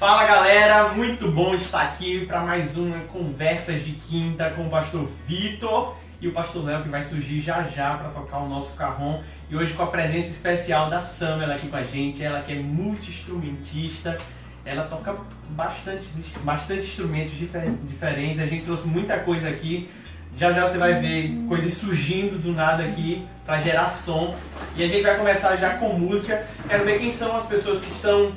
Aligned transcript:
Fala 0.00 0.24
galera, 0.24 0.94
muito 0.94 1.30
bom 1.30 1.54
estar 1.54 1.82
aqui 1.82 2.24
para 2.24 2.40
mais 2.40 2.74
uma 2.74 3.00
Conversas 3.12 3.84
de 3.84 3.92
Quinta 3.92 4.48
com 4.48 4.62
o 4.62 4.70
pastor 4.70 5.06
Vitor 5.28 5.94
e 6.22 6.26
o 6.26 6.32
pastor 6.32 6.64
Léo 6.64 6.82
que 6.82 6.88
vai 6.88 7.02
surgir 7.02 7.42
já 7.42 7.64
já 7.64 7.98
para 7.98 8.08
tocar 8.08 8.38
o 8.38 8.48
nosso 8.48 8.72
carrom. 8.72 9.20
E 9.50 9.56
hoje 9.56 9.74
com 9.74 9.82
a 9.82 9.88
presença 9.88 10.28
especial 10.28 10.88
da 10.88 11.02
Samela 11.02 11.54
aqui 11.54 11.68
com 11.68 11.76
a 11.76 11.84
gente, 11.84 12.22
ela 12.22 12.40
que 12.40 12.50
é 12.50 12.54
multi-instrumentista, 12.54 14.16
ela 14.64 14.84
toca 14.84 15.14
bastante, 15.50 16.06
bastante 16.42 16.84
instrumentos 16.84 17.36
difer 17.36 17.70
diferentes, 17.86 18.40
a 18.40 18.46
gente 18.46 18.64
trouxe 18.64 18.88
muita 18.88 19.18
coisa 19.18 19.50
aqui. 19.50 19.90
Já 20.34 20.50
já 20.54 20.66
você 20.66 20.78
vai 20.78 20.94
ver 20.94 21.44
coisas 21.46 21.74
surgindo 21.74 22.40
do 22.40 22.54
nada 22.54 22.84
aqui 22.84 23.26
para 23.44 23.60
gerar 23.60 23.90
som. 23.90 24.34
E 24.76 24.82
a 24.82 24.88
gente 24.88 25.02
vai 25.02 25.18
começar 25.18 25.56
já 25.56 25.74
com 25.76 25.92
música. 25.92 26.46
Quero 26.66 26.86
ver 26.86 26.98
quem 26.98 27.12
são 27.12 27.36
as 27.36 27.44
pessoas 27.44 27.82
que 27.82 27.92
estão 27.92 28.32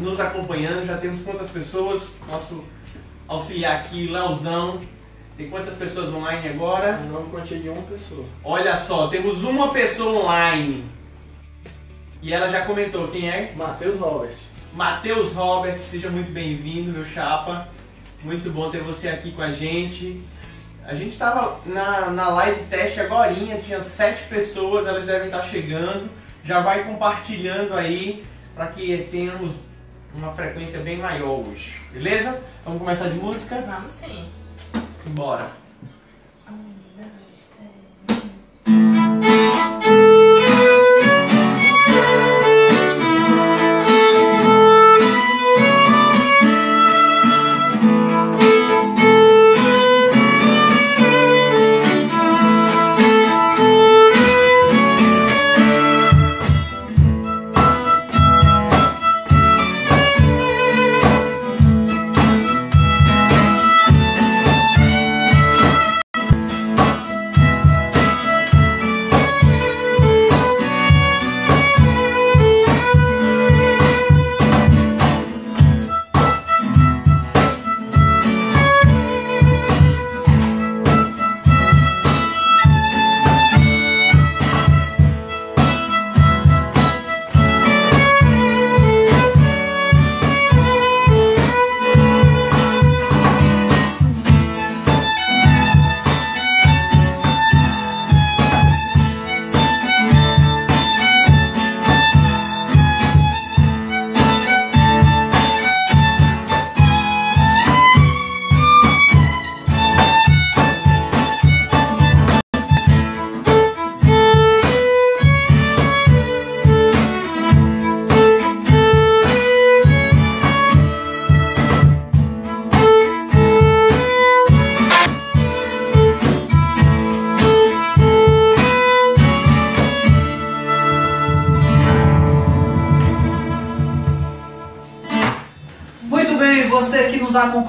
nos 0.00 0.20
acompanhando. 0.20 0.86
Já 0.86 0.96
temos 0.96 1.22
quantas 1.22 1.48
pessoas? 1.48 2.10
Nosso 2.28 2.64
auxiliar 3.28 3.76
aqui, 3.76 4.06
Leozão. 4.06 4.80
Tem 5.36 5.48
quantas 5.48 5.74
pessoas 5.74 6.12
online 6.12 6.48
agora? 6.48 7.00
Uma 7.08 7.22
quantia 7.22 7.58
de 7.58 7.68
uma 7.68 7.82
pessoa. 7.82 8.24
Olha 8.44 8.76
só, 8.76 9.08
temos 9.08 9.42
uma 9.42 9.72
pessoa 9.72 10.24
online. 10.24 10.84
E 12.20 12.34
ela 12.34 12.48
já 12.50 12.66
comentou 12.66 13.08
quem 13.08 13.30
é? 13.30 13.52
Matheus 13.56 13.98
Robert. 13.98 14.34
Matheus 14.74 15.32
Robert, 15.32 15.80
seja 15.80 16.10
muito 16.10 16.30
bem-vindo, 16.30 16.92
meu 16.92 17.04
chapa. 17.04 17.68
Muito 18.22 18.50
bom 18.50 18.70
ter 18.70 18.82
você 18.82 19.08
aqui 19.08 19.32
com 19.32 19.40
a 19.40 19.50
gente. 19.50 20.22
A 20.84 20.94
gente 20.94 21.12
estava 21.12 21.60
na, 21.64 22.10
na 22.10 22.28
live 22.28 22.64
teste 22.64 23.00
agora, 23.00 23.32
tinha 23.32 23.80
sete 23.80 24.24
pessoas, 24.24 24.86
elas 24.86 25.06
devem 25.06 25.28
estar 25.28 25.42
chegando. 25.42 26.10
Já 26.44 26.60
vai 26.60 26.84
compartilhando 26.84 27.74
aí 27.74 28.24
para 28.54 28.66
que 28.66 29.08
tenhamos 29.10 29.54
uma 30.14 30.32
frequência 30.32 30.80
bem 30.80 30.98
maior 30.98 31.40
hoje. 31.40 31.80
Beleza? 31.92 32.40
Vamos 32.64 32.80
começar 32.80 33.08
de 33.08 33.14
música? 33.16 33.60
Vamos 33.66 33.92
sim. 33.92 34.28
Bora. 35.08 35.59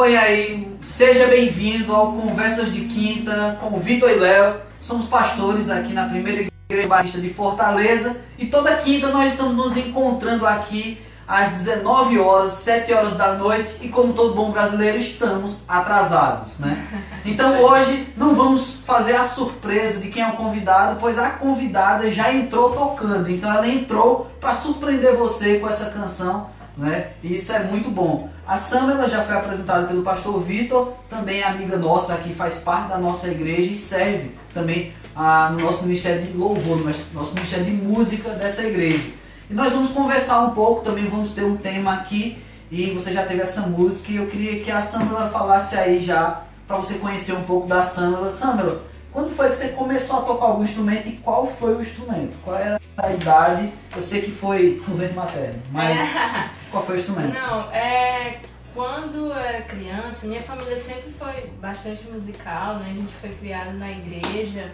Acompanha 0.01 0.21
aí, 0.21 0.67
seja 0.81 1.27
bem-vindo 1.27 1.93
ao 1.93 2.13
Conversas 2.13 2.73
de 2.73 2.85
Quinta 2.85 3.55
com 3.61 3.79
Vitor 3.79 4.09
e 4.09 4.15
Léo. 4.15 4.55
Somos 4.79 5.05
pastores 5.05 5.69
aqui 5.69 5.93
na 5.93 6.09
primeira 6.09 6.49
igreja 6.67 6.87
batista 6.87 7.21
de 7.21 7.31
Fortaleza. 7.31 8.17
E 8.35 8.47
toda 8.47 8.77
quinta 8.77 9.09
nós 9.09 9.31
estamos 9.31 9.55
nos 9.55 9.77
encontrando 9.77 10.47
aqui 10.47 10.99
às 11.27 11.51
19 11.51 12.17
horas, 12.17 12.53
7 12.53 12.91
horas 12.91 13.15
da 13.15 13.33
noite. 13.33 13.75
E 13.79 13.89
como 13.89 14.13
todo 14.13 14.33
bom 14.33 14.49
brasileiro 14.49 14.97
estamos 14.97 15.65
atrasados, 15.67 16.57
né? 16.57 16.83
Então 17.23 17.61
hoje 17.61 18.11
não 18.17 18.33
vamos 18.33 18.81
fazer 18.83 19.15
a 19.15 19.23
surpresa 19.23 19.99
de 19.99 20.09
quem 20.09 20.23
é 20.23 20.27
o 20.29 20.33
convidado, 20.33 20.97
pois 20.99 21.19
a 21.19 21.29
convidada 21.29 22.09
já 22.09 22.33
entrou 22.33 22.71
tocando, 22.71 23.29
então 23.29 23.53
ela 23.53 23.67
entrou 23.67 24.31
para 24.39 24.53
surpreender 24.53 25.15
você 25.15 25.59
com 25.59 25.69
essa 25.69 25.91
canção, 25.91 26.49
né? 26.77 27.11
E 27.23 27.35
isso 27.35 27.51
é 27.51 27.63
muito 27.63 27.89
bom. 27.89 28.29
A 28.47 28.57
Sam 28.57 29.07
já 29.07 29.23
foi 29.23 29.35
apresentada 29.35 29.87
pelo 29.87 30.01
pastor 30.03 30.41
Vitor, 30.41 30.93
também 31.09 31.43
amiga 31.43 31.77
nossa 31.77 32.15
que 32.17 32.33
faz 32.33 32.59
parte 32.59 32.89
da 32.89 32.97
nossa 32.97 33.27
igreja 33.27 33.71
e 33.71 33.75
serve 33.75 34.31
também 34.53 34.93
ah, 35.15 35.49
no 35.51 35.59
nosso 35.63 35.83
ministério 35.83 36.21
de 36.23 36.35
louvor, 36.35 36.77
no 36.77 36.85
nosso 37.13 37.33
ministério 37.33 37.65
de 37.65 37.71
música 37.71 38.29
dessa 38.31 38.63
igreja. 38.63 39.09
E 39.49 39.53
nós 39.53 39.73
vamos 39.73 39.91
conversar 39.91 40.41
um 40.41 40.51
pouco, 40.51 40.83
também 40.83 41.05
vamos 41.07 41.33
ter 41.33 41.43
um 41.43 41.57
tema 41.57 41.93
aqui 41.93 42.41
e 42.71 42.89
você 42.91 43.11
já 43.11 43.25
teve 43.25 43.41
essa 43.41 43.61
música 43.61 44.11
e 44.11 44.15
eu 44.15 44.27
queria 44.27 44.63
que 44.63 44.71
a 44.71 44.81
Samela 44.81 45.29
falasse 45.29 45.75
aí 45.75 46.01
já 46.01 46.41
para 46.67 46.77
você 46.77 46.95
conhecer 46.95 47.33
um 47.33 47.43
pouco 47.43 47.67
da 47.67 47.83
Samela. 47.83 48.29
Samela, 48.29 48.81
quando 49.11 49.29
foi 49.35 49.49
que 49.49 49.57
você 49.57 49.67
começou 49.69 50.19
a 50.19 50.21
tocar 50.21 50.45
algum 50.45 50.63
instrumento 50.63 51.09
e 51.09 51.17
qual 51.17 51.47
foi 51.59 51.75
o 51.75 51.81
instrumento? 51.81 52.31
Qual 52.45 52.55
era 52.55 52.79
a 52.95 53.11
idade? 53.11 53.73
Eu 53.93 54.01
sei 54.01 54.21
que 54.21 54.31
foi 54.31 54.81
no 54.87 54.95
vento 54.95 55.15
materno, 55.15 55.61
mas 55.69 55.99
Qual 56.71 56.85
foi 56.85 56.95
o 56.95 56.99
instrumento? 56.99 57.33
Não, 57.33 57.71
é. 57.71 58.41
Quando 58.73 59.27
eu 59.27 59.33
era 59.33 59.61
criança, 59.63 60.25
minha 60.25 60.41
família 60.41 60.77
sempre 60.77 61.11
foi 61.19 61.47
bastante 61.59 62.07
musical, 62.07 62.75
né? 62.75 62.87
A 62.89 62.93
gente 62.93 63.11
foi 63.11 63.29
criado 63.31 63.73
na 63.73 63.91
igreja 63.91 64.71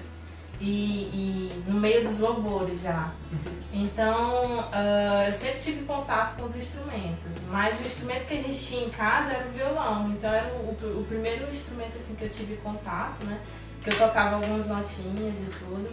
e, 0.61 0.69
e 1.11 1.63
no 1.67 1.79
meio 1.79 2.07
dos 2.07 2.19
louvores 2.19 2.79
já. 2.81 3.11
Então, 3.73 4.59
uh, 4.59 5.23
eu 5.25 5.33
sempre 5.33 5.59
tive 5.59 5.83
contato 5.85 6.39
com 6.39 6.45
os 6.45 6.55
instrumentos, 6.55 7.41
mas 7.49 7.79
o 7.79 7.83
instrumento 7.83 8.27
que 8.27 8.33
a 8.35 8.41
gente 8.41 8.59
tinha 8.59 8.85
em 8.85 8.89
casa 8.89 9.33
era 9.33 9.47
o 9.47 9.51
violão. 9.51 10.11
Então, 10.11 10.29
era 10.31 10.53
o, 10.53 10.69
o, 10.69 11.05
primeiro 11.07 11.51
instrumento 11.51 11.97
assim 11.97 12.13
que 12.13 12.25
eu 12.25 12.29
tive 12.29 12.57
contato, 12.57 13.23
né? 13.25 13.39
Que 13.83 13.89
eu 13.89 13.97
tocava 13.97 14.35
algumas 14.35 14.69
notinhas 14.69 15.35
e 15.41 15.51
tudo. 15.59 15.89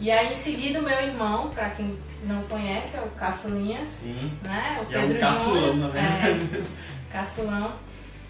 E 0.00 0.10
aí, 0.10 0.32
em 0.32 0.34
seguida, 0.34 0.80
o 0.80 0.82
meu 0.82 0.98
irmão, 0.98 1.50
para 1.50 1.68
quem 1.70 1.98
não 2.24 2.42
conhece, 2.44 2.96
é 2.96 3.00
o 3.02 3.10
Caçulinha. 3.10 3.84
Sim. 3.84 4.32
Né? 4.42 4.78
O 4.80 4.86
Pedro 4.86 5.12
é 5.12 5.16
um 5.16 5.20
caçulão, 5.20 5.76
na 5.76 5.88
verdade. 5.88 6.48
É, 6.54 7.12
caçulão. 7.12 7.72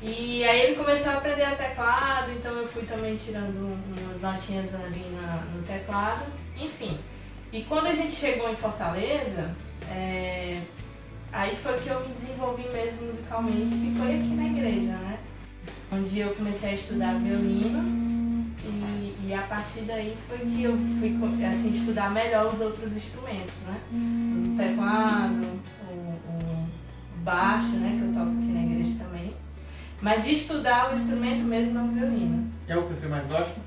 E 0.02 0.42
aí 0.44 0.62
ele 0.62 0.76
começou 0.76 1.12
a 1.12 1.18
aprender 1.18 1.44
a 1.44 1.54
teclado, 1.54 2.32
então 2.32 2.50
eu 2.56 2.66
fui 2.66 2.82
também 2.82 3.14
tirando 3.14 3.78
umas 3.86 4.20
notinhas 4.20 4.74
ali 4.74 5.06
na, 5.14 5.44
no 5.54 5.62
teclado. 5.62 6.24
Enfim. 6.58 6.98
E 7.52 7.62
quando 7.62 7.86
a 7.86 7.94
gente 7.94 8.16
chegou 8.16 8.50
em 8.50 8.56
Fortaleza, 8.56 9.54
é, 9.88 10.62
aí 11.32 11.54
foi 11.54 11.78
que 11.78 11.88
eu 11.88 12.00
me 12.00 12.12
desenvolvi 12.12 12.68
mesmo 12.70 13.06
musicalmente, 13.06 13.76
que 13.76 13.94
foi 13.96 14.16
aqui 14.16 14.34
na 14.34 14.44
igreja, 14.44 14.92
né? 14.92 15.18
Onde 15.92 16.18
eu 16.18 16.34
comecei 16.34 16.70
a 16.70 16.74
estudar 16.74 17.14
violino 17.14 18.09
e, 19.30 19.34
a 19.34 19.42
partir 19.42 19.82
daí 19.82 20.16
foi 20.26 20.38
que 20.38 20.64
eu 20.64 20.76
fui 20.98 21.44
assim, 21.44 21.72
estudar 21.72 22.10
melhor 22.10 22.52
os 22.52 22.60
outros 22.60 22.92
instrumentos, 22.92 23.54
né? 23.64 23.80
O 23.92 24.56
teclado, 24.56 25.40
o, 25.88 25.94
o 25.94 26.68
baixo, 27.22 27.76
né? 27.76 27.96
Que 27.96 28.08
eu 28.08 28.12
toco 28.12 28.36
aqui 28.36 28.52
na 28.52 28.62
igreja 28.62 28.98
também. 28.98 29.36
Mas 30.02 30.24
de 30.24 30.32
estudar 30.32 30.90
o 30.90 30.94
instrumento 30.94 31.44
mesmo 31.44 31.78
é 31.78 31.82
o 31.82 31.88
violino. 31.88 32.52
É 32.66 32.76
o 32.76 32.82
que 32.88 32.94
você 32.96 33.06
mais 33.06 33.24
gosta? 33.26 33.60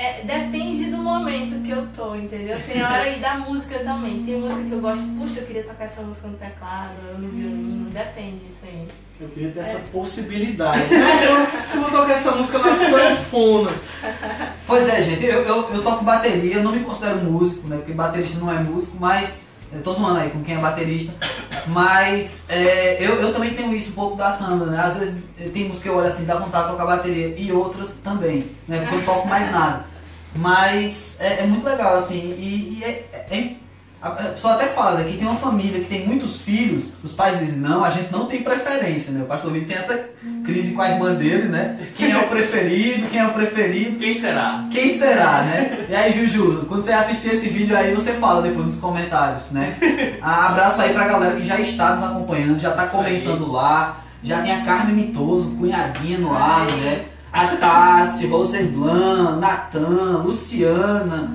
É, 0.00 0.22
depende 0.24 0.86
do 0.86 0.96
momento 0.96 1.62
que 1.62 1.70
eu 1.70 1.86
tô, 1.94 2.14
entendeu? 2.14 2.58
Tem 2.66 2.82
hora 2.82 3.02
aí 3.02 3.20
da 3.20 3.34
música 3.34 3.80
também. 3.80 4.22
Tem 4.24 4.40
música 4.40 4.62
que 4.62 4.72
eu 4.72 4.80
gosto, 4.80 5.04
puxa, 5.18 5.40
eu 5.40 5.46
queria 5.46 5.62
tocar 5.62 5.84
essa 5.84 6.00
música 6.00 6.26
no 6.26 6.38
teclado, 6.38 6.94
ou 7.12 7.18
no 7.18 7.28
violino, 7.28 7.90
depende 7.90 8.38
disso 8.38 8.62
aí. 8.62 8.88
Eu 9.20 9.28
queria 9.28 9.50
ter 9.50 9.60
essa 9.60 9.78
possibilidade. 9.92 10.80
Eu, 10.90 11.80
vou 11.82 11.90
tocar 11.90 12.14
essa 12.14 12.30
música 12.30 12.58
na 12.60 12.74
sanfona. 12.74 13.70
Pois 14.66 14.88
é, 14.88 15.02
gente, 15.02 15.22
eu, 15.22 15.42
eu, 15.42 15.74
eu 15.74 15.82
toco 15.82 16.02
bateria, 16.02 16.54
eu 16.54 16.62
não 16.62 16.72
me 16.72 16.80
considero 16.80 17.18
músico, 17.18 17.68
né? 17.68 17.76
Porque 17.76 17.92
baterista 17.92 18.38
não 18.38 18.50
é 18.50 18.58
músico, 18.58 18.96
mas. 18.98 19.50
Eu 19.72 19.82
tô 19.82 19.92
zoando 19.92 20.18
aí 20.18 20.30
com 20.30 20.42
quem 20.42 20.56
é 20.56 20.58
baterista. 20.58 21.12
Mas 21.68 22.46
é, 22.48 22.96
eu, 22.98 23.20
eu 23.20 23.32
também 23.32 23.54
tenho 23.54 23.72
isso 23.72 23.90
um 23.90 23.92
pouco 23.92 24.16
da 24.16 24.28
samba, 24.30 24.64
né? 24.64 24.80
Às 24.82 24.96
vezes 24.96 25.22
tem 25.52 25.68
música 25.68 25.84
que 25.84 25.88
eu 25.90 25.96
olho 25.96 26.08
assim, 26.08 26.24
dá 26.24 26.36
vontade 26.36 26.64
de 26.64 26.70
tocar 26.72 26.86
bateria, 26.86 27.34
e 27.38 27.52
outras 27.52 27.96
também, 28.02 28.46
né? 28.66 28.80
Porque 28.80 28.94
eu 28.94 28.98
não 28.98 29.04
toco 29.04 29.28
mais 29.28 29.52
nada. 29.52 29.89
Mas 30.36 31.18
é, 31.20 31.42
é 31.42 31.46
muito 31.46 31.64
legal, 31.64 31.96
assim, 31.96 32.34
e, 32.38 32.78
e 32.78 32.84
é, 32.84 33.04
é- 33.30 33.52
a 34.02 34.08
a 34.08 34.10
pessoa 34.12 34.54
até 34.54 34.66
fala 34.68 34.92
né, 35.00 35.04
que 35.04 35.18
tem 35.18 35.26
uma 35.26 35.36
família 35.36 35.78
que 35.80 35.84
tem 35.86 36.06
muitos 36.06 36.40
filhos, 36.40 36.86
os 37.04 37.12
pais 37.12 37.38
dizem, 37.38 37.58
não, 37.58 37.84
a 37.84 37.90
gente 37.90 38.10
não 38.10 38.24
tem 38.24 38.42
preferência, 38.42 39.12
né? 39.12 39.22
O 39.22 39.26
pastor 39.26 39.52
Vitor 39.52 39.68
tem 39.68 39.76
essa 39.76 40.08
crise 40.42 40.72
com 40.72 40.80
a 40.80 40.88
irmã 40.88 41.12
dele, 41.14 41.48
né? 41.48 41.78
Quem 41.96 42.10
é 42.10 42.16
o 42.16 42.26
preferido, 42.28 43.08
quem 43.08 43.20
é 43.20 43.26
o 43.26 43.34
preferido. 43.34 43.98
Quem 43.98 44.18
será? 44.18 44.66
Quem 44.70 44.88
será, 44.88 45.42
né? 45.42 45.86
E 45.90 45.94
aí, 45.94 46.12
Juju, 46.14 46.64
quando 46.66 46.82
você 46.84 46.92
assistir 46.94 47.32
esse 47.32 47.50
vídeo 47.50 47.76
aí, 47.76 47.92
você 47.94 48.14
fala 48.14 48.40
depois 48.40 48.64
nos 48.68 48.76
comentários, 48.76 49.50
né? 49.50 49.76
Ah, 50.22 50.46
abraço 50.48 50.80
aí 50.80 50.94
pra 50.94 51.06
galera 51.06 51.36
que 51.36 51.44
já 51.46 51.60
está 51.60 51.94
nos 51.96 52.04
acompanhando, 52.04 52.58
já 52.58 52.70
tá 52.70 52.86
comentando 52.86 53.52
lá. 53.52 54.00
Já 54.22 54.40
tem 54.40 54.52
a 54.52 54.64
Carmen 54.64 54.94
Mitoso, 54.96 55.50
cunhadinha 55.56 56.16
no 56.18 56.34
ar, 56.34 56.66
né? 56.78 57.04
A 57.32 57.46
Tássia, 57.56 58.28
Rosemlan, 58.28 59.36
Natan, 59.38 60.22
Luciana. 60.24 61.28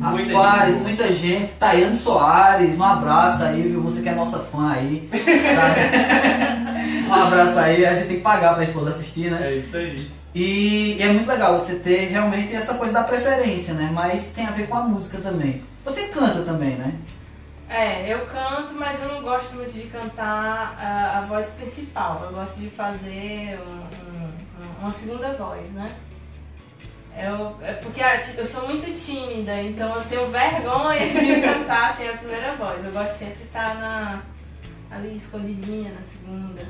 Muita 0.00 0.32
Rapaz, 0.32 0.74
gente 0.74 0.82
muita 0.82 1.12
gente. 1.12 1.52
Tayane 1.54 1.96
Soares, 1.96 2.78
um 2.78 2.84
abraço 2.84 3.42
aí, 3.44 3.62
viu? 3.62 3.80
Você 3.82 4.00
que 4.02 4.08
é 4.08 4.14
nossa 4.14 4.38
fã 4.40 4.70
aí, 4.72 5.08
sabe? 5.12 7.06
um 7.08 7.14
abraço 7.14 7.58
aí, 7.58 7.84
a 7.84 7.94
gente 7.94 8.06
tem 8.08 8.16
que 8.18 8.22
pagar 8.22 8.54
pra 8.54 8.62
esposa 8.64 8.90
assistir, 8.90 9.30
né? 9.30 9.40
É 9.52 9.56
isso 9.56 9.76
aí. 9.76 10.08
E, 10.34 10.96
e 10.98 11.02
é 11.02 11.12
muito 11.12 11.26
legal 11.26 11.58
você 11.58 11.76
ter 11.76 12.06
realmente 12.10 12.54
essa 12.54 12.74
coisa 12.74 12.92
da 12.92 13.02
preferência, 13.04 13.74
né? 13.74 13.90
Mas 13.92 14.32
tem 14.34 14.46
a 14.46 14.50
ver 14.50 14.68
com 14.68 14.76
a 14.76 14.82
música 14.82 15.18
também. 15.18 15.62
Você 15.84 16.02
canta 16.08 16.42
também, 16.42 16.76
né? 16.76 16.94
É, 17.68 18.12
eu 18.12 18.20
canto, 18.26 18.72
mas 18.78 19.02
eu 19.02 19.08
não 19.14 19.22
gosto 19.22 19.54
muito 19.54 19.72
de 19.72 19.82
cantar 19.88 20.76
a, 20.80 21.18
a 21.18 21.20
voz 21.22 21.46
principal. 21.48 22.22
Eu 22.26 22.32
gosto 22.36 22.60
de 22.60 22.70
fazer 22.70 23.58
um- 23.66 24.07
um- 24.07 24.07
uma 24.80 24.90
segunda 24.90 25.32
voz, 25.34 25.70
né? 25.72 25.90
Eu, 27.16 27.56
é 27.62 27.72
porque 27.74 28.00
a 28.00 28.20
ti- 28.20 28.34
eu 28.38 28.46
sou 28.46 28.68
muito 28.68 28.86
tímida, 28.94 29.60
então 29.62 29.96
eu 29.96 30.04
tenho 30.04 30.26
vergonha 30.26 31.06
de 31.08 31.40
cantar 31.40 31.96
sem 31.96 32.08
a 32.08 32.12
primeira 32.16 32.54
voz. 32.54 32.84
Eu 32.84 32.92
gosto 32.92 33.18
sempre 33.18 33.38
de 33.38 33.44
estar 33.44 33.74
na, 33.74 34.20
ali 34.90 35.16
escondidinha 35.16 35.90
na 35.92 36.00
segunda. 36.12 36.62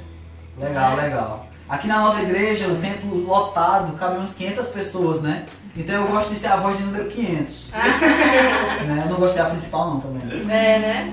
Legal, 0.57 0.99
É. 0.99 1.03
legal. 1.03 1.47
Aqui 1.69 1.87
na 1.87 1.99
nossa 2.01 2.23
igreja, 2.23 2.67
o 2.69 2.81
templo 2.81 3.15
lotado, 3.27 3.93
cabe 3.99 4.17
umas 4.17 4.33
500 4.33 4.69
pessoas, 4.69 5.21
né? 5.21 5.45
Então 5.77 5.95
eu 5.97 6.09
gosto 6.09 6.31
de 6.31 6.37
ser 6.37 6.47
a 6.47 6.57
voz 6.57 6.79
de 6.79 6.85
número 6.85 7.11
500. 7.11 7.69
né? 7.73 9.03
Eu 9.05 9.11
não 9.11 9.17
gosto 9.17 9.35
de 9.35 9.41
ser 9.41 9.47
a 9.47 9.51
principal 9.51 9.91
não 9.91 10.01
também. 10.01 10.23
É, 10.51 10.79
né? 10.79 11.13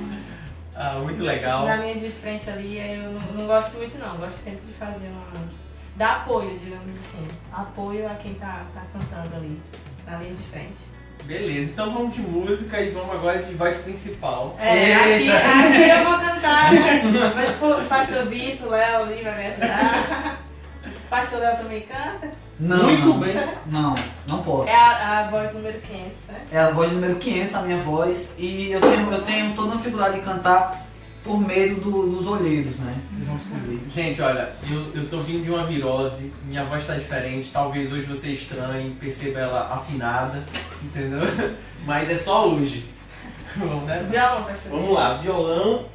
Ah, 0.73 0.99
muito 0.99 1.21
legal. 1.23 1.65
Na 1.65 1.75
linha 1.75 1.95
de 1.95 2.09
frente 2.09 2.49
ali, 2.49 2.79
eu 2.79 3.11
não, 3.11 3.21
não 3.33 3.47
gosto 3.47 3.75
muito 3.77 3.97
não. 3.99 4.13
Eu 4.13 4.19
gosto 4.21 4.37
sempre 4.37 4.61
de 4.65 4.73
fazer 4.73 5.07
uma. 5.07 5.54
Dar 5.95 6.17
apoio, 6.17 6.57
digamos 6.59 6.97
assim. 6.97 7.27
Apoio 7.51 8.07
a 8.07 8.15
quem 8.15 8.33
tá, 8.35 8.65
tá 8.73 8.83
cantando 8.93 9.35
ali, 9.35 9.61
na 10.05 10.17
linha 10.17 10.33
de 10.33 10.43
frente. 10.43 10.95
Beleza, 11.23 11.71
então 11.71 11.91
vamos 11.91 12.15
de 12.15 12.21
música 12.21 12.79
e 12.79 12.91
vamos 12.91 13.15
agora 13.15 13.41
de 13.41 13.53
voz 13.55 13.77
principal. 13.77 14.55
É, 14.59 14.93
aqui, 14.93 15.31
aqui 15.31 15.89
eu 15.89 16.03
vou 16.03 16.19
cantar, 16.19 16.71
né? 16.71 17.01
Mas 17.33 17.55
pô, 17.55 17.71
o 17.71 17.85
pastor 17.85 18.25
Vitor, 18.27 18.69
Léo 18.69 19.03
ali 19.03 19.23
vai 19.23 19.35
me 19.35 19.47
ajudar. 19.47 20.41
O 20.85 21.09
pastor 21.09 21.39
Léo 21.39 21.57
também 21.57 21.81
canta. 21.81 22.31
Não, 22.59 22.83
Muito 22.83 23.07
não. 23.07 23.19
bem. 23.19 23.35
Não, 23.65 23.95
não 24.29 24.43
posso. 24.43 24.69
É 24.69 24.75
a, 24.75 25.19
a 25.19 25.23
voz 25.29 25.53
número 25.53 25.79
500, 25.81 26.27
né? 26.27 26.41
É 26.51 26.59
a 26.59 26.71
voz 26.71 26.91
número 26.91 27.15
500, 27.15 27.55
a 27.55 27.61
minha 27.63 27.77
voz. 27.79 28.35
E 28.37 28.71
eu 28.71 28.79
tenho, 28.79 29.11
eu 29.11 29.21
tenho 29.23 29.53
toda 29.55 29.67
uma 29.69 29.77
dificuldade 29.77 30.15
de 30.15 30.21
cantar 30.21 30.85
por 31.25 31.39
medo 31.41 31.81
do- 31.81 32.15
dos 32.15 32.27
olheiros, 32.27 32.75
né? 32.77 32.95
Eles 33.15 33.27
vão 33.27 33.35
descobrir. 33.37 33.81
Gente, 33.93 34.21
olha, 34.21 34.53
eu, 34.69 34.91
eu 34.93 35.09
tô 35.09 35.17
vindo 35.21 35.43
de 35.43 35.49
uma 35.49 35.65
virose, 35.65 36.31
minha 36.45 36.63
voz 36.63 36.85
tá 36.85 36.93
diferente, 36.95 37.49
talvez 37.51 37.91
hoje 37.91 38.03
você 38.05 38.29
estranhe, 38.29 38.91
perceba 38.99 39.39
ela 39.39 39.73
afinada, 39.73 40.45
entendeu? 40.83 41.21
Mas 41.83 42.09
é 42.11 42.15
só 42.15 42.47
hoje. 42.47 42.87
Vamos 43.57 43.85
nessa? 43.85 44.03
Violão, 44.09 44.43
pastor 44.43 44.71
Vamos 44.71 44.89
lá, 44.93 45.13
violão. 45.17 45.85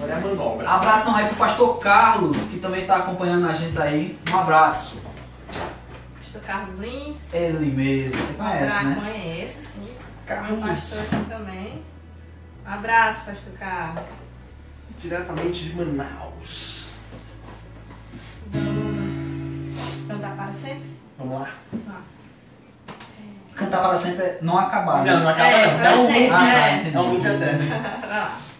Olha 0.00 0.16
a 0.16 0.20
manobra. 0.20 0.68
Abração 0.68 1.14
aí 1.14 1.26
pro 1.28 1.36
pastor 1.36 1.78
Carlos, 1.78 2.36
que 2.48 2.58
também 2.58 2.84
tá 2.86 2.96
acompanhando 2.96 3.46
a 3.48 3.52
gente 3.52 3.80
aí. 3.80 4.18
Um 4.32 4.38
abraço. 4.38 4.96
Pastor 6.18 6.40
Carlos 6.42 6.78
Lins. 6.78 7.32
Ele 7.32 7.66
mesmo, 7.70 8.20
você 8.20 8.32
conhece, 8.34 8.84
né? 8.84 9.00
Conhece, 9.00 9.66
sim. 9.66 9.80
Meu 9.84 9.92
Carlos, 10.26 10.60
pastor 10.60 10.98
aqui 10.98 11.28
também. 11.28 11.82
Um 12.66 12.70
abraço, 12.72 13.24
pastor 13.26 13.52
Carlos. 13.58 14.04
diretamente 14.98 15.64
de 15.64 15.74
Manaus. 15.76 16.92
Vamos 18.52 20.06
cantar 20.08 20.36
para 20.36 20.52
sempre? 20.52 20.90
Vamos 21.18 21.40
lá. 21.40 21.50
Cantar 23.54 23.80
para 23.82 23.96
sempre 23.96 24.24
é 24.24 24.38
não 24.42 24.58
acabar. 24.58 25.04
né? 25.04 25.12
Não, 25.12 25.20
não 25.20 25.28
acaba 25.28 25.48
É, 25.48 25.76
não. 25.76 25.84
É 25.84 25.94
um 25.96 26.06
sempre, 26.06 26.28
tá, 26.30 26.48
é. 26.48 26.82
Vai 26.82 28.08
lá. 28.08 28.36
Mil 28.42 28.51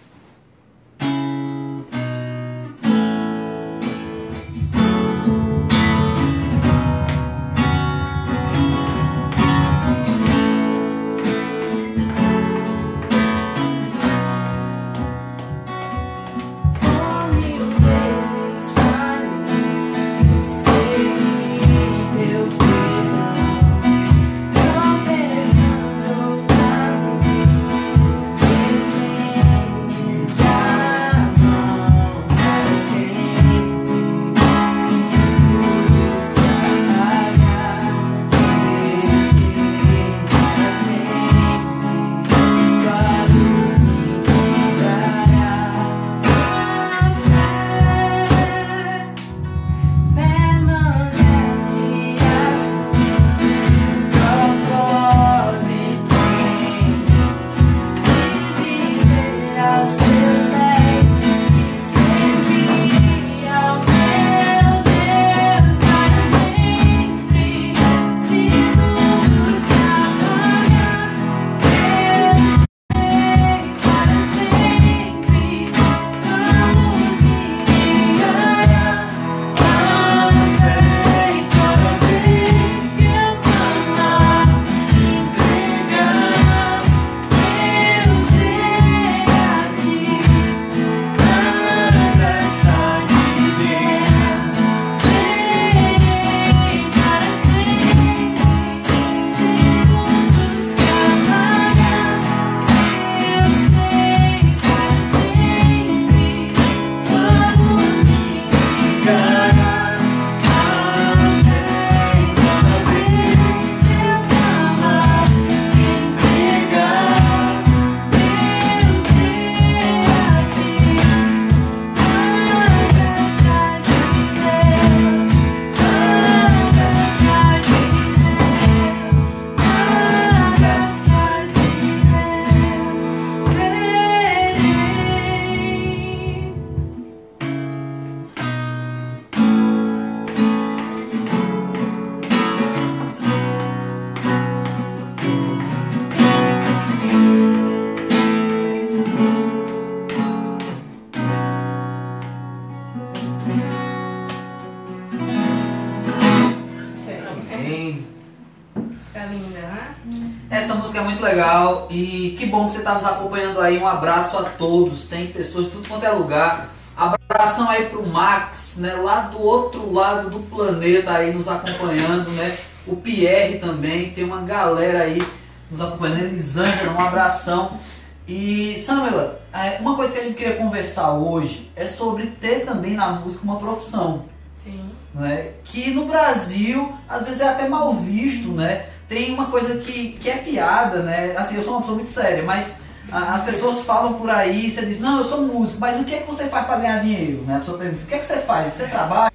e 161.93 162.35
que 162.39 162.47
bom 162.47 162.65
que 162.67 162.73
você 162.73 162.79
está 162.79 162.95
nos 162.95 163.05
acompanhando 163.05 163.61
aí. 163.61 163.79
Um 163.79 163.87
abraço 163.87 164.39
a 164.39 164.45
todos. 164.45 165.05
Tem 165.05 165.27
pessoas 165.27 165.67
de 165.67 165.73
tudo 165.73 165.89
quanto 165.89 166.07
é 166.07 166.11
lugar. 166.11 166.75
Abração 166.97 167.69
aí 167.69 167.87
pro 167.87 168.07
Max, 168.07 168.79
né? 168.79 168.95
Lá 168.95 169.23
do 169.23 169.41
outro 169.41 169.93
lado 169.93 170.31
do 170.31 170.41
planeta 170.41 171.13
aí 171.13 171.35
nos 171.35 171.49
acompanhando, 171.49 172.31
né? 172.31 172.57
O 172.87 172.97
Pierre 172.97 173.59
também, 173.59 174.11
tem 174.11 174.25
uma 174.25 174.41
galera 174.41 175.05
aí 175.05 175.23
nos 175.71 175.81
acompanhando. 175.81 176.25
Elisângela, 176.25 176.95
um 176.95 177.07
abração. 177.07 177.79
E 178.27 178.79
Samela, 178.79 179.43
é, 179.53 179.79
uma 179.81 179.95
coisa 179.95 180.15
que 180.15 180.19
a 180.19 180.25
gente 180.25 180.37
queria 180.37 180.57
conversar 180.57 181.13
hoje 181.13 181.71
é 181.77 181.85
sobre 181.85 182.27
ter 182.27 182.65
também 182.65 182.95
na 182.95 183.11
música 183.11 183.45
uma 183.45 183.59
profissão 183.59 184.25
Sim. 184.65 184.91
né? 185.13 185.51
que 185.65 185.91
no 185.91 186.07
Brasil 186.07 186.95
às 187.09 187.27
vezes 187.27 187.41
é 187.41 187.49
até 187.49 187.69
mal 187.69 187.93
visto, 187.95 188.49
né? 188.49 188.87
Tem 189.13 189.35
uma 189.35 189.45
coisa 189.45 189.77
que, 189.77 190.13
que 190.13 190.31
é 190.31 190.39
piada, 190.39 191.03
né? 191.03 191.35
Assim, 191.37 191.57
eu 191.57 191.63
sou 191.63 191.73
uma 191.75 191.81
pessoa 191.81 191.97
muito 191.97 192.11
séria, 192.11 192.43
mas 192.45 192.77
a- 193.13 193.35
as 193.35 193.43
pessoas 193.45 193.83
falam 193.85 194.15
por 194.15 194.31
aí, 194.31 194.71
você 194.71 194.87
diz, 194.87 195.01
não, 195.01 195.19
eu 195.19 195.25
sou 195.25 195.43
músico, 195.43 195.79
mas 195.79 196.01
o 196.01 196.05
que 196.05 196.15
é 196.15 196.21
que 196.21 196.27
você 196.27 196.47
faz 196.49 196.67
para 196.67 196.79
ganhar 196.79 196.99
dinheiro? 197.01 197.43
Né? 197.43 197.57
A 197.57 197.59
pessoa 197.59 197.77
pergunta, 197.77 198.05
o 198.05 198.07
que 198.07 198.15
é 198.15 198.19
que 198.19 198.25
você 198.25 198.39
faz? 198.39 198.73
Você 198.73 198.87
trabalha? 198.87 199.31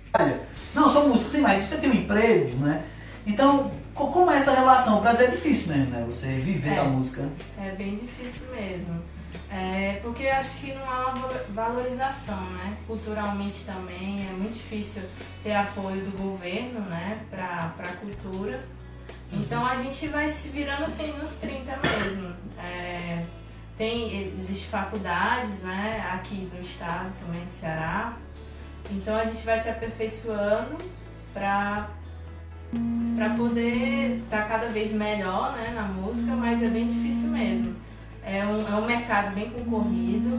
Não, 0.73 0.83
eu 0.85 0.89
sou 0.89 1.07
músico, 1.07 1.29
sim, 1.29 1.41
mas 1.41 1.67
você 1.67 1.77
tem 1.77 1.91
um 1.91 1.93
emprego, 1.93 2.57
né? 2.57 2.85
Então, 3.27 3.69
co- 3.93 4.07
como 4.07 4.31
é 4.31 4.37
essa 4.37 4.51
relação? 4.55 4.97
O 4.97 5.01
Brasil 5.01 5.27
é 5.27 5.29
difícil 5.29 5.67
mesmo, 5.75 5.91
né? 5.91 6.03
Você 6.07 6.27
viver 6.39 6.71
É. 6.71 6.75
da 6.77 6.83
música. 6.85 7.29
É 7.63 7.69
bem 7.73 7.97
difícil 7.97 8.47
mesmo. 8.51 8.99
É, 9.51 9.99
porque 10.01 10.27
acho 10.27 10.57
que 10.59 10.73
não 10.73 10.89
há 10.91 11.11
uma 11.11 11.27
val- 11.27 11.31
valorização, 11.53 12.41
né? 12.49 12.73
Culturalmente 12.87 13.59
também 13.63 14.25
é 14.27 14.31
muito 14.33 14.53
difícil 14.55 15.03
ter 15.43 15.53
apoio 15.53 16.01
do 16.01 16.17
governo, 16.17 16.79
né? 16.89 17.19
Pra, 17.29 17.71
pra 17.77 17.87
cultura. 17.93 18.65
Então 19.31 19.65
a 19.65 19.75
gente 19.75 20.07
vai 20.07 20.29
se 20.29 20.49
virando 20.49 20.85
assim 20.85 21.11
nos 21.17 21.35
30 21.35 21.77
mesmo. 21.77 22.33
É, 22.57 23.23
tem, 23.77 24.33
existe 24.35 24.67
faculdades, 24.67 25.63
né? 25.63 26.09
Aqui 26.13 26.49
no 26.53 26.61
estado 26.61 27.11
também, 27.19 27.41
no 27.41 27.51
Ceará. 27.51 28.17
Então 28.91 29.15
a 29.15 29.25
gente 29.25 29.45
vai 29.45 29.59
se 29.59 29.69
aperfeiçoando 29.69 30.77
pra 31.33 31.89
para 33.15 33.29
poder 33.31 34.19
estar 34.23 34.47
cada 34.47 34.67
vez 34.67 34.91
melhor 34.91 35.53
né, 35.53 35.71
na 35.73 35.83
música, 35.83 36.35
mas 36.35 36.61
é 36.61 36.67
bem 36.67 36.87
difícil 36.87 37.29
mesmo. 37.29 37.75
É 38.23 38.45
um, 38.45 38.59
é 38.59 38.75
um 38.75 38.85
mercado 38.85 39.33
bem 39.33 39.49
concorrido, 39.49 40.29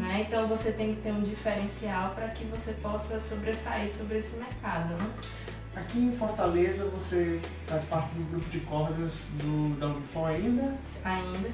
né? 0.00 0.24
Então 0.26 0.46
você 0.46 0.70
tem 0.70 0.94
que 0.94 1.02
ter 1.02 1.10
um 1.10 1.22
diferencial 1.22 2.10
para 2.14 2.28
que 2.28 2.44
você 2.44 2.72
possa 2.74 3.18
sobressair 3.20 3.90
sobre 3.90 4.18
esse 4.18 4.36
mercado, 4.36 4.94
né? 4.94 5.10
Aqui 5.76 5.98
em 5.98 6.12
Fortaleza 6.16 6.84
você 6.86 7.40
faz 7.66 7.82
parte 7.84 8.10
do 8.14 8.30
grupo 8.30 8.48
de 8.50 8.60
cordas 8.60 9.12
do, 9.42 9.76
da 9.78 9.86
Unifon 9.88 10.26
ainda? 10.26 10.74
Ainda 11.04 11.50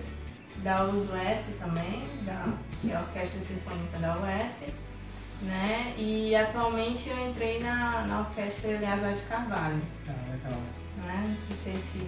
da 0.63 0.85
USUS 0.85 1.55
também, 1.59 2.03
da, 2.27 2.53
que 2.83 2.91
é 2.93 2.97
a 2.97 3.01
Orquestra 3.01 3.41
Sinfônica 3.41 3.99
da 3.99 4.15
UES, 4.19 4.73
né? 5.41 5.95
E 5.97 6.37
atualmente 6.37 7.09
eu 7.09 7.29
entrei 7.31 7.61
na, 7.63 8.03
na 8.07 8.21
Orquestra 8.21 8.73
Eleazar 8.73 9.15
de 9.15 9.23
Carvalho, 9.23 9.81
Ah, 10.07 10.13
legal. 10.31 10.61
né? 11.07 11.37
Não 11.49 11.57
sei 11.57 11.75
se 11.77 12.01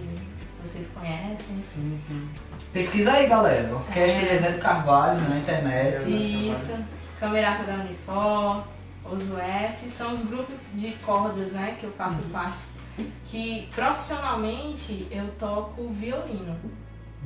vocês 0.63 0.87
conhecem. 0.93 1.55
Sim, 1.73 1.99
sim. 2.07 2.29
Pesquisa 2.71 3.13
aí, 3.13 3.27
galera. 3.27 3.73
Orquestra 3.73 4.21
É. 4.21 4.25
Eliezer 4.25 4.59
Carvalho 4.61 5.19
né, 5.21 5.29
na 5.29 5.37
internet. 5.39 6.03
Isso, 6.51 6.77
Camerata 7.19 7.63
da 7.63 7.73
Unifor, 7.73 8.63
os 9.11 9.29
US, 9.29 9.93
são 9.93 10.13
os 10.13 10.25
grupos 10.25 10.69
de 10.73 10.91
cordas, 11.05 11.51
né, 11.51 11.77
que 11.79 11.85
eu 11.85 11.91
faço 11.91 12.21
parte. 12.31 12.57
Que 13.25 13.67
profissionalmente 13.75 15.07
eu 15.11 15.27
toco 15.39 15.89
violino, 15.89 16.55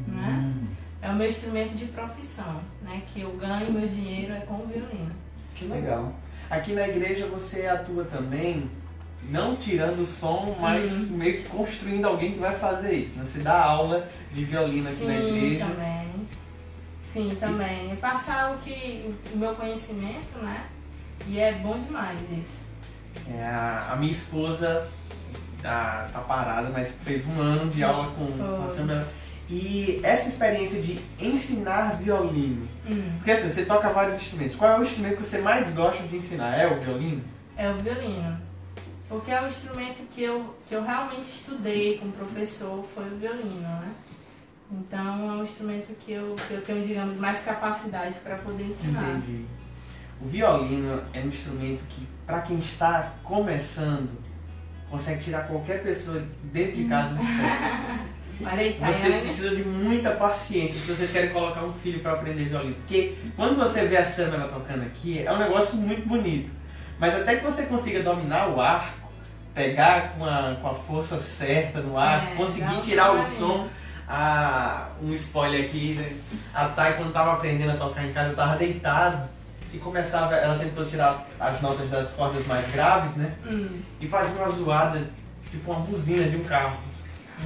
né? 0.07 0.43
Hum, 0.55 0.63
É 1.01 1.10
o 1.12 1.13
meu 1.15 1.29
instrumento 1.29 1.75
de 1.75 1.86
profissão, 1.86 2.60
né? 2.81 3.03
Que 3.13 3.22
eu 3.22 3.31
ganho 3.34 3.72
meu 3.72 3.88
dinheiro 3.88 4.34
é 4.34 4.39
com 4.39 4.55
o 4.55 4.65
violino. 4.67 5.12
que 5.53 5.65
legal. 5.65 6.13
Aqui 6.50 6.74
na 6.74 6.88
igreja 6.88 7.27
você 7.27 7.67
atua 7.67 8.05
também, 8.05 8.69
não 9.29 9.55
tirando 9.57 10.00
o 10.01 10.05
som, 10.05 10.55
mas 10.60 11.10
Uhum. 11.10 11.17
meio 11.17 11.41
que 11.43 11.50
construindo 11.50 12.05
alguém 12.05 12.31
que 12.31 12.39
vai 12.39 12.55
fazer 12.55 12.93
isso. 12.96 13.17
né? 13.19 13.25
Você 13.25 13.39
dá 13.39 13.62
aula 13.62 14.07
de 14.34 14.43
violino 14.46 14.88
aqui 14.89 15.05
na 15.05 15.13
Sim, 15.13 15.36
igreja. 15.36 15.65
também. 15.65 16.27
Sim, 17.13 17.38
também. 17.39 17.96
Passar 17.98 18.53
o 18.55 18.57
que 18.60 19.13
o 19.34 19.38
meu 19.38 19.53
conhecimento, 19.55 20.38
né? 20.41 20.65
E 21.27 21.39
é 21.39 21.53
bom 21.53 21.77
demais 21.79 22.19
isso. 22.31 22.67
É, 23.31 23.43
a, 23.43 23.95
minha 23.97 24.12
esposa 24.12 24.88
tá, 25.62 26.07
tá 26.13 26.19
parada, 26.19 26.69
mas 26.69 26.89
fez 27.03 27.25
um 27.27 27.41
ano 27.41 27.71
de 27.71 27.83
aula 27.83 28.12
com, 28.12 28.25
com 28.25 28.63
a. 28.63 28.67
Samela. 28.67 29.07
E 29.50 30.01
essa 30.03 30.27
experiência 30.27 30.81
de 30.81 31.00
ensinar 31.19 31.95
violino, 31.95 32.67
Hum, 32.89 33.12
porque 33.17 33.31
assim, 33.31 33.50
você 33.50 33.65
toca 33.65 33.89
vários 33.89 34.15
instrumentos, 34.15 34.55
qual 34.55 34.71
é 34.71 34.79
o 34.79 34.83
instrumento 34.83 35.17
que 35.17 35.24
você 35.24 35.39
mais 35.39 35.74
gosta 35.74 36.03
de 36.03 36.17
ensinar? 36.17 36.57
É 36.57 36.67
o 36.67 36.79
violino? 36.79 37.21
é 37.57 37.69
o 37.69 37.74
violino. 37.75 38.38
Porque 39.09 39.31
é 39.31 39.41
o 39.41 39.47
instrumento 39.47 40.05
que 40.13 40.21
eu, 40.21 40.53
que 40.67 40.75
eu 40.75 40.83
realmente 40.83 41.24
estudei 41.29 41.97
com 41.97 42.07
o 42.07 42.12
professor, 42.12 42.86
foi 42.93 43.05
o 43.05 43.15
violino, 43.17 43.62
né? 43.62 43.93
Então 44.69 45.31
é 45.31 45.33
um 45.36 45.43
instrumento 45.43 45.95
que 46.00 46.12
eu, 46.12 46.36
que 46.47 46.53
eu 46.53 46.62
tenho, 46.62 46.86
digamos, 46.86 47.17
mais 47.17 47.39
capacidade 47.41 48.15
para 48.19 48.36
poder 48.36 48.65
ensinar. 48.65 49.15
Entendi. 49.17 49.45
O 50.21 50.27
violino 50.27 51.01
é 51.13 51.19
um 51.19 51.27
instrumento 51.27 51.83
que, 51.89 52.07
para 52.25 52.41
quem 52.41 52.57
está 52.57 53.13
começando, 53.24 54.09
consegue 54.89 55.24
tirar 55.25 55.47
qualquer 55.47 55.83
pessoa 55.83 56.24
dentro 56.43 56.75
de 56.77 56.86
casa 56.86 57.13
do 57.13 57.24
sério. 57.24 58.07
Olha 58.39 58.62
aí, 58.62 58.77
Vocês 58.79 59.01
Tayane. 59.01 59.21
precisam 59.21 59.55
de 59.55 59.63
muita 59.63 60.12
paciência 60.12 60.79
se 60.79 60.91
vocês 60.91 61.12
querem 61.12 61.31
colocar 61.31 61.63
um 61.63 61.74
filho 61.74 62.00
para 62.01 62.13
aprender 62.13 62.43
violino. 62.43 62.75
Porque 62.75 63.15
quando 63.36 63.57
você 63.57 63.86
vê 63.88 63.97
a 63.97 64.05
Samela 64.05 64.47
tocando 64.47 64.83
aqui, 64.83 65.24
é 65.25 65.31
um 65.31 65.39
negócio 65.39 65.75
muito 65.77 66.07
bonito. 66.07 66.51
Mas 67.00 67.15
até 67.15 67.38
que 67.38 67.43
você 67.43 67.65
consiga 67.65 68.03
dominar 68.03 68.50
o 68.50 68.62
arco, 68.62 69.09
pegar 69.55 70.13
com 70.17 70.24
a, 70.25 70.55
com 70.62 70.67
a 70.67 70.74
força 70.75 71.17
certa 71.17 71.79
no 71.81 71.97
arco, 71.97 72.33
É, 72.33 72.36
conseguir 72.36 72.81
tirar 72.81 73.13
o 73.13 73.24
som. 73.24 73.67
A, 74.07 74.89
um 75.01 75.12
spoiler 75.13 75.65
aqui, 75.65 75.95
né? 75.95 76.15
A 76.53 76.69
Thay, 76.69 76.93
quando 76.93 77.12
tava 77.12 77.33
aprendendo 77.33 77.71
a 77.71 77.75
tocar 77.77 78.05
em 78.05 78.13
casa, 78.13 78.29
eu 78.29 78.36
tava 78.36 78.55
deitado 78.55 79.27
e 79.74 79.77
começava, 79.77 80.36
ela 80.36 80.57
tentou 80.57 80.86
tirar 80.86 81.09
as, 81.39 81.53
as 81.53 81.62
notas 81.62 81.89
das 81.89 82.12
cordas 82.13 82.45
mais 82.45 82.65
graves, 82.71 83.15
né? 83.15 83.31
Hum, 83.45 83.79
E 84.00 84.07
fazia 84.07 84.36
uma 84.41 84.50
zoada, 84.50 85.01
tipo 85.51 85.71
uma 85.71 85.81
buzina 85.81 86.24
de 86.29 86.38
um 86.38 86.43
carro. 86.43 86.77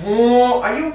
Vum! 0.03 0.63
Aí 0.63 0.79
eu. 0.81 0.93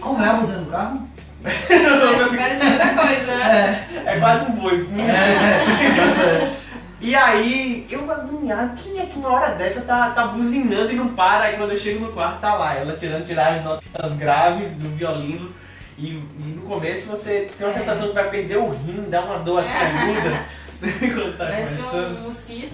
Como 0.00 0.22
é 0.22 0.30
a 0.30 0.34
buzina 0.34 0.58
do 0.58 0.70
carro? 0.70 1.08
parece, 1.42 2.36
parece 2.36 2.64
muita 2.64 2.94
coisa, 2.94 3.36
né? 3.36 3.86
É, 4.04 4.12
É 4.16 4.20
quase 4.20 4.44
um 4.50 4.52
boi. 4.52 4.82
Vum! 4.82 5.00
é, 5.08 6.50
E 7.02 7.14
aí, 7.14 7.86
eu 7.90 8.10
agoniado, 8.12 8.74
quem 8.76 9.00
é 9.00 9.06
que 9.06 9.18
uma 9.18 9.30
hora 9.30 9.54
dessa 9.54 9.80
tá, 9.80 10.10
tá 10.10 10.26
buzinando 10.26 10.92
e 10.92 10.96
não 10.96 11.14
para? 11.14 11.44
Aí 11.44 11.56
quando 11.56 11.70
eu 11.72 11.78
chego 11.78 12.04
no 12.04 12.12
quarto, 12.12 12.40
tá 12.40 12.52
lá, 12.52 12.74
ela 12.74 12.94
tirando 12.94 13.24
tirar 13.24 13.54
as 13.54 13.64
notas 13.64 14.12
graves 14.18 14.74
do 14.74 14.86
violino. 14.90 15.50
E, 15.98 16.08
e 16.16 16.52
no 16.56 16.62
começo 16.62 17.06
você 17.06 17.48
tem 17.56 17.66
uma 17.66 17.72
É. 17.72 17.78
sensação 17.78 18.08
que 18.08 18.14
vai 18.14 18.30
perder 18.30 18.56
o 18.58 18.70
rim, 18.70 19.06
dá 19.10 19.22
uma 19.24 19.38
dor 19.38 19.60
assim 19.60 19.70
aguda 19.76 20.44
quando 20.80 21.36
tá 21.36 21.44
Parece 21.46 21.82
começando. 21.82 22.18
um 22.18 22.22
mosquito. 22.22 22.72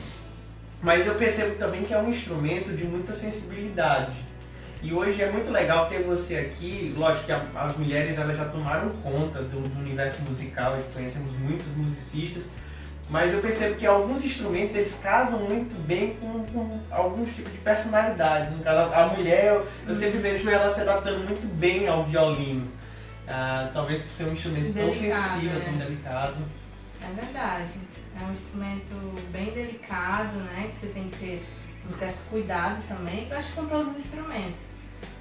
Mas 0.83 1.07
eu 1.07 1.15
percebo 1.17 1.57
também 1.57 1.83
que 1.83 1.93
é 1.95 1.99
um 1.99 2.09
instrumento 2.11 2.71
de 2.77 2.85
muita 2.87 3.13
sensibilidade. 3.13 4.13
E 4.83 4.93
hoje 4.93 5.21
é 5.23 5.31
muito 5.31 5.51
legal 5.51 5.89
ter 5.89 6.03
você 6.03 6.37
aqui. 6.37 6.95
Lógico 6.97 7.25
que 7.27 7.33
a- 7.33 7.47
as 7.57 7.77
mulheres 7.77 8.19
elas 8.19 8.37
já 8.37 8.45
tomaram 8.45 8.91
conta 9.03 9.41
do, 9.43 9.61
do 9.69 9.81
universo 9.81 10.23
musical, 10.23 10.79
conhecemos 10.95 11.33
muitos 11.33 11.67
musicistas. 11.77 12.45
Mas 13.09 13.33
eu 13.33 13.41
percebo 13.41 13.77
que 13.77 13.87
alguns 13.87 14.25
instrumentos 14.25 14.75
eles 14.77 14.93
casam 15.03 15.39
muito 15.41 15.75
bem 15.87 16.17
com, 16.21 16.45
com 16.53 16.81
alguns 16.91 17.29
tipos 17.35 17.53
de 17.53 17.59
personalidades. 17.59 18.51
No 18.53 18.59
caso, 18.63 18.93
a 18.93 19.07
mulher, 19.17 19.47
eu, 19.47 19.67
eu 19.89 19.95
sempre 19.95 20.19
vejo 20.19 20.49
ela 20.51 20.73
se 20.73 20.81
adaptando 20.81 21.25
muito 21.25 21.47
bem 21.55 21.89
ao 21.89 22.03
violino. 22.05 22.67
Ah, 23.29 23.71
talvez 23.73 24.01
por 24.03 24.11
ser 24.11 24.25
um 24.25 24.33
instrumento 24.33 24.73
tão 24.73 24.89
Delicado, 24.89 25.31
sensível, 25.31 25.59
né? 25.59 25.65
tão 25.65 25.79
delicado. 25.87 26.37
É 27.03 27.21
verdade. 27.23 27.71
É 28.21 28.25
um 28.25 28.33
instrumento 28.33 29.31
bem 29.31 29.53
delicado, 29.53 30.37
né? 30.39 30.69
Que 30.71 30.77
você 30.77 30.87
tem 30.87 31.09
que 31.09 31.19
ter 31.19 31.47
um 31.87 31.91
certo 31.91 32.19
cuidado 32.31 32.83
também. 32.89 33.29
Eu 33.29 33.37
acho 33.37 33.49
que 33.49 33.55
com 33.55 33.67
todos 33.67 33.93
os 33.93 33.99
instrumentos. 33.99 34.61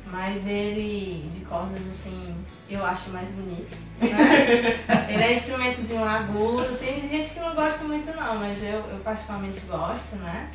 Mas 0.05 0.45
ele, 0.45 1.27
de 1.33 1.43
cordas 1.45 1.81
assim, 1.87 2.35
eu 2.69 2.85
acho 2.85 3.09
mais 3.09 3.27
bonito. 3.29 3.75
Né? 3.99 4.79
ele 5.09 5.23
é 5.23 5.33
instrumentozinho 5.33 6.05
agudo. 6.05 6.77
Tem 6.77 7.09
gente 7.09 7.33
que 7.33 7.39
não 7.39 7.55
gosta 7.55 7.83
muito 7.83 8.15
não, 8.15 8.35
mas 8.37 8.61
eu, 8.63 8.79
eu 8.87 8.99
particularmente 9.03 9.59
gosto, 9.61 10.15
né? 10.17 10.51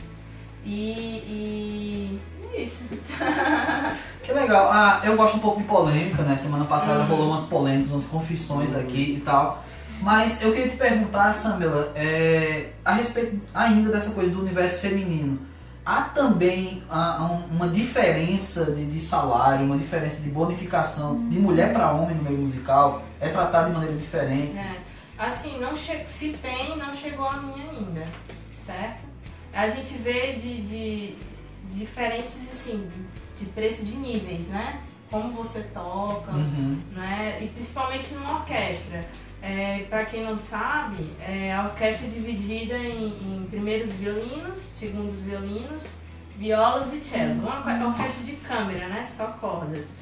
E, 0.65 0.81
e 1.27 2.21
isso. 2.57 2.83
Que 4.23 4.33
legal. 4.33 4.71
Ah, 4.71 5.01
eu 5.03 5.17
gosto 5.17 5.39
um 5.39 5.41
pouco 5.41 5.61
de 5.61 5.67
polêmica, 5.67 6.23
né? 6.23 6.37
Semana 6.37 6.65
passada 6.65 7.01
Uhum. 7.01 7.07
rolou 7.07 7.29
umas 7.31 7.43
polêmicas, 7.45 7.91
umas 7.91 8.05
confissões 8.07 8.77
aqui 8.77 9.17
e 9.17 9.21
tal. 9.25 9.65
Mas 10.03 10.41
eu 10.41 10.53
queria 10.53 10.69
te 10.69 10.77
perguntar, 10.77 11.35
Samela, 11.35 11.91
é, 11.97 12.69
a 12.85 12.93
respeito 12.95 13.41
ainda 13.53 13.91
dessa 13.91 14.11
coisa 14.13 14.31
do 14.33 14.41
universo 14.41 14.81
feminino. 14.81 15.39
há 15.85 16.03
também 16.03 16.83
ah, 16.91 17.19
um- 17.33 17.57
uma 17.57 17.69
diferença 17.69 18.67
de, 18.67 18.85
de 18.87 19.01
salário, 19.01 19.65
uma 19.67 19.79
diferença 19.79 20.21
de 20.21 20.29
bonificação 20.31 21.29
de 21.29 21.39
mulher 21.39 21.73
para 21.73 21.91
homem 21.91 22.15
no 22.17 22.23
meio 22.23 22.37
musical? 22.39 23.03
É 23.19 23.31
tratado 23.31 23.69
de 23.71 23.73
maneira 23.75 23.97
diferente? 23.97 24.57
É. 24.57 24.77
Assim, 25.19 25.59
não 25.59 25.75
se 25.75 26.29
tem, 26.41 26.77
não 26.79 26.95
chegou 26.95 27.27
a 27.27 27.39
mim 27.39 27.55
ainda, 27.71 28.05
certo? 28.65 29.01
A 29.53 29.69
gente 29.69 29.95
vê 29.99 30.35
de, 30.35 30.63
de 30.63 31.15
diferentes, 31.73 32.35
assim, 32.51 32.89
de 33.39 33.47
preço 33.47 33.85
de 33.85 33.97
níveis, 33.97 34.49
né? 34.49 34.81
Como 35.11 35.33
você 35.33 35.63
toca, 35.75 36.31
Uhum. 36.33 36.79
né? 36.93 37.39
E 37.43 37.49
principalmente 37.49 38.13
numa 38.15 38.35
orquestra. 38.41 39.07
É, 39.43 39.87
para 39.89 40.05
quem 40.05 40.23
não 40.23 40.39
sabe, 40.39 41.03
é, 41.27 41.53
a 41.55 41.65
orquestra 41.65 42.07
é 42.07 42.11
dividida 42.11 42.77
em, 42.79 43.07
em 43.09 43.47
primeiros 43.49 43.93
violinos, 43.95 44.59
segundos 44.79 45.19
violinos, 45.23 45.83
violas 46.37 46.93
e 46.93 47.03
cello. 47.03 47.41
Uma 47.43 47.57
orque- 47.59 47.85
orquestra 47.85 48.23
de 48.25 48.33
câmara, 48.33 48.89
né? 48.89 49.05
Só 49.07 49.27
cordas. 49.41 49.95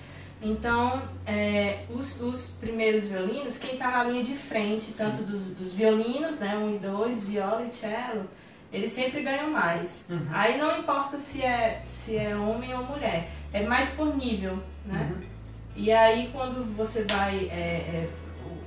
Então, 0.43 1.03
é, 1.27 1.85
os, 1.91 2.21
os 2.21 2.47
primeiros 2.61 3.05
violinos, 3.05 3.59
quem 3.59 3.73
está 3.75 3.91
na 3.91 4.05
linha 4.05 4.23
de 4.25 4.35
frente, 4.37 4.93
tanto 4.97 5.23
dos, 5.25 5.43
dos 5.57 5.73
violinos, 5.73 6.39
né? 6.39 6.57
Um 6.57 6.75
e 6.77 6.79
dois, 6.79 7.23
viola 7.25 7.65
e 7.65 7.75
cello, 7.75 8.25
eles 8.73 8.91
sempre 8.93 9.23
ganham 9.23 9.51
mais. 9.51 10.05
Uhum. 10.11 10.27
Aí 10.33 10.59
não 10.59 10.79
importa 10.79 11.19
se 11.19 11.43
é, 11.43 11.83
se 11.87 12.17
é 12.17 12.37
homem 12.37 12.75
ou 12.75 12.85
mulher, 12.85 13.31
é 13.53 13.63
mais 13.67 13.91
por 13.91 14.15
nível, 14.17 14.63
né? 14.85 15.11
Uhum. 15.15 15.23
E 15.77 15.93
aí 15.93 16.31
quando 16.33 16.77
você 16.77 17.05
vai, 17.05 17.49
é, 17.51 17.55
é, 17.55 18.09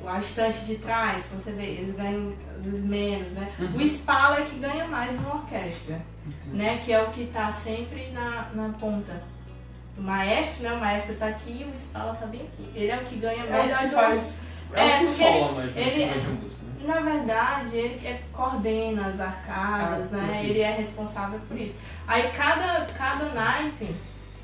o- 0.03 0.08
a 0.08 0.20
estante 0.20 0.65
de 0.65 0.75
trás, 0.75 1.29
você 1.34 1.51
vê, 1.51 1.63
eles 1.65 1.96
ganham 1.96 2.34
às 2.58 2.63
vezes 2.65 2.86
menos, 2.86 3.31
né? 3.34 3.51
Uhum. 3.60 3.75
O 3.77 3.81
Spala 3.88 4.39
é 4.39 4.46
que 4.46 4.58
ganha 4.60 4.88
mais 4.88 5.15
numa 5.20 5.36
orquestra, 5.36 6.01
né? 6.48 6.81
Que 6.84 6.93
é 6.93 7.01
o 7.01 7.10
que 7.12 7.27
tá 7.27 7.50
sempre 7.51 8.10
na, 8.12 8.50
na 8.53 8.70
ponta. 8.79 9.22
O 9.98 10.01
maestro, 10.01 10.63
né? 10.63 10.74
O 10.74 10.79
maestro 10.79 11.15
tá 11.15 11.27
aqui 11.27 11.62
e 11.62 11.65
o 11.65 11.77
Spala 11.77 12.15
tá 12.15 12.25
bem 12.25 12.41
aqui. 12.41 12.72
Ele 12.74 12.89
é 12.91 12.96
o 12.98 13.03
que 13.05 13.17
ganha 13.17 13.43
É 13.43 13.96
o. 14.74 14.78
É, 14.78 14.90
É, 14.92 14.98
o 14.98 15.00
que 15.08 15.13
sola 15.13 15.51
mais 15.54 15.78
ele- 15.78 16.06
de 16.06 16.28
música, 16.30 16.62
né? 16.63 16.94
Na 16.94 17.00
verdade, 17.01 17.78
ele 17.78 18.08
é, 18.08 18.22
coordena 18.34 19.08
as 19.08 19.20
arcadas, 19.20 20.12
Ah, 20.13 20.18
né? 20.18 20.42
Ele 20.46 20.60
é 20.62 20.72
responsável 20.72 21.40
por 21.48 21.58
isso. 21.60 21.75
Aí 22.08 22.30
cada, 22.36 22.86
cada 22.98 23.25
naipe, 23.34 23.94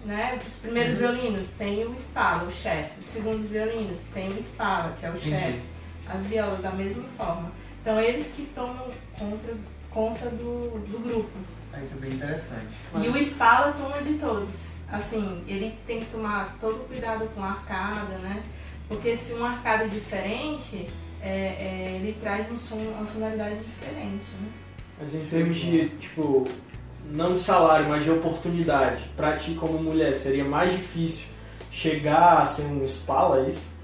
né? 0.05 0.37
Os 0.45 0.53
primeiros 0.55 0.93
Uhum. 0.93 0.99
violinos 0.99 1.47
tem 1.57 1.83
o 1.85 1.93
Spala, 1.97 2.43
o 2.43 2.51
chefe. 2.51 2.99
Os 2.99 3.05
segundos 3.05 3.49
violinos 3.49 3.99
tem 4.13 4.29
o 4.29 4.37
Spala, 4.41 4.95
que 4.99 5.05
é 5.05 5.09
o 5.09 5.17
chefe. 5.17 5.61
As 6.07 6.25
violas 6.27 6.61
da 6.61 6.71
mesma 6.71 7.03
forma. 7.17 7.51
Então 7.81 7.99
eles 7.99 8.27
que 8.35 8.43
tomam 8.53 8.85
conta, 9.17 9.53
conta 9.89 10.29
do, 10.29 10.79
do 10.87 10.99
grupo. 11.03 11.29
Ah, 11.73 11.81
Isso 11.81 11.95
é 11.95 11.97
bem 11.97 12.11
interessante. 12.11 12.67
E 12.95 13.07
o 13.09 13.17
Spala 13.17 13.73
toma 13.73 14.01
de 14.01 14.13
todos. 14.15 14.67
Assim, 14.89 15.43
ele 15.47 15.77
tem 15.85 15.99
que 15.99 16.05
tomar 16.05 16.55
todo 16.61 16.87
cuidado 16.87 17.27
com 17.35 17.43
a 17.43 17.49
arcada, 17.49 18.17
né? 18.19 18.41
Porque 18.87 19.15
se 19.15 19.33
uma 19.33 19.49
arcada 19.49 19.83
é 19.83 19.87
diferente, 19.87 20.87
é, 21.21 21.29
é, 21.29 21.91
ele 21.95 22.15
traz 22.21 22.49
um 22.51 22.57
som, 22.57 22.75
uma 22.75 23.05
sonoridade 23.05 23.57
diferente, 23.59 24.25
né? 24.41 24.49
Mas 24.99 25.13
em 25.13 25.25
termos 25.25 25.57
de, 25.57 25.89
tipo, 25.89 26.47
não 27.11 27.33
de 27.33 27.39
salário, 27.39 27.87
mas 27.87 28.03
de 28.03 28.11
oportunidade, 28.11 29.03
pra 29.15 29.35
ti 29.35 29.51
como 29.51 29.77
mulher, 29.81 30.15
seria 30.15 30.43
mais 30.43 30.71
difícil 30.71 31.29
chegar 31.71 32.39
a 32.41 32.45
ser 32.45 32.63
um 32.63 32.83
Spala, 32.87 33.45
é 33.45 33.49
isso? 33.49 33.75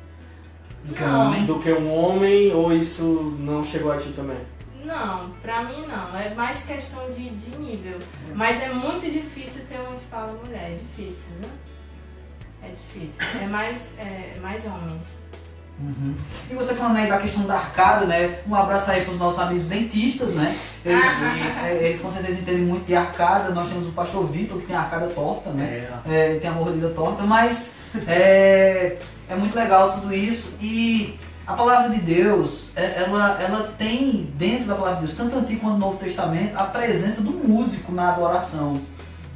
Do 0.84 0.94
que 0.94 1.04
um 1.04 1.08
Não. 1.08 1.28
homem? 1.28 1.46
Do 1.46 1.60
que 1.60 1.72
um 1.72 1.94
homem, 1.94 2.54
ou 2.54 2.74
isso 2.74 3.36
não 3.40 3.64
chegou 3.64 3.92
a 3.92 3.98
ti 3.98 4.10
também? 4.16 4.40
Não, 4.84 5.30
pra 5.42 5.64
mim 5.64 5.86
não. 5.88 6.18
É 6.18 6.34
mais 6.34 6.66
questão 6.66 7.10
de, 7.12 7.30
de 7.30 7.58
nível. 7.58 7.98
Mas 8.36 8.62
é 8.62 8.70
muito 8.74 9.10
difícil 9.10 9.62
ter 9.70 9.80
uma 9.80 9.94
espala 9.94 10.34
mulher. 10.44 10.72
É 10.72 10.76
difícil, 10.76 11.32
né? 11.42 11.50
É 12.64 12.70
difícil. 12.70 13.42
É 13.42 13.48
mais, 13.48 13.96
é, 14.00 14.40
mais 14.42 14.66
homens. 14.66 15.22
Uhum. 15.80 16.16
E 16.50 16.54
você 16.54 16.76
falando 16.76 16.98
aí 16.98 17.10
da 17.10 17.18
questão 17.18 17.46
da 17.46 17.56
arcada, 17.56 18.06
né? 18.06 18.40
Um 18.48 18.56
abraço 18.56 18.92
aí 18.92 19.02
para 19.04 19.12
os 19.12 19.18
nossos 19.20 19.40
amigos 19.40 19.66
dentistas, 19.66 20.30
né? 20.32 20.56
Eles, 20.86 21.04
é, 21.64 21.80
eles 21.82 22.00
com 22.00 22.12
certeza 22.12 22.40
entendem 22.40 22.64
muito 22.64 22.86
de 22.86 22.96
arcada. 22.96 23.52
Nós 23.54 23.68
temos 23.70 23.88
o 23.88 23.92
pastor 23.92 24.26
Vitor 24.28 24.60
que 24.60 24.68
tem 24.68 24.76
a 24.76 24.82
arcada 24.82 25.08
torta, 25.08 25.50
né? 25.52 25.88
É, 26.08 26.36
É, 26.36 26.40
tem 26.40 26.50
a 26.50 26.54
mordida 26.54 26.90
torta, 26.90 27.24
mas 27.24 27.72
é, 28.08 28.98
é 29.30 29.36
muito 29.36 29.56
legal 29.56 29.94
tudo 29.94 30.14
isso. 30.14 30.54
E 30.62 31.18
a 31.46 31.54
palavra 31.54 31.90
de 31.90 32.00
Deus, 32.02 32.72
é- 32.76 33.04
ela, 33.04 33.42
ela 33.42 33.74
tem 33.78 34.32
dentro 34.36 34.66
da 34.66 34.76
palavra 34.76 35.02
de 35.02 35.08
Deus, 35.08 35.18
tanto 35.18 35.36
no 35.36 35.42
Antigo 35.42 35.62
quanto 35.62 35.74
no 35.74 35.80
Novo 35.80 35.98
Testamento, 35.98 36.56
a 36.56 36.64
presença 36.66 37.22
do 37.22 37.32
músico 37.32 37.92
na 37.92 38.14
adoração. 38.14 38.80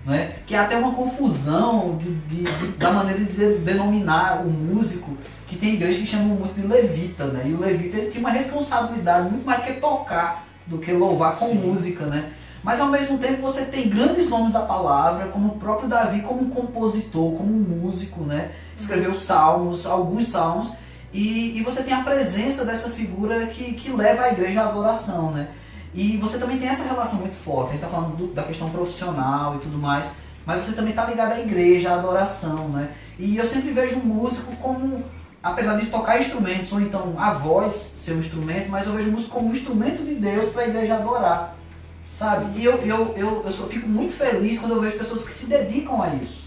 Né? 0.08 0.36
Que 0.48 0.56
é 0.56 0.60
até 0.60 0.78
uma 0.78 0.94
confusão 0.94 1.98
de, 2.02 2.10
de- 2.16 2.44
de- 2.46 2.68
da 2.78 2.92
maneira 2.92 3.20
de 3.20 3.26
de- 3.34 3.58
denominar 3.58 4.42
o 4.42 4.50
músico, 4.50 5.18
que 5.46 5.58
tem 5.58 5.74
igreja 5.74 6.00
que 6.00 6.08
chama 6.08 6.34
o 6.34 6.38
músico 6.40 6.62
de 6.62 6.68
levita, 6.68 7.26
né? 7.26 7.44
E 7.46 7.54
o 7.54 7.60
levita 7.60 7.98
ele 7.98 8.10
tinha 8.10 8.22
uma 8.22 8.30
responsabilidade 8.30 9.30
muito 9.30 9.46
mais 9.46 9.66
que 9.66 9.74
tocar 9.74 10.46
do 10.66 10.78
que 10.78 10.94
louvar 10.94 11.36
com 11.36 11.50
Sim. 11.50 11.56
música, 11.56 12.06
né? 12.06 12.30
Mas 12.64 12.80
ao 12.80 12.88
mesmo 12.88 13.18
tempo 13.18 13.42
você 13.42 13.66
tem 13.66 13.90
grandes 13.90 14.30
nomes 14.30 14.54
da 14.54 14.62
palavra, 14.62 15.28
como 15.28 15.50
o 15.50 15.58
próprio 15.60 15.90
Davi, 15.90 16.22
como 16.22 16.42
um 16.42 16.50
compositor, 16.50 17.34
como 17.36 17.54
um 17.54 17.60
músico, 17.60 18.22
né? 18.24 18.52
Escreveu 18.80 19.14
salmos, 19.14 19.86
alguns 19.86 20.30
salmos, 20.30 20.72
e, 21.14 21.58
e 21.58 21.62
você 21.64 21.84
tem 21.84 21.94
a 21.94 22.02
presença 22.04 22.64
dessa 22.64 22.90
figura 22.90 23.46
que, 23.48 23.74
que 23.74 23.90
leva 23.92 24.24
a 24.24 24.32
igreja 24.32 24.62
à 24.62 24.70
adoração, 24.70 25.32
né? 25.32 25.50
E 25.94 26.18
você 26.18 26.38
também 26.38 26.58
tem 26.58 26.68
essa 26.70 26.84
relação 26.84 27.20
muito 27.20 27.36
forte, 27.36 27.70
a 27.70 27.72
gente 27.74 27.82
tá 27.82 27.88
falando 27.88 28.16
do- 28.16 28.34
da 28.34 28.44
questão 28.44 28.70
profissional 28.70 29.56
e 29.56 29.60
tudo 29.60 29.78
mais, 29.78 30.06
mas 30.46 30.64
você 30.64 30.74
também 30.74 30.94
tá 30.94 31.06
ligado 31.06 31.32
à 31.34 31.40
igreja, 31.40 31.92
à 31.92 31.96
adoração, 31.96 32.70
né? 32.70 32.90
E 33.18 33.36
eu 33.38 33.46
sempre 33.46 33.72
vejo 33.72 33.96
o 33.98 34.06
músico 34.06 34.56
como, 34.58 35.04
apesar 35.42 35.76
de 35.78 35.88
tocar 35.88 36.20
instrumentos, 36.20 36.72
ou 36.72 36.80
então 36.82 37.16
a 37.18 37.32
voz 37.32 37.74
ser 37.98 38.14
um 38.14 38.20
instrumento, 38.20 38.70
mas 38.70 38.86
eu 38.86 38.94
vejo 38.94 39.10
o 39.10 39.12
músico 39.14 39.32
como 39.36 39.50
um 39.50 39.52
instrumento 39.52 40.04
de 40.06 40.14
Deus 40.16 40.48
para 40.48 40.64
a 40.64 40.68
igreja 40.68 40.96
adorar, 40.96 41.56
sabe? 42.12 42.60
E 42.60 42.64
eu, 42.64 42.74
eu, 42.78 43.14
eu, 43.18 43.44
eu 43.46 43.52
só 43.52 43.66
fico 43.66 43.88
muito 43.88 44.14
feliz 44.14 44.60
quando 44.60 44.74
eu 44.76 44.82
vejo 44.82 44.98
pessoas 44.98 45.26
que 45.26 45.32
se 45.32 45.46
dedicam 45.48 46.02
a 46.02 46.14
isso. 46.16 46.46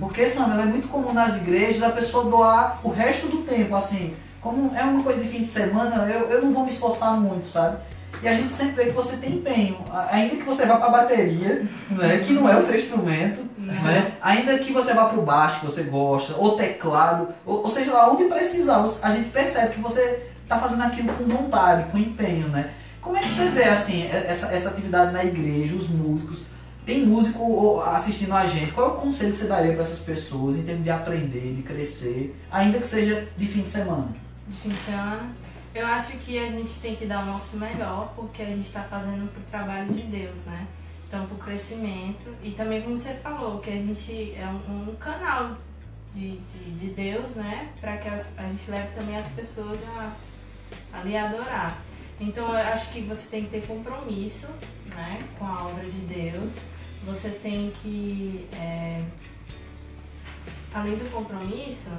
Porque, 0.00 0.26
Samuel, 0.26 0.60
é 0.60 0.64
muito 0.64 0.88
comum 0.88 1.12
nas 1.12 1.36
igrejas 1.36 1.82
a 1.82 1.90
pessoa 1.90 2.24
doar 2.24 2.80
o 2.82 2.90
resto 2.90 3.28
do 3.28 3.38
tempo, 3.42 3.76
assim, 3.76 4.14
como 4.40 4.74
é 4.74 4.82
uma 4.82 5.02
coisa 5.02 5.20
de 5.22 5.28
fim 5.28 5.42
de 5.42 5.48
semana, 5.48 6.08
eu, 6.10 6.28
eu 6.30 6.42
não 6.42 6.52
vou 6.52 6.64
me 6.64 6.70
esforçar 6.70 7.12
muito, 7.20 7.46
sabe? 7.48 7.78
E 8.22 8.28
a 8.28 8.34
gente 8.34 8.52
sempre 8.52 8.74
vê 8.74 8.84
que 8.86 8.96
você 8.96 9.16
tem 9.16 9.34
empenho, 9.36 9.78
ainda 10.10 10.36
que 10.36 10.42
você 10.42 10.66
vá 10.66 10.76
para 10.76 10.86
a 10.86 11.02
bateria, 11.02 11.64
né, 11.88 12.18
que 12.26 12.32
não 12.32 12.48
é 12.48 12.56
o 12.56 12.60
seu 12.60 12.76
instrumento, 12.76 13.44
né? 13.56 14.12
Ainda 14.20 14.58
que 14.58 14.72
você 14.72 14.92
vá 14.92 15.04
para 15.04 15.20
o 15.20 15.24
baixo 15.24 15.60
que 15.60 15.66
você 15.66 15.84
gosta, 15.84 16.34
ou 16.36 16.56
teclado, 16.56 17.28
ou, 17.46 17.62
ou 17.62 17.68
seja 17.68 17.92
lá 17.92 18.10
onde 18.10 18.24
precisar, 18.24 18.84
a 19.02 19.10
gente 19.12 19.28
percebe 19.30 19.74
que 19.74 19.80
você 19.80 20.26
está 20.42 20.58
fazendo 20.58 20.82
aquilo 20.82 21.12
com 21.12 21.24
vontade, 21.24 21.90
com 21.90 21.98
empenho, 21.98 22.48
né? 22.48 22.70
Como 23.00 23.16
é 23.16 23.20
que 23.20 23.28
você 23.28 23.48
vê 23.50 23.64
assim 23.64 24.08
essa, 24.08 24.52
essa 24.52 24.70
atividade 24.70 25.12
na 25.12 25.24
igreja, 25.24 25.76
os 25.76 25.88
músicos? 25.88 26.42
Tem 26.84 27.06
músico 27.06 27.82
assistindo 27.82 28.34
a 28.34 28.46
gente. 28.46 28.72
Qual 28.72 28.88
é 28.88 28.90
o 28.90 28.94
conselho 28.94 29.32
que 29.32 29.38
você 29.38 29.46
daria 29.46 29.74
para 29.74 29.84
essas 29.84 30.00
pessoas 30.00 30.56
em 30.56 30.62
termos 30.62 30.82
de 30.82 30.90
aprender, 30.90 31.54
de 31.54 31.62
crescer, 31.62 32.34
ainda 32.50 32.78
que 32.78 32.86
seja 32.86 33.28
de 33.36 33.46
fim 33.46 33.62
de 33.62 33.68
semana? 33.68 34.08
de 34.48 34.56
fim 34.56 34.68
de 34.70 34.78
semana. 34.78 35.30
Eu 35.74 35.86
acho 35.86 36.12
que 36.18 36.38
a 36.38 36.50
gente 36.50 36.74
tem 36.80 36.96
que 36.96 37.06
dar 37.06 37.22
o 37.22 37.26
nosso 37.26 37.56
melhor, 37.56 38.12
porque 38.16 38.42
a 38.42 38.46
gente 38.46 38.66
está 38.66 38.82
fazendo 38.84 39.30
pro 39.32 39.42
trabalho 39.44 39.92
de 39.92 40.02
Deus, 40.02 40.44
né? 40.44 40.66
Então, 41.06 41.26
pro 41.26 41.36
crescimento. 41.36 42.34
E 42.42 42.50
também, 42.52 42.82
como 42.82 42.96
você 42.96 43.14
falou, 43.14 43.60
que 43.60 43.70
a 43.70 43.76
gente 43.76 44.34
é 44.34 44.46
um, 44.46 44.90
um 44.90 44.96
canal 44.96 45.56
de, 46.14 46.38
de, 46.38 46.70
de 46.78 46.86
Deus, 46.90 47.36
né? 47.36 47.70
Para 47.80 47.96
que 47.98 48.08
as- 48.08 48.36
a 48.38 48.42
gente 48.42 48.70
leve 48.70 48.94
também 48.98 49.16
as 49.16 49.28
pessoas 49.28 49.78
a, 49.96 50.12
a 50.94 51.02
lhe 51.02 51.16
adorar. 51.16 51.78
Então, 52.20 52.48
eu 52.48 52.72
acho 52.72 52.90
que 52.92 53.02
você 53.02 53.28
tem 53.28 53.44
que 53.44 53.50
ter 53.50 53.66
compromisso, 53.66 54.48
né? 54.86 55.20
Com 55.38 55.44
a 55.46 55.66
obra 55.66 55.84
de 55.84 56.00
Deus. 56.00 56.52
Você 57.06 57.30
tem 57.30 57.72
que, 57.82 58.48
é, 58.54 59.02
além 60.74 60.96
do 60.96 61.10
compromisso, 61.12 61.90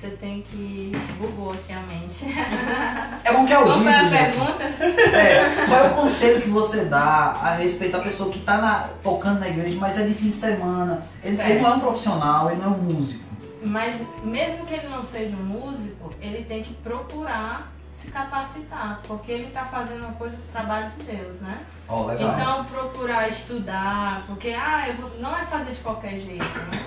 você 0.00 0.08
tem 0.16 0.42
que. 0.42 0.92
Bugou 1.18 1.52
aqui 1.52 1.72
a 1.72 1.80
mente. 1.80 2.24
É 3.22 3.32
bom 3.32 3.44
que 3.44 3.52
é 3.52 3.56
ao 3.56 3.64
Qual 3.64 3.80
foi 3.82 3.92
a 3.92 4.02
gente. 4.04 4.10
pergunta? 4.36 4.64
É, 4.64 5.66
qual 5.68 5.84
é 5.84 5.90
o 5.90 5.94
conselho 5.94 6.40
que 6.40 6.48
você 6.48 6.84
dá 6.86 7.34
a 7.42 7.54
respeito 7.54 7.92
da 7.92 7.98
pessoa 8.02 8.30
que 8.30 8.38
está 8.38 8.88
tocando 9.02 9.40
na 9.40 9.48
igreja, 9.48 9.76
mas 9.78 9.98
é 9.98 10.04
de 10.06 10.14
fim 10.14 10.30
de 10.30 10.36
semana? 10.36 11.06
Ele, 11.22 11.40
ele 11.40 11.60
não 11.60 11.70
é 11.70 11.74
um 11.74 11.80
profissional, 11.80 12.50
ele 12.50 12.60
não 12.62 12.68
é 12.72 12.74
um 12.76 12.78
músico. 12.78 13.22
Mas 13.62 14.00
mesmo 14.24 14.64
que 14.64 14.72
ele 14.74 14.88
não 14.88 15.02
seja 15.02 15.36
um 15.36 15.44
músico, 15.44 16.10
ele 16.20 16.44
tem 16.44 16.62
que 16.62 16.72
procurar 16.74 17.70
se 17.92 18.10
capacitar, 18.10 19.00
porque 19.06 19.30
ele 19.30 19.48
está 19.48 19.66
fazendo 19.66 20.04
uma 20.04 20.14
coisa 20.14 20.34
pro 20.36 20.46
trabalho 20.52 20.90
de 20.98 21.04
Deus, 21.04 21.40
né? 21.42 21.58
Legal. 21.90 22.14
Então 22.40 22.64
procurar 22.64 23.28
estudar, 23.28 24.24
porque 24.26 24.48
ah, 24.58 24.86
eu 24.88 24.94
vou- 24.94 25.10
não 25.20 25.36
é 25.36 25.44
fazer 25.44 25.72
de 25.72 25.80
qualquer 25.80 26.18
jeito, 26.18 26.58
né? 26.70 26.82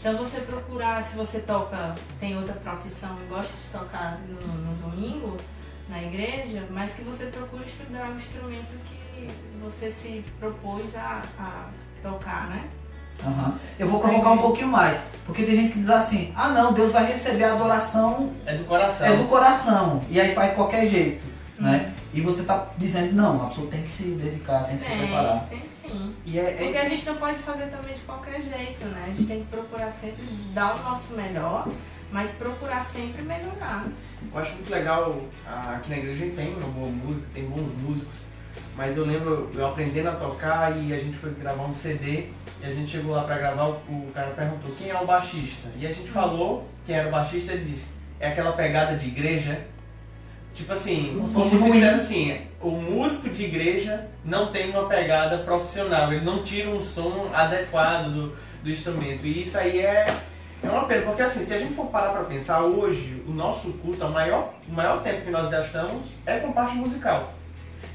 Então 0.00 0.16
você 0.16 0.40
procurar, 0.40 1.02
se 1.02 1.16
você 1.16 1.40
toca, 1.40 1.94
tem 2.20 2.36
outra 2.36 2.54
profissão, 2.54 3.16
gosta 3.28 3.52
de 3.52 3.78
tocar 3.78 4.20
no, 4.28 4.52
no 4.52 4.74
domingo 4.90 5.36
na 5.88 6.02
igreja, 6.02 6.64
mas 6.70 6.92
que 6.92 7.02
você 7.02 7.26
procure 7.26 7.64
estudar 7.64 8.10
o 8.10 8.16
instrumento 8.16 8.68
que 8.86 9.28
você 9.62 9.90
se 9.90 10.24
propôs 10.38 10.94
a, 10.94 11.22
a 11.38 11.68
tocar, 12.02 12.48
né? 12.48 12.64
Aham. 13.26 13.58
Eu 13.78 13.88
vou 13.88 13.98
provocar 14.00 14.30
um 14.30 14.38
pouquinho 14.38 14.68
mais. 14.68 15.00
Porque 15.26 15.42
tem 15.42 15.56
gente 15.56 15.72
que 15.72 15.80
diz 15.80 15.90
assim, 15.90 16.32
ah 16.36 16.50
não, 16.50 16.72
Deus 16.72 16.92
vai 16.92 17.06
receber 17.06 17.44
a 17.44 17.54
adoração 17.54 18.32
É 18.46 18.54
do 18.54 18.64
coração. 18.64 19.06
é 19.06 19.16
do 19.16 19.24
coração. 19.24 20.02
E 20.08 20.20
aí 20.20 20.34
faz 20.34 20.50
de 20.50 20.56
qualquer 20.56 20.86
jeito. 20.88 21.26
Hum. 21.58 21.64
Né? 21.64 21.92
E 22.14 22.20
você 22.20 22.44
tá 22.44 22.68
dizendo, 22.78 23.14
não, 23.14 23.42
a 23.44 23.48
pessoa 23.48 23.68
tem 23.68 23.82
que 23.82 23.90
se 23.90 24.04
dedicar, 24.04 24.64
tem 24.64 24.76
que 24.76 24.84
se 24.84 24.90
preparar. 24.90 25.46
Tem, 25.48 25.58
tem 25.58 25.68
sim. 25.88 26.14
E 26.24 26.38
é, 26.38 26.50
Porque 26.52 26.76
é, 26.76 26.82
a 26.82 26.88
gente 26.88 27.06
não 27.06 27.16
pode 27.16 27.38
fazer 27.38 27.66
também 27.66 27.94
de 27.94 28.00
qualquer 28.00 28.42
jeito, 28.42 28.84
né? 28.86 29.04
A 29.06 29.10
gente 29.10 29.26
tem 29.26 29.40
que 29.40 29.46
procurar 29.46 29.90
sempre 29.90 30.24
dar 30.52 30.76
o 30.76 30.82
nosso 30.82 31.12
melhor, 31.14 31.68
mas 32.12 32.30
procurar 32.32 32.82
sempre 32.82 33.22
melhorar. 33.22 33.86
eu 34.32 34.38
acho 34.38 34.52
muito 34.54 34.70
legal, 34.70 35.20
aqui 35.46 35.90
na 35.90 35.98
igreja 35.98 36.24
a 36.24 36.26
gente 36.26 36.36
tem 36.36 36.54
uma 36.54 36.68
boa 36.68 36.88
música, 36.88 37.26
tem 37.34 37.44
bons 37.44 37.82
músicos, 37.82 38.28
mas 38.76 38.96
eu 38.96 39.04
lembro 39.04 39.50
eu 39.54 39.66
aprendendo 39.66 40.08
a 40.08 40.16
tocar 40.16 40.76
e 40.76 40.92
a 40.92 40.98
gente 40.98 41.16
foi 41.16 41.30
gravar 41.34 41.64
um 41.64 41.74
CD 41.74 42.26
e 42.60 42.66
a 42.66 42.70
gente 42.70 42.90
chegou 42.90 43.12
lá 43.14 43.24
pra 43.24 43.38
gravar, 43.38 43.68
o, 43.68 44.10
cara 44.14 44.30
perguntou 44.30 44.74
quem 44.76 44.90
é 44.90 45.00
o 45.00 45.06
baixista. 45.06 45.68
E 45.78 45.86
a 45.86 45.92
gente 45.92 46.08
falou 46.08 46.68
quem 46.86 46.96
era 46.96 47.08
o 47.08 47.10
baixista 47.10 47.52
e 47.52 47.56
ele 47.56 47.70
disse, 47.70 47.90
é 48.18 48.28
aquela 48.28 48.52
pegada 48.52 48.96
de 48.96 49.08
igreja. 49.08 49.60
Tipo 50.58 50.72
assim, 50.72 51.24
Como 51.32 51.48
se 51.48 51.56
dissesse 51.56 51.86
assim, 51.86 52.40
o 52.60 52.70
músico 52.72 53.28
de 53.28 53.44
igreja 53.44 54.08
não 54.24 54.50
tem 54.50 54.70
uma 54.70 54.88
pegada 54.88 55.38
profissional, 55.38 56.12
ele 56.12 56.24
não 56.24 56.42
tira 56.42 56.68
um 56.68 56.80
som 56.80 57.30
adequado 57.32 58.08
do, 58.08 58.36
do 58.64 58.68
instrumento. 58.68 59.24
E 59.24 59.42
isso 59.42 59.56
aí 59.56 59.78
é, 59.78 60.12
é 60.60 60.68
uma 60.68 60.84
pena, 60.86 61.02
porque 61.02 61.22
assim, 61.22 61.44
se 61.44 61.54
a 61.54 61.60
gente 61.60 61.74
for 61.74 61.86
parar 61.86 62.10
pra 62.10 62.24
pensar, 62.24 62.62
hoje 62.62 63.22
o 63.28 63.30
nosso 63.30 63.70
culto, 63.74 64.04
o 64.04 64.10
maior, 64.10 64.52
o 64.68 64.72
maior 64.72 65.00
tempo 65.00 65.22
que 65.22 65.30
nós 65.30 65.48
gastamos 65.48 66.08
é 66.26 66.38
com 66.40 66.50
parte 66.50 66.74
musical. 66.74 67.32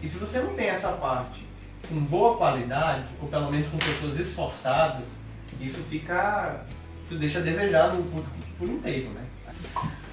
E 0.01 0.07
se 0.07 0.17
você 0.17 0.39
não 0.39 0.53
tem 0.53 0.69
essa 0.69 0.93
parte 0.93 1.45
com 1.89 1.95
boa 1.95 2.37
qualidade, 2.37 3.03
ou 3.21 3.27
pelo 3.27 3.51
menos 3.51 3.67
com 3.67 3.77
pessoas 3.77 4.17
esforçadas, 4.17 5.07
isso 5.59 5.83
fica. 5.89 6.61
Isso 7.03 7.15
deixa 7.15 7.39
a 7.39 7.41
desejar 7.41 7.93
no 7.93 8.03
culto 8.03 8.29
por 8.57 8.69
inteiro, 8.69 9.09
né? 9.09 9.25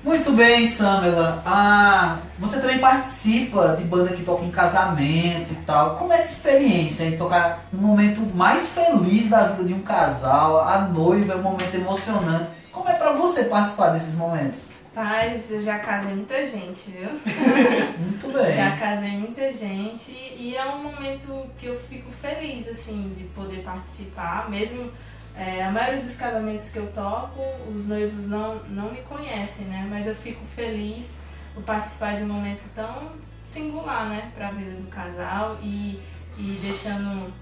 Muito 0.03 0.33
bem, 0.33 0.67
Samela. 0.67 1.43
Ah, 1.45 2.19
você 2.39 2.59
também 2.59 2.79
participa 2.79 3.77
de 3.77 3.85
banda 3.85 4.15
que 4.15 4.25
toca 4.25 4.43
em 4.43 4.51
casamento 4.51 5.53
e 5.53 5.57
tal. 5.67 5.97
Como 5.97 6.13
é 6.13 6.17
essa 6.17 6.33
experiência 6.33 7.05
em 7.05 7.19
tocar 7.19 7.67
no 7.71 7.83
momento 7.83 8.21
mais 8.35 8.69
feliz 8.71 9.29
da 9.29 9.49
vida 9.49 9.65
de 9.65 9.75
um 9.75 9.83
casal, 9.83 10.61
a 10.67 10.81
noiva, 10.81 11.35
é 11.35 11.37
um 11.37 11.43
momento 11.43 11.75
emocionante. 11.75 12.49
Como 12.73 12.89
é 12.89 12.95
pra 12.95 13.13
você 13.13 13.45
participar 13.45 13.91
desses 13.91 14.15
momentos? 14.15 14.71
Paz, 14.95 15.51
eu 15.51 15.63
já 15.63 15.79
casei 15.79 16.15
muita 16.15 16.35
gente, 16.49 16.91
viu? 16.91 17.11
Muito 17.99 18.33
bem. 18.33 18.57
Já 18.57 18.77
casei 18.77 19.11
muita 19.11 19.53
gente 19.53 20.11
e 20.11 20.57
é 20.57 20.65
um 20.65 20.83
momento 20.83 21.47
que 21.59 21.67
eu 21.67 21.79
fico 21.89 22.11
feliz, 22.21 22.67
assim, 22.69 23.15
de 23.17 23.25
poder 23.25 23.63
participar. 23.63 24.51
Mesmo 24.51 24.91
é, 25.37 25.63
a 25.65 25.71
maioria 25.71 26.03
dos 26.03 26.17
casamentos 26.17 26.71
que 26.71 26.79
eu 26.79 26.87
toco, 26.93 27.41
os 27.75 27.87
noivos 27.87 28.27
não, 28.27 28.57
não 28.65 28.91
me 28.91 29.01
conhecem, 29.03 29.67
né? 29.67 29.87
Mas 29.89 30.07
eu 30.07 30.15
fico 30.15 30.45
feliz 30.55 31.15
por 31.55 31.63
participar 31.63 32.17
de 32.17 32.23
um 32.25 32.29
momento 32.29 32.63
tão 32.75 33.13
singular, 33.45 34.09
né? 34.09 34.31
Pra 34.35 34.51
vida 34.51 34.73
do 34.73 34.89
casal 34.89 35.57
e, 35.63 36.01
e 36.37 36.59
deixando 36.63 37.33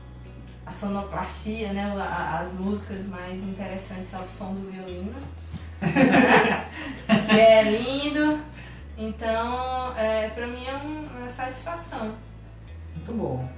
a 0.66 0.72
sonoplastia, 0.72 1.72
né? 1.72 1.92
a- 1.98 2.40
As 2.40 2.52
músicas 2.52 3.06
mais 3.06 3.42
interessantes 3.42 4.12
ao 4.14 4.26
som 4.26 4.54
do 4.54 4.70
violino. 4.70 5.14
que 5.80 7.36
é 7.40 7.62
lindo. 7.62 8.40
Então, 8.96 9.96
é, 9.96 10.28
pra 10.28 10.46
mim 10.46 10.64
é 10.66 10.74
um- 10.76 11.06
uma 11.18 11.28
satisfação. 11.28 12.14
Muito 12.94 13.12
bom. 13.12 13.48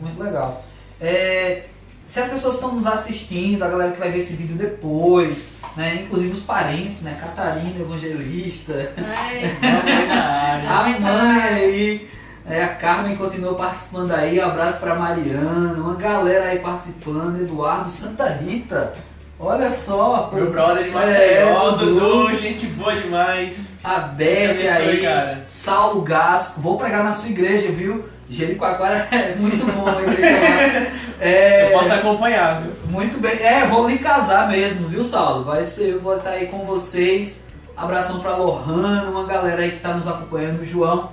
Muito 0.00 0.22
legal. 0.22 0.62
É, 1.00 1.66
se 2.06 2.20
as 2.20 2.28
pessoas 2.28 2.54
estão 2.54 2.72
nos 2.72 2.86
assistindo, 2.86 3.62
a 3.64 3.68
galera 3.68 3.92
que 3.92 3.98
vai 3.98 4.10
ver 4.12 4.18
esse 4.18 4.34
vídeo 4.34 4.56
depois, 4.56 5.48
né? 5.76 6.02
Inclusive 6.04 6.32
os 6.32 6.40
parentes, 6.40 7.02
né? 7.02 7.18
Catarina, 7.20 7.78
evangelista, 7.80 8.92
Ai, 8.96 9.56
área. 9.62 10.70
a 10.70 10.82
Muito 10.84 11.00
mãe 11.02 11.12
legal. 11.12 11.52
aí, 11.54 12.08
é, 12.48 12.62
a 12.64 12.68
Carmen 12.68 13.16
continua 13.16 13.54
participando 13.54 14.12
aí, 14.12 14.38
um 14.38 14.44
abraço 14.44 14.78
pra 14.78 14.94
Mariana, 14.94 15.74
uma 15.76 15.94
galera 15.96 16.44
aí 16.46 16.60
participando, 16.60 17.40
Eduardo, 17.42 17.90
Santa 17.90 18.28
Rita, 18.28 18.94
olha 19.38 19.70
só. 19.70 20.30
Meu 20.32 20.50
brother 20.50 20.84
de 20.84 20.90
É, 20.90 20.92
Maceió, 20.92 21.70
Dudu. 21.72 22.00
Dudu, 22.00 22.36
gente 22.36 22.66
boa 22.68 22.94
demais. 22.94 23.66
A 23.82 23.98
Beth 23.98 24.58
aí, 24.68 25.00
cara. 25.02 25.42
Saulo 25.46 26.02
Gasco, 26.02 26.60
vou 26.60 26.76
pregar 26.78 27.02
na 27.04 27.12
sua 27.12 27.28
igreja, 27.30 27.70
viu? 27.70 28.04
Jericoacoara 28.28 29.08
é 29.10 29.34
muito 29.40 29.64
bom. 29.64 29.86
É, 31.18 31.72
Eu 31.72 31.78
posso 31.78 31.92
acompanhar, 31.94 32.60
viu? 32.60 32.72
Muito 32.90 33.18
bem. 33.18 33.38
É, 33.42 33.66
vou 33.66 33.88
lhe 33.88 33.98
casar 33.98 34.48
mesmo, 34.48 34.86
viu, 34.86 35.02
Saulo? 35.02 35.44
Vai 35.44 35.64
ser, 35.64 35.94
eu 35.94 36.00
vou 36.00 36.14
estar 36.18 36.28
aí 36.30 36.46
com 36.48 36.58
vocês. 36.58 37.42
Abração 37.74 38.20
pra 38.20 38.36
Lohana, 38.36 39.08
uma 39.10 39.24
galera 39.24 39.62
aí 39.62 39.70
que 39.70 39.80
tá 39.80 39.94
nos 39.94 40.06
acompanhando, 40.06 40.60
o 40.60 40.64
João. 40.64 41.10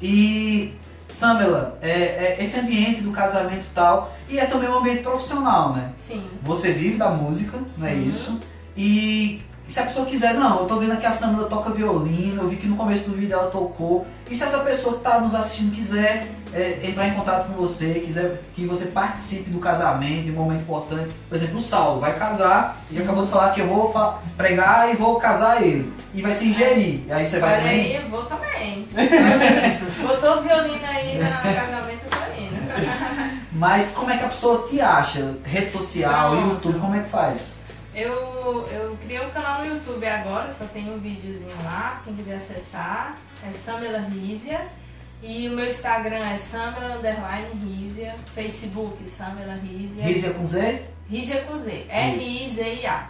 E, 0.00 0.74
Samela, 1.08 1.78
é, 1.80 2.34
é 2.34 2.36
esse 2.42 2.58
ambiente 2.60 3.00
do 3.00 3.10
casamento 3.12 3.64
e 3.64 3.74
tal, 3.74 4.14
e 4.28 4.38
é 4.38 4.44
também 4.44 4.68
um 4.68 4.78
ambiente 4.78 5.02
profissional, 5.02 5.72
né? 5.74 5.92
sim. 5.98 6.22
Você 6.42 6.72
vive 6.72 6.96
da 6.98 7.08
música, 7.10 7.58
não 7.76 7.86
é 7.86 7.92
Sim. 7.92 8.08
isso? 8.08 8.40
E 8.76 9.42
se 9.66 9.78
a 9.78 9.84
pessoa 9.84 10.06
quiser, 10.06 10.34
não, 10.34 10.60
eu 10.60 10.66
tô 10.66 10.76
vendo 10.76 10.92
aqui 10.92 11.06
a 11.06 11.12
Samela 11.12 11.48
toca 11.48 11.70
violino, 11.70 12.42
eu 12.42 12.48
vi 12.48 12.56
que 12.56 12.66
no 12.66 12.76
começo 12.76 13.08
do 13.08 13.16
vídeo 13.16 13.34
ela 13.34 13.50
tocou. 13.50 14.06
E 14.30 14.34
se 14.34 14.42
essa 14.42 14.58
pessoa 14.60 14.96
que 14.96 15.02
tá 15.04 15.20
nos 15.20 15.34
assistindo 15.34 15.74
quiser 15.74 16.26
é, 16.52 16.80
entrar 16.82 17.08
em 17.08 17.14
contato 17.14 17.46
com 17.48 17.54
você, 17.54 18.02
quiser 18.04 18.40
que 18.54 18.66
você 18.66 18.86
participe 18.86 19.50
do 19.50 19.58
casamento, 19.58 20.24
de 20.24 20.30
um 20.30 20.34
momento 20.34 20.62
importante. 20.62 21.10
Por 21.28 21.34
exemplo, 21.36 21.58
o 21.58 21.60
Saulo 21.60 22.00
vai 22.00 22.18
casar 22.18 22.82
e 22.90 23.00
acabou 23.00 23.24
de 23.24 23.30
falar 23.30 23.52
que 23.54 23.60
eu 23.60 23.68
vou 23.68 23.92
pregar 24.36 24.90
e 24.92 24.96
vou 24.96 25.16
casar 25.16 25.62
ele. 25.62 25.92
E 26.12 26.22
vai 26.22 26.32
se 26.32 26.48
ingerir. 26.48 27.02
E 27.06 27.12
aí 27.12 27.24
você 27.26 27.38
vai 27.38 27.52
Olha 27.52 27.62
também. 27.62 27.80
aí, 27.80 27.96
eu 27.96 28.08
vou 28.08 28.24
também. 28.24 28.88
Botou 30.06 30.38
o 30.38 30.42
violino 30.42 30.86
aí 30.86 31.18
no 31.18 31.54
casamento, 31.54 32.00
tô 32.10 32.40
indo. 32.40 33.40
Mas 33.52 33.90
como 33.92 34.10
é 34.10 34.16
que 34.16 34.24
a 34.24 34.28
pessoa 34.28 34.66
te 34.66 34.80
acha? 34.80 35.36
Rede 35.44 35.70
social, 35.70 36.30
Pronto. 36.30 36.48
YouTube, 36.48 36.80
como 36.80 36.94
é 36.96 37.02
que 37.02 37.10
faz? 37.10 37.56
Eu, 37.94 38.68
eu 38.72 38.96
criei 39.04 39.20
um 39.20 39.30
canal 39.30 39.60
no 39.60 39.74
YouTube 39.74 40.06
agora, 40.06 40.50
só 40.50 40.64
tem 40.64 40.88
um 40.90 40.98
videozinho 40.98 41.54
lá, 41.64 42.00
quem 42.04 42.14
quiser 42.14 42.36
acessar. 42.36 43.16
É 43.46 43.52
Samela 43.52 43.98
Rizia. 44.00 44.60
E 45.22 45.48
o 45.48 45.52
meu 45.54 45.66
Instagram 45.66 46.16
é 46.30 46.38
Samela 46.38 46.96
Underline 46.96 47.48
Rizia. 47.64 48.14
Facebook 48.34 49.04
Samela 49.06 49.54
Rizia. 49.54 50.02
Rizia 50.04 50.30
com 50.30 50.46
Z? 50.46 50.82
Rizia 51.08 51.40
com 51.42 51.58
Z. 51.58 51.86
R-I-Z-I-A. 51.88 53.08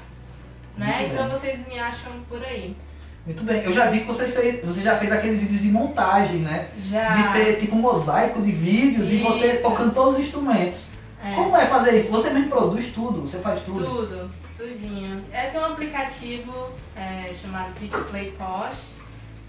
Né? 0.76 0.98
Muito 0.98 1.12
Então 1.12 1.28
bem. 1.28 1.38
vocês 1.38 1.68
me 1.68 1.78
acham 1.78 2.12
por 2.28 2.42
aí. 2.44 2.76
Muito 3.24 3.44
bem. 3.44 3.62
Eu 3.62 3.72
já 3.72 3.86
vi 3.90 4.00
que 4.00 4.06
você, 4.06 4.26
você 4.64 4.80
já 4.80 4.96
fez 4.98 5.12
aqueles 5.12 5.38
vídeos 5.38 5.60
de 5.60 5.68
montagem, 5.68 6.38
né? 6.40 6.70
Já. 6.78 7.16
de 7.16 7.32
ter 7.34 7.56
tipo 7.60 7.76
um 7.76 7.80
mosaico 7.80 8.40
de 8.42 8.50
vídeos 8.50 9.10
e 9.12 9.18
você 9.18 9.52
Isso. 9.54 9.62
tocando 9.62 9.92
todos 9.92 10.14
os 10.14 10.20
instrumentos. 10.20 10.84
É. 11.22 11.34
Como 11.34 11.54
é 11.54 11.66
fazer 11.66 11.98
isso? 11.98 12.10
Você 12.10 12.30
mesmo 12.30 12.48
produz 12.48 12.86
tudo, 12.94 13.20
você 13.20 13.38
faz 13.40 13.60
tudo. 13.60 13.84
Tudo, 13.84 14.30
tudinho. 14.56 15.22
É, 15.30 15.48
tem 15.48 15.60
um 15.60 15.66
aplicativo 15.66 16.70
é, 16.96 17.30
chamado 17.40 17.78
Video 17.78 18.02
Play 18.06 18.32
Post, 18.38 18.86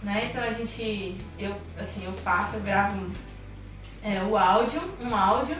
né? 0.03 0.29
Então 0.29 0.43
a 0.43 0.51
gente, 0.51 1.17
eu, 1.37 1.55
assim, 1.79 2.05
eu 2.05 2.13
faço, 2.13 2.57
eu 2.57 2.61
gravo 2.61 3.11
é, 4.03 4.21
o 4.23 4.37
áudio, 4.37 4.81
um 4.99 5.15
áudio, 5.15 5.57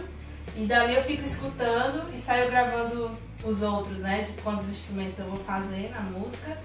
e 0.55 0.65
dali 0.65 0.95
eu 0.95 1.03
fico 1.03 1.23
escutando 1.23 2.13
e 2.13 2.17
saio 2.17 2.49
gravando 2.49 3.11
os 3.43 3.61
outros, 3.61 3.97
né? 3.99 4.21
De 4.21 4.41
quantos 4.41 4.67
instrumentos 4.69 5.19
eu 5.19 5.25
vou 5.25 5.37
fazer 5.43 5.91
na 5.91 6.01
música. 6.01 6.57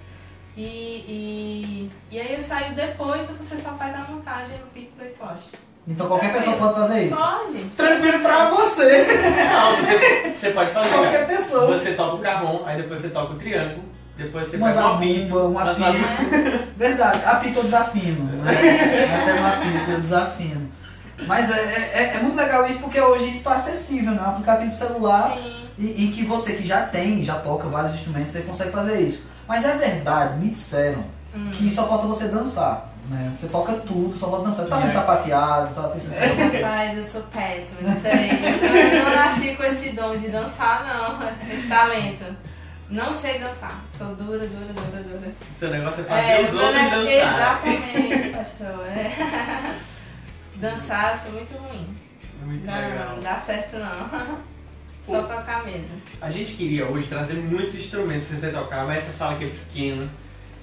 E, 0.57 0.65
e, 1.07 1.91
e 2.11 2.21
aí 2.21 2.35
eu 2.35 2.41
saio 2.41 2.75
depois 2.75 3.29
e 3.29 3.33
você 3.35 3.57
só 3.59 3.73
faz 3.73 3.95
a 3.95 3.99
montagem 4.11 4.59
no 4.59 4.67
Video 4.73 4.91
Play 4.97 5.11
Post. 5.11 5.51
Então 5.87 6.09
qualquer 6.09 6.33
pessoa 6.33 6.57
pode 6.57 6.75
fazer 6.75 7.05
isso. 7.05 7.17
Pode. 7.17 7.65
Tranquilo 7.77 8.21
pra 8.21 8.51
você. 8.51 9.07
Não, 9.53 9.77
você, 9.77 10.35
você 10.35 10.51
pode 10.51 10.71
fazer. 10.73 10.89
qualquer 10.89 11.27
pessoa. 11.27 11.67
Você 11.67 11.95
toca 11.95 12.17
o 12.17 12.19
carrom, 12.19 12.65
aí 12.65 12.81
depois 12.81 13.01
você 13.01 13.11
toca 13.11 13.35
o 13.35 13.37
triângulo, 13.37 13.85
depois 14.17 14.49
você 14.49 14.57
Uma 14.57 14.69
pega 14.69 14.81
o 14.89 14.95
apito, 14.95 15.39
uma 15.39 15.61
pita. 15.75 15.75
zabumba. 15.75 16.67
Verdade, 16.77 17.25
apito 17.25 17.59
eu 17.59 17.63
desafino. 17.65 18.25
Né? 18.43 18.53
Até 19.23 19.33
uma 19.41 19.49
apito 19.55 19.91
eu 19.91 20.01
desafino. 20.01 20.69
Mas 21.27 21.51
é, 21.51 21.91
é, 21.95 22.13
é 22.17 22.21
muito 22.23 22.37
legal 22.37 22.67
isso 22.67 22.81
porque 22.81 23.01
hoje 23.01 23.29
isso 23.29 23.39
está 23.39 23.53
acessível, 23.55 24.13
né? 24.13 24.21
Um 24.23 24.31
aplicativo 24.31 24.69
de 24.69 24.75
celular 24.75 25.37
e, 25.79 25.85
e 26.05 26.13
que 26.15 26.25
você 26.25 26.55
que 26.55 26.67
já 26.67 26.83
tem, 26.83 27.23
já 27.23 27.37
toca 27.37 27.69
vários 27.69 27.95
instrumentos, 27.95 28.33
você 28.33 28.43
consegue 28.43 28.71
fazer 28.71 29.01
isso. 29.01 29.23
Mas 29.49 29.65
é 29.65 29.75
verdade, 29.77 30.39
me 30.39 30.51
disseram 30.51 31.05
Hum. 31.35 31.51
que 31.53 31.71
só 31.71 31.87
falta 31.87 32.07
você 32.07 32.29
dançar. 32.29 32.91
Né? 33.11 33.31
Você 33.37 33.47
toca 33.49 33.75
tudo, 33.75 34.17
só 34.17 34.31
falta 34.31 34.47
dançar. 34.49 34.65
Você 34.65 34.71
tá 34.71 34.77
vendo 34.79 34.89
É. 34.89 34.93
sapateado, 34.95 35.75
tá 35.75 35.83
pensando. 35.89 36.15
Rapaz, 36.17 36.97
eu 36.97 37.05
sou 37.05 37.23
péssima 37.25 37.83
nisso 37.83 38.07
aí. 38.07 38.99
Eu 38.99 39.05
não 39.05 39.15
nasci 39.15 39.55
com 39.55 39.63
esse 39.65 39.91
dom 39.91 40.17
de 40.17 40.29
dançar, 40.29 40.85
não. 40.87 41.53
Esse 41.55 41.67
talento. 41.69 42.25
Não 42.89 43.13
sei 43.13 43.39
dançar. 43.39 43.83
Sou 43.99 44.15
dura, 44.15 44.47
dura, 44.47 44.73
dura, 44.73 45.03
dura. 45.03 45.33
Seu 45.59 45.71
negócio 45.71 46.03
é 46.03 46.05
fazer 46.05 46.45
os 46.47 46.53
meu 46.55 46.65
outros 46.65 46.83
ne- 46.83 46.91
dançar. 46.91 47.67
Exatamente, 47.67 48.29
pastor. 48.37 48.87
É. 48.87 49.77
Dançar, 50.57 51.11
eu 51.13 51.17
sou 51.19 51.33
muito 51.33 51.55
ruim. 51.59 51.97
Muito 52.43 52.65
Não, 52.65 52.75
legal. 52.75 53.11
não 53.17 53.21
dá 53.23 53.37
certo 53.41 53.77
não. 53.79 54.39
Só 55.05 55.23
tocar 55.23 55.65
mesmo. 55.65 56.01
A 56.21 56.31
gente 56.31 56.55
queria 56.55 56.87
hoje 56.87 57.09
trazer 57.09 57.35
muitos 57.35 57.75
instrumentos 57.75 58.27
pra 58.27 58.37
você 58.39 58.51
tocar, 58.51 58.87
mas 58.87 58.99
essa 58.99 59.13
sala 59.17 59.35
aqui 59.35 59.45
é 59.45 59.49
pequena. 59.51 60.09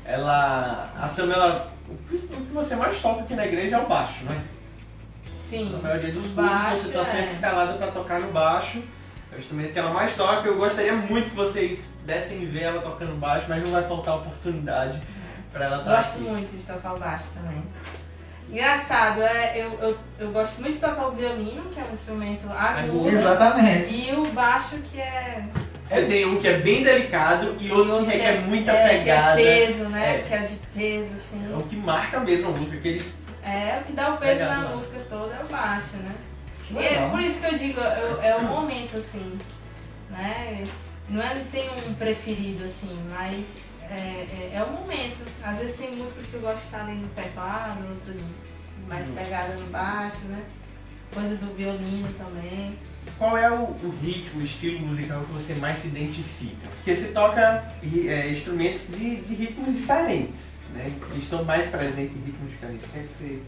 Ela. 0.06 0.92
A 0.98 1.08
Samela. 1.08 1.72
O 1.88 1.96
que 2.10 2.18
você 2.54 2.76
mais 2.76 3.00
toca 3.00 3.22
aqui 3.22 3.36
na 3.36 3.46
igreja 3.46 3.76
é 3.78 3.80
o 3.80 3.88
baixo, 3.88 4.24
né? 4.26 4.42
Sim. 5.50 5.72
Na 5.74 5.80
maioria 5.80 6.12
dos 6.12 6.26
o 6.26 6.30
cursos 6.30 6.52
baixo, 6.52 6.82
você 6.82 6.92
tá 6.92 7.06
sempre 7.06 7.28
é. 7.28 7.32
escalada 7.32 7.74
pra 7.74 7.88
tocar 7.88 8.20
no 8.20 8.32
baixo. 8.32 8.82
É 9.34 9.38
o 9.38 9.40
instrumento 9.40 9.74
que 9.74 9.80
ela 9.80 9.92
mais 9.92 10.16
toca. 10.16 10.48
Eu 10.48 10.58
gostaria 10.58 10.94
muito 10.94 11.30
que 11.32 11.36
vocês 11.36 11.88
dessem 12.06 12.46
ver 12.46 12.64
ela 12.64 12.82
tocando 12.82 13.16
baixo, 13.20 13.46
mas 13.50 13.64
não 13.64 13.72
vai 13.72 13.84
faltar 13.84 14.18
oportunidade 14.18 15.02
pra 15.52 15.66
ela 15.66 15.78
estar 15.80 15.96
Gosto 15.98 16.10
aqui. 16.12 16.22
muito 16.22 16.52
de 16.56 16.64
tocar 16.64 16.94
o 16.94 17.00
baixo 17.00 17.26
também. 17.34 17.64
Engraçado, 18.50 19.22
é, 19.24 19.58
eu, 19.58 19.72
eu, 19.82 19.98
eu 20.20 20.32
gosto 20.32 20.62
muito 20.62 20.74
de 20.76 20.80
tocar 20.80 21.08
o 21.08 21.12
violino, 21.12 21.64
que 21.72 21.80
é 21.80 21.84
um 21.84 21.94
instrumento 21.94 22.48
agudo, 22.52 23.10
Exatamente. 23.10 23.92
e 23.94 24.14
o 24.16 24.26
baixo, 24.28 24.76
que 24.92 25.00
é. 25.00 25.44
Você 25.88 26.06
tem 26.06 26.26
um 26.26 26.38
que 26.40 26.48
é 26.48 26.58
bem 26.58 26.84
delicado 26.84 27.56
e 27.60 27.72
outro 27.72 28.00
que 28.00 28.12
requer 28.12 28.42
muita 28.42 28.72
é, 28.72 28.88
pegada. 29.00 29.38
Que 29.42 29.48
é 29.48 29.66
peso, 29.66 29.84
né? 29.86 30.16
É. 30.16 30.20
Que 30.20 30.34
é 30.34 30.38
de 30.40 30.56
peso, 30.76 31.12
É 31.14 31.16
assim. 31.16 31.56
o 31.56 31.62
que 31.64 31.76
marca 31.76 32.20
mesmo 32.20 32.50
a 32.50 32.52
música, 32.52 32.78
que 32.78 32.88
ele 32.88 33.14
É, 33.44 33.80
o 33.82 33.84
que 33.86 33.94
dá 33.94 34.10
o 34.10 34.18
peso 34.18 34.40
Pegado 34.40 34.62
na 34.62 34.70
lá. 34.70 34.76
música 34.76 35.00
toda 35.10 35.34
é 35.36 35.44
o 35.44 35.48
baixo, 35.48 35.96
né? 35.98 36.12
Que 36.68 36.74
E 36.74 36.78
é 36.86 37.10
por 37.10 37.20
isso 37.20 37.40
que 37.40 37.46
eu 37.46 37.58
digo, 37.58 37.80
eu- 37.80 38.22
é 38.22 38.36
o 38.36 38.44
momento, 38.44 38.98
assim, 38.98 39.38
né? 40.10 40.66
Não 41.10 41.22
é 41.22 41.36
que 41.36 41.46
tem 41.52 41.70
um 41.88 41.94
preferido, 41.96 42.64
assim, 42.64 42.98
mas 43.10 43.74
é, 43.90 43.94
é, 43.96 44.52
é 44.56 44.64
o 44.64 44.72
momento. 44.72 45.18
Às 45.44 45.58
vezes 45.58 45.76
tem 45.76 45.96
músicas 45.96 46.26
que 46.28 46.34
eu 46.36 46.42
gosto 46.42 46.60
de 46.60 46.66
estar 46.66 46.82
ali 46.82 46.96
no 46.96 47.08
teclado, 47.10 47.80
outras 47.90 48.16
mais 48.88 49.08
Uhum. 49.08 49.16
pegadas 49.16 49.60
no 49.60 49.68
baixo, 49.68 50.18
né? 50.26 50.44
Coisa 51.14 51.36
do 51.36 51.54
violino 51.56 52.08
também. 52.14 52.78
Qual 53.18 53.38
é 53.38 53.52
o, 53.52 53.64
o 53.64 53.94
ritmo, 54.02 54.40
o 54.42 54.44
estilo 54.44 54.80
musical 54.80 55.22
que 55.26 55.34
você 55.34 55.54
mais 55.56 55.78
se 55.80 55.88
identifica? 55.88 56.68
Porque 56.76 56.96
você 56.96 57.08
toca 57.10 57.68
é, 58.08 58.30
instrumentos 58.30 58.88
de, 58.88 59.18
de 59.18 59.36
ritmos 59.36 59.76
diferentes, 59.76 60.42
né? 60.74 60.86
Eles 61.12 61.24
estão 61.24 61.44
mais 61.44 61.68
presentes 61.68 62.16
em 62.16 62.22
ritmos 62.26 62.50
diferentes. 62.50 62.90
O 62.90 62.92
que 62.94 63.00
é 63.00 63.02
que 63.04 63.14
você? 63.14 63.40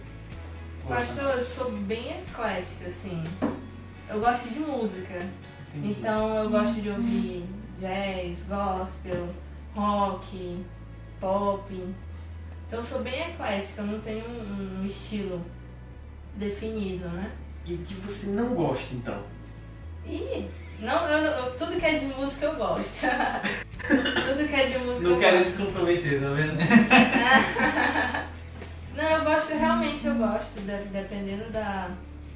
Pastor, 0.87 1.31
eu 1.31 1.41
sou 1.43 1.71
bem 1.71 2.19
eclética, 2.19 2.85
assim. 2.87 3.23
Eu 4.09 4.19
gosto 4.19 4.49
de 4.49 4.59
música. 4.59 5.15
Entendi. 5.73 5.95
Então 5.99 6.43
eu 6.43 6.49
gosto 6.49 6.79
de 6.81 6.89
ouvir 6.89 7.43
jazz, 7.79 8.43
gospel, 8.47 9.29
rock, 9.75 10.63
pop. 11.19 11.73
Então 12.67 12.79
eu 12.79 12.83
sou 12.85 13.01
bem 13.01 13.19
eclética, 13.19 13.81
eu 13.81 13.87
não 13.87 13.99
tenho 13.99 14.25
um, 14.29 14.81
um 14.81 14.85
estilo 14.85 15.41
definido, 16.35 17.07
né? 17.09 17.31
E 17.65 17.73
o 17.73 17.77
que 17.79 17.93
você 17.95 18.27
não 18.27 18.49
gosta, 18.53 18.93
então? 18.93 19.23
E 20.05 20.45
não, 20.79 21.07
eu, 21.07 21.17
eu- 21.25 21.51
tudo 21.57 21.79
que 21.79 21.85
é 21.85 21.97
de 21.97 22.05
música 22.05 22.45
eu 22.45 22.55
gosto. 22.55 23.01
tudo 23.87 24.47
que 24.47 24.55
é 24.55 24.65
de 24.67 24.77
música 24.79 25.07
Não 25.09 25.15
eu 25.15 25.19
querendo 25.19 25.43
gosto. 25.43 25.57
se 25.57 25.63
comprometer, 25.65 26.21
tá 26.21 26.29
vendo? 26.29 26.57
gosto, 30.33 30.61
de- 30.61 30.89
dependendo 30.91 31.49
da 31.51 31.89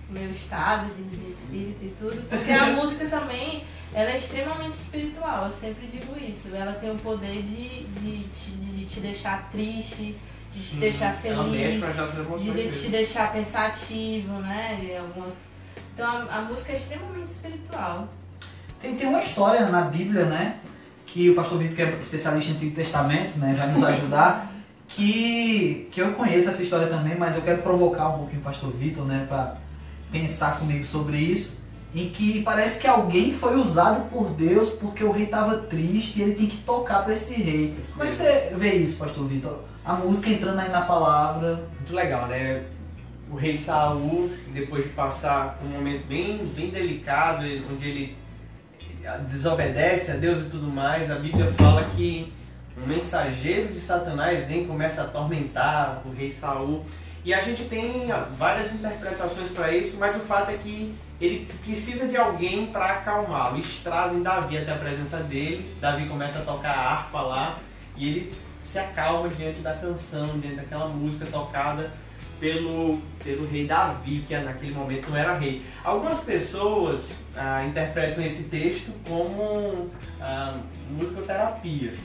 do 0.09 0.19
meu 0.19 0.31
estado 0.31 0.87
de, 0.95 1.03
de 1.03 1.29
espírito 1.29 1.77
e 1.83 1.93
tudo. 1.99 2.19
Porque 2.29 2.51
a 2.51 2.65
música 2.67 3.05
também, 3.07 3.63
ela 3.93 4.09
é 4.09 4.17
extremamente 4.17 4.73
espiritual, 4.73 5.45
eu 5.45 5.51
sempre 5.51 5.85
digo 5.87 6.17
isso. 6.19 6.49
Ela 6.53 6.73
tem 6.73 6.89
o 6.91 6.95
poder 6.95 7.43
de, 7.43 7.83
de, 7.85 8.23
te- 8.29 8.49
de 8.51 8.85
te 8.85 8.99
deixar 9.01 9.47
triste, 9.51 10.17
de 10.51 10.61
te 10.63 10.75
deixar 10.77 11.15
Ela 11.23 11.43
mexe 11.43 11.79
feliz, 11.79 12.41
de, 12.41 12.53
de 12.71 12.81
te 12.81 12.87
deixar 12.87 13.31
pensativo, 13.31 14.33
né? 14.39 14.79
E 14.83 14.97
algumas... 14.97 15.43
Então 15.93 16.07
a, 16.07 16.37
a 16.37 16.41
música 16.41 16.71
é 16.73 16.77
extremamente 16.77 17.27
espiritual. 17.29 18.07
Tem, 18.81 18.95
tem 18.95 19.07
uma 19.07 19.19
história 19.19 19.67
na 19.67 19.81
Bíblia, 19.81 20.25
né? 20.25 20.55
Que 21.05 21.29
o 21.29 21.35
pastor 21.35 21.59
Vitor, 21.59 21.75
que 21.75 21.81
é 21.83 21.99
especialista 22.01 22.51
em 22.51 22.55
Antigo 22.55 22.75
Testamento, 22.75 23.37
né, 23.37 23.53
vai 23.55 23.67
nos 23.67 23.83
ajudar. 23.89 24.51
Que, 24.89 25.87
que 25.91 26.01
eu 26.01 26.13
conheço 26.13 26.49
essa 26.49 26.63
história 26.63 26.87
também, 26.87 27.15
mas 27.17 27.35
eu 27.35 27.41
quero 27.41 27.61
provocar 27.61 28.09
um 28.09 28.17
pouquinho 28.19 28.41
o 28.41 28.43
pastor 28.43 28.71
Vitor, 28.71 29.05
né, 29.05 29.25
para 29.27 29.57
pensar 30.11 30.57
comigo 30.57 30.83
sobre 30.85 31.17
isso. 31.17 31.59
Em 31.93 32.09
que 32.09 32.43
parece 32.43 32.79
que 32.79 32.87
alguém 32.87 33.31
foi 33.31 33.55
usado 33.55 34.09
por 34.09 34.29
Deus 34.31 34.69
porque 34.69 35.03
o 35.03 35.11
rei 35.11 35.25
estava 35.25 35.57
triste 35.57 36.19
e 36.19 36.21
ele 36.21 36.35
tem 36.35 36.45
que 36.45 36.57
tocar 36.57 37.03
para 37.03 37.13
esse 37.13 37.33
rei. 37.33 37.75
Como 37.93 38.03
é 38.03 38.07
que 38.07 38.13
você 38.13 38.53
vê 38.55 38.73
isso, 38.75 38.97
pastor 38.97 39.25
Vitor? 39.25 39.59
A 39.83 39.93
música 39.93 40.29
entrando 40.29 40.59
aí 40.59 40.69
na 40.69 40.81
palavra. 40.81 41.67
Muito 41.77 41.95
legal, 41.95 42.27
né? 42.27 42.63
O 43.31 43.35
rei 43.35 43.55
Saul, 43.55 44.31
depois 44.53 44.83
de 44.83 44.89
passar 44.89 45.59
um 45.65 45.69
momento 45.69 46.05
bem, 46.07 46.45
bem 46.55 46.69
delicado, 46.69 47.43
onde 47.71 47.89
ele 47.89 48.17
desobedece 49.27 50.11
a 50.11 50.15
Deus 50.15 50.45
e 50.45 50.49
tudo 50.49 50.67
mais, 50.67 51.09
a 51.09 51.15
Bíblia 51.15 51.47
fala 51.53 51.85
que 51.85 52.31
um 52.83 52.87
mensageiro 52.87 53.73
de 53.73 53.79
Satanás 53.79 54.47
vem 54.47 54.63
e 54.63 54.67
começa 54.67 55.01
a 55.01 55.05
atormentar 55.05 56.01
o 56.05 56.11
rei 56.11 56.31
Saul. 56.31 56.85
E 57.23 57.33
a 57.33 57.41
gente 57.41 57.65
tem 57.65 58.07
várias 58.37 58.73
interpretações 58.73 59.51
para 59.51 59.75
isso, 59.75 59.97
mas 59.99 60.15
o 60.15 60.19
fato 60.19 60.51
é 60.51 60.57
que 60.57 60.95
ele 61.19 61.47
precisa 61.65 62.07
de 62.07 62.15
alguém 62.15 62.67
para 62.67 62.85
acalmá-lo. 62.85 63.57
Eles 63.57 63.81
trazem 63.83 64.23
Davi 64.23 64.57
até 64.57 64.71
a 64.71 64.77
presença 64.77 65.17
dele, 65.17 65.75
Davi 65.81 66.07
começa 66.07 66.39
a 66.39 66.41
tocar 66.43 66.71
a 66.71 66.89
harpa 66.91 67.21
lá 67.21 67.59
e 67.97 68.07
ele 68.07 68.33
se 68.63 68.79
acalma 68.79 69.27
diante 69.27 69.59
da 69.59 69.73
canção, 69.73 70.39
diante 70.39 70.55
daquela 70.55 70.87
música 70.87 71.25
tocada 71.25 71.91
pelo, 72.39 73.01
pelo 73.21 73.45
rei 73.47 73.65
Davi, 73.67 74.23
que 74.25 74.37
naquele 74.37 74.73
momento 74.73 75.09
não 75.09 75.17
era 75.17 75.37
rei. 75.37 75.61
Algumas 75.83 76.23
pessoas 76.23 77.17
ah, 77.35 77.65
interpretam 77.65 78.23
esse 78.23 78.43
texto 78.43 78.93
como 79.05 79.89
ah, 80.21 80.57
musicoterapia. 80.89 81.95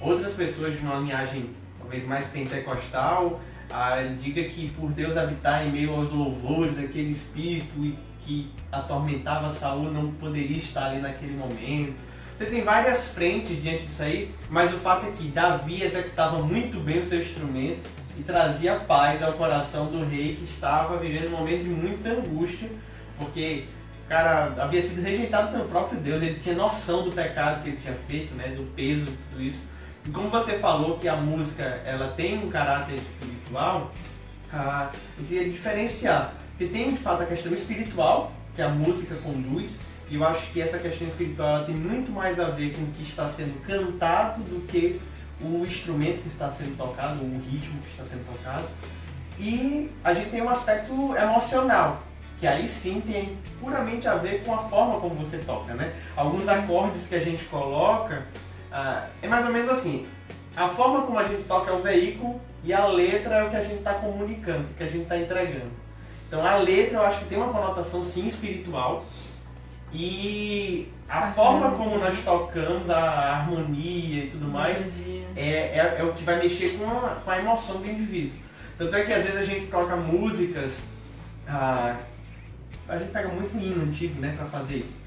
Outras 0.00 0.32
pessoas 0.34 0.74
de 0.74 0.80
uma 0.80 0.96
linhagem 0.96 1.50
talvez 1.78 2.06
mais 2.06 2.28
pentecostal 2.28 3.40
ah, 3.70 3.96
diga 4.20 4.44
que 4.44 4.70
por 4.70 4.90
Deus 4.90 5.16
habitar 5.16 5.66
em 5.66 5.70
meio 5.70 5.94
aos 5.94 6.10
louvores, 6.10 6.78
aquele 6.78 7.10
espírito 7.10 7.96
que 8.20 8.50
atormentava 8.72 9.50
Saul 9.50 9.90
não 9.92 10.10
poderia 10.12 10.58
estar 10.58 10.86
ali 10.86 11.00
naquele 11.00 11.36
momento. 11.36 12.00
Você 12.36 12.46
tem 12.46 12.64
várias 12.64 13.08
frentes 13.08 13.62
diante 13.62 13.84
disso 13.84 14.02
aí, 14.02 14.34
mas 14.50 14.72
o 14.74 14.78
fato 14.78 15.06
é 15.06 15.10
que 15.12 15.28
Davi 15.28 15.82
executava 15.82 16.42
muito 16.42 16.80
bem 16.80 17.00
o 17.00 17.06
seu 17.06 17.20
instrumento 17.20 17.88
e 18.18 18.22
trazia 18.22 18.76
paz 18.76 19.22
ao 19.22 19.32
coração 19.32 19.86
do 19.86 20.04
rei 20.04 20.34
que 20.34 20.44
estava 20.44 20.96
vivendo 20.96 21.28
um 21.28 21.38
momento 21.38 21.62
de 21.62 21.70
muita 21.70 22.10
angústia, 22.10 22.68
porque 23.18 23.64
o 24.04 24.08
cara 24.08 24.54
havia 24.58 24.82
sido 24.82 25.00
rejeitado 25.00 25.52
pelo 25.52 25.68
próprio 25.68 26.00
Deus, 26.00 26.22
ele 26.22 26.40
tinha 26.40 26.54
noção 26.54 27.04
do 27.04 27.12
pecado 27.12 27.62
que 27.62 27.70
ele 27.70 27.78
tinha 27.78 27.94
feito, 28.08 28.34
né, 28.34 28.48
do 28.48 28.64
peso 28.74 29.04
de 29.04 29.16
tudo 29.30 29.42
isso. 29.42 29.64
E 30.06 30.10
como 30.10 30.28
você 30.28 30.58
falou 30.58 30.98
que 30.98 31.08
a 31.08 31.16
música 31.16 31.62
ela 31.84 32.08
tem 32.08 32.44
um 32.44 32.50
caráter 32.50 32.96
espiritual, 32.96 33.90
ah, 34.52 34.90
eu 35.18 35.24
queria 35.24 35.48
diferenciar. 35.48 36.34
Porque 36.50 36.66
tem 36.72 36.92
de 36.92 36.98
fato 36.98 37.22
a 37.22 37.26
questão 37.26 37.52
espiritual, 37.52 38.32
que 38.54 38.60
a 38.60 38.68
música 38.68 39.14
conduz, 39.16 39.76
e 40.08 40.16
eu 40.16 40.24
acho 40.24 40.50
que 40.52 40.60
essa 40.60 40.78
questão 40.78 41.08
espiritual 41.08 41.56
ela 41.56 41.64
tem 41.64 41.74
muito 41.74 42.12
mais 42.12 42.38
a 42.38 42.50
ver 42.50 42.74
com 42.76 42.82
o 42.82 42.86
que 42.88 43.02
está 43.02 43.26
sendo 43.26 43.58
cantado 43.66 44.42
do 44.42 44.64
que 44.66 45.00
o 45.40 45.64
instrumento 45.64 46.22
que 46.22 46.28
está 46.28 46.50
sendo 46.50 46.76
tocado, 46.76 47.20
ou 47.20 47.26
o 47.26 47.40
ritmo 47.40 47.80
que 47.82 47.90
está 47.90 48.04
sendo 48.04 48.24
tocado. 48.26 48.64
E 49.38 49.90
a 50.04 50.14
gente 50.14 50.30
tem 50.30 50.42
um 50.42 50.48
aspecto 50.48 51.16
emocional, 51.16 52.02
que 52.38 52.46
aí 52.46 52.68
sim 52.68 53.00
tem 53.00 53.36
puramente 53.58 54.06
a 54.06 54.14
ver 54.14 54.44
com 54.44 54.54
a 54.54 54.58
forma 54.58 55.00
como 55.00 55.14
você 55.14 55.38
toca, 55.38 55.74
né? 55.74 55.92
Alguns 56.14 56.46
acordes 56.46 57.06
que 57.06 57.14
a 57.14 57.20
gente 57.20 57.44
coloca 57.46 58.24
ah, 58.76 59.06
é 59.22 59.28
mais 59.28 59.46
ou 59.46 59.52
menos 59.52 59.68
assim. 59.68 60.04
A 60.56 60.68
forma 60.68 61.02
como 61.02 61.16
a 61.16 61.22
gente 61.22 61.44
toca 61.44 61.70
é 61.70 61.74
o 61.74 61.80
veículo 61.80 62.40
e 62.64 62.72
a 62.72 62.84
letra 62.88 63.36
é 63.36 63.44
o 63.44 63.50
que 63.50 63.54
a 63.56 63.62
gente 63.62 63.76
está 63.76 63.94
comunicando, 63.94 64.64
o 64.64 64.74
que 64.74 64.82
a 64.82 64.88
gente 64.88 65.02
está 65.02 65.16
entregando. 65.16 65.70
Então 66.26 66.44
a 66.44 66.56
letra 66.56 66.98
eu 66.98 67.02
acho 67.02 67.20
que 67.20 67.26
tem 67.26 67.38
uma 67.38 67.52
conotação 67.52 68.04
sim 68.04 68.26
espiritual 68.26 69.06
e 69.92 70.88
a 71.08 71.30
forma 71.30 71.70
como 71.76 71.98
nós 71.98 72.18
tocamos, 72.24 72.90
a 72.90 72.98
harmonia 72.98 74.24
e 74.24 74.30
tudo 74.30 74.48
mais, 74.48 74.84
é, 75.36 75.78
é, 75.78 75.96
é 75.98 76.02
o 76.02 76.12
que 76.12 76.24
vai 76.24 76.40
mexer 76.40 76.76
com 76.76 76.90
a, 76.90 77.20
com 77.24 77.30
a 77.30 77.38
emoção 77.38 77.80
do 77.80 77.88
indivíduo. 77.88 78.36
Tanto 78.76 78.96
é 78.96 79.04
que 79.04 79.12
às 79.12 79.22
vezes 79.22 79.36
a 79.36 79.44
gente 79.44 79.66
toca 79.66 79.94
músicas, 79.94 80.80
ah, 81.46 81.96
a 82.88 82.98
gente 82.98 83.12
pega 83.12 83.28
muito 83.28 83.56
hino 83.56 83.84
antigo 83.84 84.20
né, 84.20 84.34
para 84.36 84.46
fazer 84.46 84.78
isso. 84.78 84.98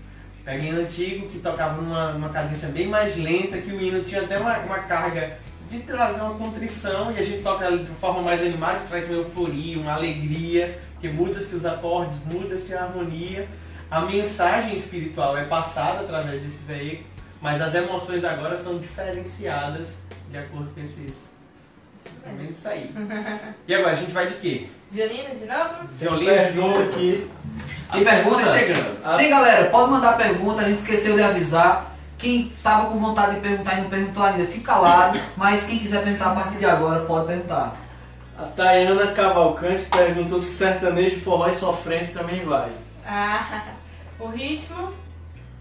Pega 0.47 0.63
hino 0.63 0.79
antigo 0.79 1.27
que 1.27 1.39
tocava 1.39 1.81
numa, 1.81 2.13
numa 2.13 2.29
cadência 2.29 2.69
bem 2.69 2.87
mais 2.87 3.17
lenta, 3.17 3.57
que 3.57 3.69
o 3.69 3.81
hino 3.81 4.01
tinha 4.05 4.21
até 4.21 4.39
uma, 4.39 4.57
uma 4.59 4.79
carga 4.79 5.37
de 5.69 5.79
trazer 5.79 6.21
uma 6.21 6.35
contrição 6.35 7.11
e 7.11 7.19
a 7.19 7.21
gente 7.25 7.43
toca 7.43 7.69
de 7.77 7.93
forma 7.95 8.21
mais 8.21 8.39
animada, 8.39 8.79
que 8.79 8.87
traz 8.87 9.07
uma 9.09 9.17
euforia, 9.17 9.77
uma 9.77 9.91
alegria, 9.95 10.79
porque 10.93 11.09
muda-se 11.09 11.53
os 11.53 11.65
acordes, 11.65 12.17
muda-se 12.23 12.73
a 12.73 12.83
harmonia. 12.83 13.45
A 13.91 13.99
mensagem 13.99 14.73
espiritual 14.73 15.37
é 15.37 15.43
passada 15.43 15.99
através 15.99 16.41
desse 16.41 16.63
veículo, 16.63 17.05
mas 17.41 17.61
as 17.61 17.75
emoções 17.75 18.23
agora 18.23 18.55
são 18.55 18.79
diferenciadas 18.79 19.97
de 20.31 20.37
acordo 20.37 20.73
com 20.73 20.79
esses. 20.79 20.97
Isso 22.05 22.21
É 22.25 22.31
mesmo. 22.31 22.51
isso 22.51 22.67
aí. 22.69 22.89
E 23.67 23.75
agora, 23.75 23.91
a 23.91 23.95
gente 23.95 24.13
vai 24.13 24.27
de 24.27 24.35
quê? 24.35 24.67
Violino 24.89 25.35
de 25.35 25.45
novo? 25.45 25.87
Violino 25.99 26.45
de 26.45 26.57
novo. 26.57 26.81
aqui. 26.83 27.29
Tem 27.91 28.03
pergunta? 28.03 28.45
Tá 28.45 28.53
chegando. 28.53 29.17
Sim, 29.17 29.29
galera, 29.29 29.69
pode 29.69 29.91
mandar 29.91 30.17
pergunta, 30.17 30.61
a 30.61 30.65
gente 30.69 30.79
esqueceu 30.79 31.15
de 31.15 31.23
avisar. 31.23 31.95
Quem 32.17 32.51
tava 32.63 32.87
com 32.89 32.97
vontade 32.99 33.35
de 33.35 33.41
perguntar 33.41 33.77
e 33.77 33.81
não 33.81 33.89
perguntou 33.89 34.23
ainda, 34.23 34.45
fica 34.47 34.73
calado. 34.73 35.19
Mas 35.35 35.65
quem 35.65 35.77
quiser 35.79 36.03
perguntar 36.03 36.31
a 36.31 36.35
partir 36.35 36.57
de 36.57 36.65
agora, 36.65 37.01
pode 37.01 37.27
perguntar. 37.27 37.75
A 38.37 38.43
Tayana 38.43 39.11
Cavalcante 39.13 39.83
perguntou 39.85 40.39
se 40.39 40.51
sertanejo, 40.51 41.21
forró 41.21 41.47
e 41.47 41.53
sofrência 41.53 42.19
também 42.19 42.43
vai. 42.45 42.69
Ah, 43.05 43.61
o 44.19 44.27
ritmo 44.29 44.91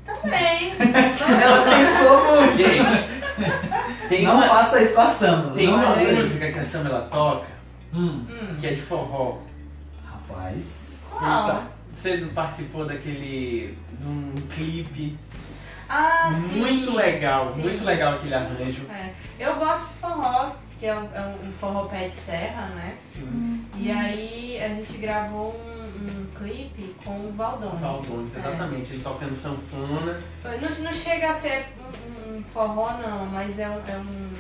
também. 0.04 0.72
Ela 1.42 1.62
pensou 1.64 2.24
muito. 2.24 2.56
Gente, 2.56 4.08
tem 4.08 4.24
não 4.24 4.34
uma, 4.36 4.48
faça 4.48 4.80
isso 4.82 4.94
com 4.94 5.00
a 5.02 5.06
Samba. 5.06 5.50
tem 5.54 5.68
uma 5.68 5.88
música 5.96 6.52
que 6.52 6.58
a 6.58 6.64
Samela 6.64 7.08
toca 7.10 7.46
Hum, 7.94 8.24
que 8.60 8.66
é 8.66 8.70
de 8.70 8.80
forró. 8.82 9.38
rapaz. 10.10 10.96
qual? 11.10 11.62
Você 11.96 12.18
participou 12.34 12.84
daquele. 12.84 13.76
de 13.98 14.06
um 14.06 14.32
clipe 14.54 15.18
Ah, 15.88 16.30
sim. 16.32 16.58
muito 16.60 16.94
legal, 16.94 17.48
Sim. 17.48 17.62
muito 17.62 17.82
legal 17.84 18.14
aquele 18.14 18.34
arranjo. 18.34 18.82
É, 18.90 19.10
Eu 19.38 19.56
gosto 19.56 19.86
de 19.88 19.94
forró, 20.00 20.52
que 20.78 20.84
é 20.86 20.94
um, 20.94 21.04
é 21.14 21.34
um 21.42 21.52
forró 21.52 21.84
pé 21.86 22.06
de 22.08 22.12
serra, 22.12 22.66
né? 22.74 22.94
Sim. 23.02 23.64
E 23.76 23.90
aí 23.90 24.60
a 24.62 24.68
gente 24.68 24.98
gravou 24.98 25.54
um, 25.58 26.04
um 26.04 26.26
clipe 26.38 26.94
com 27.02 27.12
o 27.28 27.32
Valdones. 27.34 27.80
Valdones, 27.80 28.36
É. 28.36 28.40
exatamente. 28.40 28.92
Ele 28.92 29.02
tocando 29.02 29.34
sanfona. 29.34 30.20
Não, 30.44 30.84
não 30.84 30.92
chega 30.92 31.30
a 31.30 31.34
ser 31.34 31.66
um, 31.80 32.36
um 32.36 32.42
forró 32.52 32.92
não, 32.98 33.24
mas 33.26 33.58
é 33.58 33.68
um. 33.70 33.74
É, 33.88 33.96
um, 33.96 34.32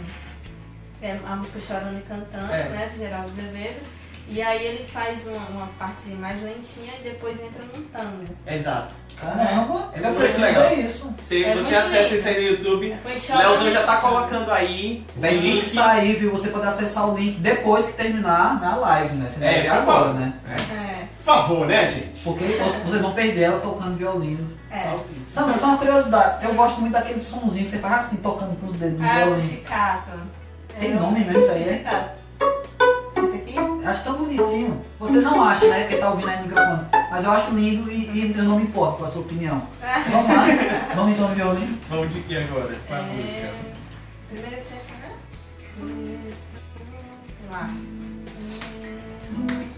é 1.02 1.18
a 1.26 1.36
música 1.36 1.60
Chorando 1.60 1.98
e 1.98 2.02
Cantando, 2.02 2.52
É. 2.52 2.68
né? 2.68 2.90
De 2.92 2.98
Geraldo 2.98 3.30
Azevedo. 3.30 3.80
E 4.28 4.42
aí 4.42 4.64
ele 4.66 4.84
faz 4.84 5.26
uma, 5.26 5.46
uma 5.50 5.66
partezinha 5.78 6.16
mais 6.18 6.42
lentinha 6.42 6.92
e 7.00 7.04
depois 7.04 7.40
entra 7.40 7.62
num 7.74 7.82
tango. 7.84 8.24
Exato. 8.46 8.94
Caramba, 9.20 9.90
É 9.94 9.98
eu 9.98 10.02
muito 10.04 10.18
preciso 10.18 10.42
legal. 10.42 10.68
ver 10.68 10.74
isso. 10.86 11.14
Você, 11.16 11.42
É 11.44 11.54
você 11.54 11.74
acessa 11.74 12.14
isso 12.14 12.28
aí 12.28 12.34
no 12.44 12.50
YouTube. 12.50 12.96
Leozão 13.34 13.70
já 13.70 13.82
tá 13.84 13.96
colocando 13.98 14.50
aí 14.52 15.06
o 15.16 15.20
Vai 15.20 15.30
link. 15.34 15.62
fixar 15.64 15.90
aí, 15.90 16.12
viu? 16.16 16.32
Você 16.32 16.48
pode 16.50 16.66
acessar 16.66 17.08
o 17.08 17.16
link 17.16 17.38
depois 17.38 17.86
que 17.86 17.92
terminar 17.92 18.60
na 18.60 18.76
live, 18.76 19.14
né? 19.16 19.28
Você 19.28 19.42
É, 19.42 19.62
ver 19.62 19.70
por 19.70 19.78
agora, 19.78 19.98
favor. 20.04 20.14
né? 20.20 20.32
É, 20.48 21.06
Por 21.16 21.24
favor, 21.24 21.66
né, 21.66 21.90
gente? 21.90 22.20
Porque 22.22 22.44
vocês 22.44 23.00
vão 23.00 23.12
perder 23.14 23.42
ela 23.44 23.60
tocando 23.60 23.96
violino. 23.96 24.52
é. 24.70 24.98
Sabe, 25.28 25.58
só 25.58 25.66
uma 25.68 25.78
curiosidade. 25.78 26.44
Eu 26.44 26.54
gosto 26.54 26.80
muito 26.80 26.92
daquele 26.92 27.18
sonzinho 27.20 27.64
que 27.64 27.70
você 27.70 27.78
faz 27.78 28.06
assim, 28.06 28.16
tocando 28.18 28.54
com 28.60 28.66
os 28.66 28.76
dedos 28.76 28.98
no 28.98 29.04
Ah, 29.06 29.12
o 29.12 29.24
violino. 29.28 29.48
cicato. 29.48 30.10
Tem 30.78 30.92
É, 30.92 30.94
nome 30.94 31.24
mesmo 31.24 31.40
isso 31.40 31.50
aí, 31.52 31.62
o 31.62 32.25
Acho 33.86 34.02
tão 34.04 34.14
bonitinho. 34.16 34.84
Você 34.98 35.20
não 35.20 35.40
acha, 35.42 35.68
né? 35.68 35.86
Que 35.86 35.96
tá 35.96 36.10
ouvindo 36.10 36.28
aí 36.28 36.38
no 36.38 36.48
microfone. 36.48 36.86
Mas 37.10 37.24
eu 37.24 37.30
acho 37.30 37.50
lindo 37.52 37.90
e, 37.90 38.10
e 38.10 38.34
eu 38.36 38.44
não 38.44 38.58
me 38.58 38.64
importo 38.64 38.98
com 38.98 39.04
a 39.04 39.08
sua 39.08 39.22
opinião. 39.22 39.62
Vamos 40.10 40.28
lá. 40.36 40.44
Vamos 40.96 41.12
então 41.14 41.28
no 41.28 41.34
violino. 41.36 41.78
Vamos 41.88 42.12
de 42.12 42.20
que 42.22 42.36
agora? 42.36 42.74
Qual 42.88 43.00
a 43.00 43.02
É, 43.04 43.06
música? 43.06 43.52
Primeira 44.28 44.56
essência, 44.56 44.94
né? 45.00 45.12
Lá. 47.50 47.70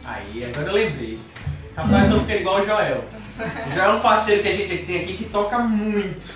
Aí, 0.04 0.44
agora 0.44 0.66
eu 0.68 0.72
lembrei. 0.72 1.20
Rapaz, 1.76 2.04
eu 2.04 2.10
tô 2.10 2.18
ficando 2.24 2.40
igual 2.40 2.60
o 2.62 2.66
Joel. 2.66 3.04
O 3.68 3.74
Joel 3.74 3.90
é 3.90 3.94
um 3.94 4.00
parceiro 4.00 4.42
que 4.42 4.48
a 4.48 4.56
gente 4.56 4.86
tem 4.86 5.02
aqui 5.02 5.16
que 5.18 5.24
toca 5.26 5.58
muito. 5.58 6.34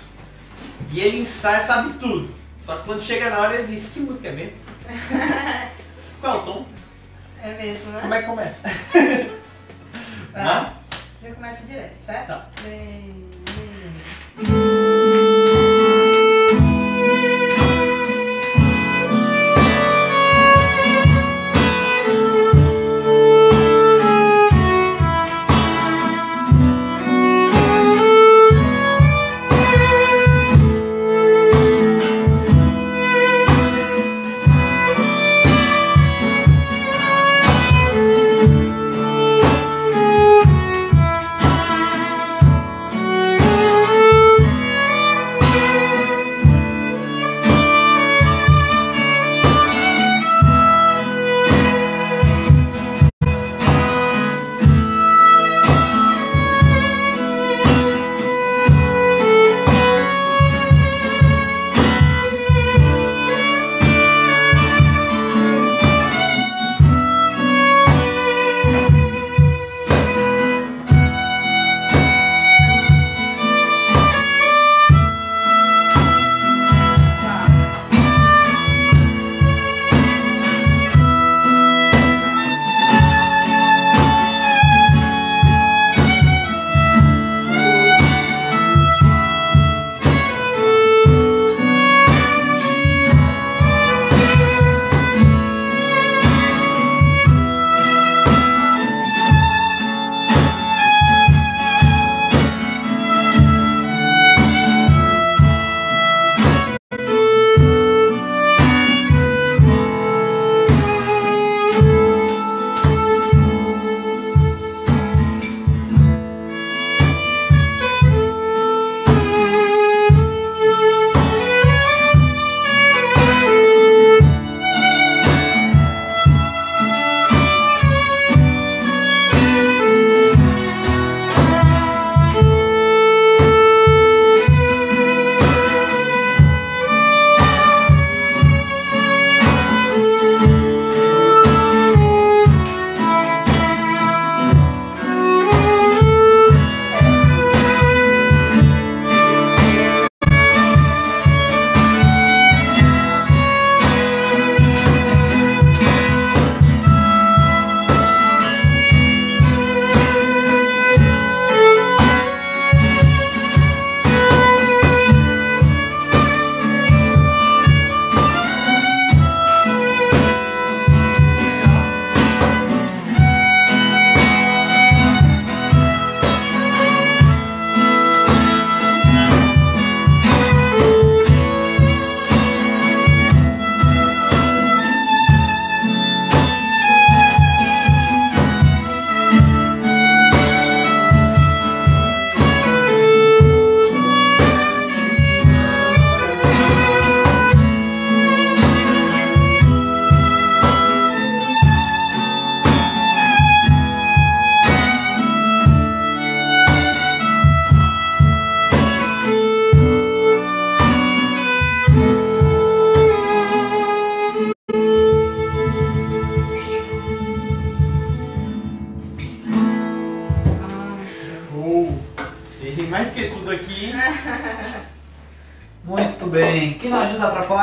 E 0.91 0.99
ele 0.99 1.21
ensaia, 1.21 1.65
sabe 1.65 1.93
tudo. 1.93 2.29
Só 2.59 2.75
que 2.77 2.85
quando 2.85 3.01
chega 3.01 3.29
na 3.31 3.39
hora 3.39 3.55
ele 3.55 3.75
diz, 3.75 3.89
que 3.89 3.99
música 3.99 4.29
é 4.29 4.31
mesmo? 4.31 4.53
Qual 6.21 6.35
é 6.35 6.39
o 6.39 6.41
tom? 6.43 6.65
É 7.43 7.53
mesmo, 7.55 7.91
né? 7.91 7.99
Como 8.01 8.13
é 8.13 8.21
que 8.21 8.27
começa? 8.27 8.61
Vai. 10.31 10.43
Não? 10.45 10.73
Já 11.21 11.35
começa 11.35 11.65
direto, 11.65 11.95
certo? 12.05 12.27
Tá. 12.27 12.47
Três, 12.55 13.22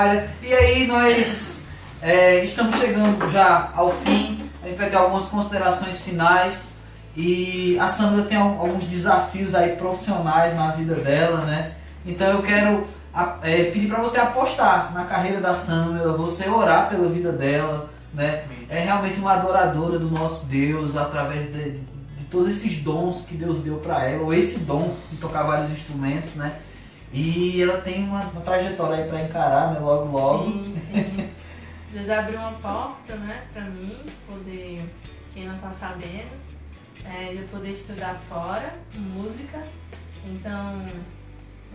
ajuda 0.05 0.25
atrapalha. 0.25 0.31
E 0.43 0.53
aí 0.53 0.87
nós 0.87 1.61
é, 2.03 2.45
estamos 2.45 2.77
chegando 2.77 3.29
já 3.31 3.71
ao 3.75 3.91
fim. 3.91 4.43
A 4.63 4.69
gente 4.69 4.79
vai 4.79 4.91
ter 4.91 4.97
algumas 4.97 5.25
considerações 5.29 6.01
finais. 6.01 6.71
E 7.17 7.77
a 7.81 7.89
Sandra 7.89 8.23
tem 8.25 8.39
al- 8.39 8.61
alguns 8.61 8.85
desafios 8.85 9.55
aí 9.55 9.75
profissionais 9.77 10.55
na 10.55 10.71
vida 10.73 10.95
dela, 10.95 11.45
né? 11.45 11.73
Então 12.07 12.29
eu 12.29 12.43
quero 12.43 12.87
é, 13.43 13.65
pedir 13.65 13.89
para 13.89 14.01
você 14.01 14.19
apostar 14.21 14.93
na 14.95 15.05
carreira 15.05 15.41
da 15.41 15.55
Sandra, 15.55 16.13
você 16.13 16.49
orar 16.49 16.89
pela 16.89 17.09
vida 17.09 17.33
dela, 17.33 17.91
né? 18.15 18.45
É 18.69 18.79
realmente 18.85 19.19
uma 19.19 19.33
adoradora 19.33 19.99
do 19.99 20.09
nosso 20.09 20.47
Deus 20.47 20.97
através 20.97 21.53
de, 21.53 21.73
de- 21.73 21.91
de 22.17 22.25
todos 22.31 22.49
esses 22.49 22.79
dons 22.79 23.25
que 23.29 23.35
Deus 23.35 23.59
deu 23.59 23.79
para 23.79 24.05
ela, 24.05 24.23
ou 24.23 24.33
esse 24.33 24.61
dom 24.61 24.95
de 25.11 25.17
tocar 25.17 25.43
vários 25.43 25.71
instrumentos, 25.73 26.37
né? 26.37 26.53
E 27.13 27.61
ela 27.61 27.81
tem 27.81 28.05
uma, 28.05 28.21
uma 28.21 28.41
trajetória 28.41 29.05
aí 29.05 29.09
para 29.09 29.23
encarar, 29.23 29.73
né? 29.73 29.81
Logo, 29.81 30.17
logo. 30.17 30.45
Sim, 30.45 30.75
sim. 30.93 31.31
Deus 31.93 32.09
abriu 32.09 32.39
uma 32.39 32.53
porta, 32.53 33.17
né, 33.17 33.49
pra 33.53 33.63
mim, 33.65 33.99
poder, 34.25 34.85
quem 35.35 35.49
não 35.49 35.59
tá 35.59 35.71
sabendo, 35.71 36.31
é, 37.05 37.35
eu 37.35 37.49
poder 37.49 37.73
estudar 37.73 38.15
fora, 38.29 38.75
música. 38.95 39.61
Então, 40.25 40.87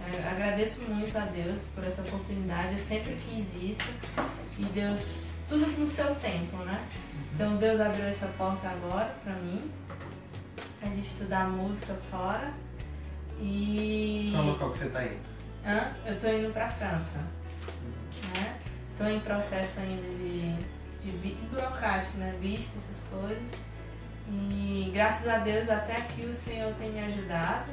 é, 0.01 0.29
agradeço 0.29 0.83
muito 0.83 1.17
a 1.17 1.25
Deus 1.25 1.63
por 1.75 1.83
essa 1.83 2.01
oportunidade, 2.01 2.73
eu 2.73 2.79
sempre 2.79 3.17
quis 3.27 3.53
isso. 3.61 3.89
E 4.57 4.63
Deus, 4.63 5.27
tudo 5.49 5.67
no 5.77 5.85
seu 5.85 6.15
tempo, 6.15 6.57
né? 6.63 6.81
Então 7.33 7.57
Deus 7.57 7.81
abriu 7.81 8.05
essa 8.05 8.27
porta 8.37 8.69
agora 8.69 9.13
pra 9.21 9.33
mim, 9.33 9.69
é 10.81 10.87
de 10.87 11.01
estudar 11.01 11.49
música 11.49 11.93
fora. 12.09 12.53
E. 13.39 14.31
qual 14.33 14.43
o 14.43 14.47
local 14.51 14.69
que 14.71 14.77
você 14.77 14.89
tá 14.89 15.03
indo? 15.03 15.19
Hã? 15.65 15.91
Eu 16.05 16.19
tô 16.19 16.27
indo 16.27 16.53
pra 16.53 16.69
França. 16.69 17.19
Né? 18.33 18.57
Tô 18.97 19.05
em 19.05 19.19
processo 19.19 19.79
ainda 19.79 20.07
de, 20.07 20.55
de 21.03 21.35
burocrático, 21.49 22.17
né? 22.17 22.35
Visto, 22.39 22.71
essas 22.77 23.03
coisas. 23.09 23.49
E 24.29 24.91
graças 24.93 25.27
a 25.27 25.37
Deus 25.39 25.69
até 25.69 25.97
aqui 25.97 26.25
o 26.25 26.33
Senhor 26.33 26.73
tem 26.75 26.91
me 26.91 26.99
ajudado. 26.99 27.71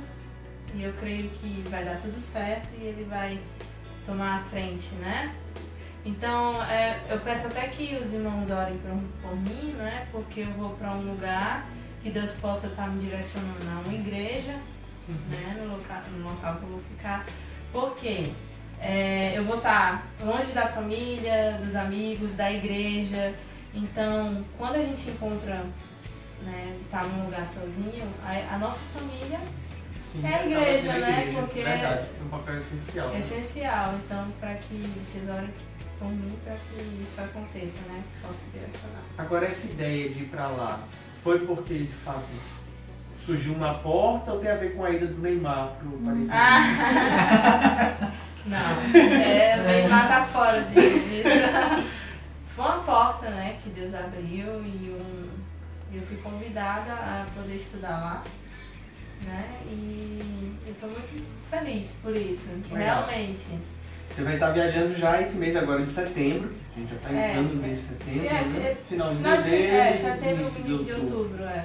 E 0.75 0.83
eu 0.83 0.93
creio 0.95 1.29
que 1.31 1.63
vai 1.69 1.85
dar 1.85 2.01
tudo 2.01 2.19
certo 2.21 2.69
e 2.79 2.85
Ele 2.85 3.05
vai 3.05 3.39
tomar 4.07 4.41
a 4.41 4.45
frente, 4.45 4.95
né? 4.97 5.35
Então, 6.05 6.61
é, 6.65 7.01
eu 7.09 7.21
peço 7.21 7.47
até 7.47 7.69
que 7.69 7.97
os 7.97 8.13
irmãos 8.13 8.51
orem 8.51 8.77
por, 8.79 8.91
por 9.23 9.37
mim, 9.37 9.73
né? 9.75 10.09
Porque 10.11 10.41
eu 10.41 10.53
vou 10.55 10.71
para 10.71 10.93
um 10.93 11.03
lugar 11.03 11.67
que 12.03 12.11
Deus 12.11 12.33
possa 12.33 12.67
estar 12.67 12.89
me 12.89 13.05
direcionando 13.05 13.71
a 13.71 13.89
uma 13.89 13.95
igreja, 13.95 14.57
né? 15.31 15.57
No 15.59 15.77
local, 15.77 16.03
no 16.17 16.25
local 16.29 16.57
que 16.57 16.63
eu 16.63 16.69
vou 16.69 16.81
ficar. 16.91 17.27
Por 17.73 17.97
quê? 17.97 18.33
É, 18.81 19.33
eu 19.37 19.45
vou 19.45 19.57
estar 19.59 20.07
longe 20.21 20.53
da 20.53 20.69
família, 20.69 21.61
dos 21.65 21.75
amigos, 21.77 22.35
da 22.37 22.51
igreja. 22.53 23.35
Então, 23.75 24.45
quando 24.59 24.75
a 24.77 24.83
gente 24.83 25.09
encontra, 25.11 25.65
né, 26.43 26.79
tá 26.91 27.05
num 27.05 27.25
lugar 27.27 27.45
sozinho, 27.47 28.07
a, 28.25 28.55
a 28.55 28.59
nossa 28.59 28.81
família 28.93 29.41
Sim, 30.13 30.27
É 30.27 30.35
a 30.35 30.45
igreja, 30.45 30.93
né? 30.99 31.21
igreja. 31.23 31.41
Porque- 31.41 31.63
Verdade, 31.63 32.07
tem 32.19 32.27
um 32.27 32.29
papel 32.29 32.57
essencial. 32.59 33.15
é 33.15 33.19
essencial. 33.19 33.95
Então, 34.05 34.31
para 34.39 34.55
que 34.57 34.75
vocês 34.75 35.27
orem 35.27 35.49
por 35.99 36.09
mim, 36.09 36.37
para 36.45 36.55
que 36.55 37.03
isso 37.03 37.19
aconteça, 37.19 37.79
né? 37.89 38.03
Que 38.13 38.27
possa 38.27 38.41
direcionar. 38.53 39.03
Agora, 39.17 39.47
essa 39.47 39.67
ideia 39.69 40.11
de 40.11 40.21
ir 40.25 40.27
pra 40.27 40.49
lá, 40.49 40.81
foi 41.23 41.39
porque, 41.47 41.79
de 41.79 41.87
fato, 42.05 42.27
surgiu 43.25 43.53
uma 43.55 43.75
porta 43.75 44.33
ou 44.33 44.41
tem 44.41 44.51
a 44.51 44.57
ver 44.57 44.75
com 44.75 44.85
a 44.85 44.91
ida 44.91 45.07
do 45.07 45.21
Neymar 45.21 45.75
pro 45.79 45.91
Paris? 45.99 46.29
Ah. 46.31 48.11
Não, 48.45 48.59
é, 49.01 49.57
o 49.61 49.63
Neymar 49.63 50.09
tá 50.09 50.25
fora 50.27 50.61
disso. 50.63 51.29
Foi 52.55 52.65
uma 52.65 52.79
porta, 52.81 53.31
né, 53.31 53.57
que 53.63 53.71
Deus 53.71 53.95
abriu 53.95 54.63
e 54.65 54.91
um, 55.01 55.29
eu 55.95 56.03
fui 56.03 56.17
convidada 56.19 56.93
a 56.93 57.27
poder 57.35 57.57
estudar 57.57 57.89
lá, 57.91 58.25
né, 59.25 59.45
e 59.71 60.19
eu 60.67 60.75
tô 60.81 60.87
muito 60.89 61.25
feliz 61.51 61.93
por 62.03 62.15
isso, 62.17 62.49
Legal. 62.73 63.07
realmente. 63.07 63.47
Você 64.11 64.25
vai 64.25 64.35
estar 64.35 64.51
viajando 64.51 64.95
já 64.97 65.21
esse 65.23 65.37
mês 65.37 65.57
agora 65.57 65.83
de 65.83 65.89
setembro. 65.91 66.53
A 66.77 66.79
gente 66.81 66.91
já 66.91 66.97
está 66.97 67.11
É, 67.15 67.31
entrando 67.31 67.55
no 67.55 67.65
é. 67.65 67.67
mês 67.69 67.81
de 67.81 67.87
setembro, 67.87 68.27
É, 68.27 68.31
né? 68.33 68.69
é, 68.71 68.77
Finalzinho 68.89 69.19
Final 69.23 69.37
de 69.39 69.43
dele, 69.51 69.63
setembro, 69.63 69.79
é, 69.81 69.97
setembro, 69.97 70.43
início 70.43 70.61
início 70.67 70.85
de 70.85 70.93
outubro, 70.93 71.45
é. 71.45 71.65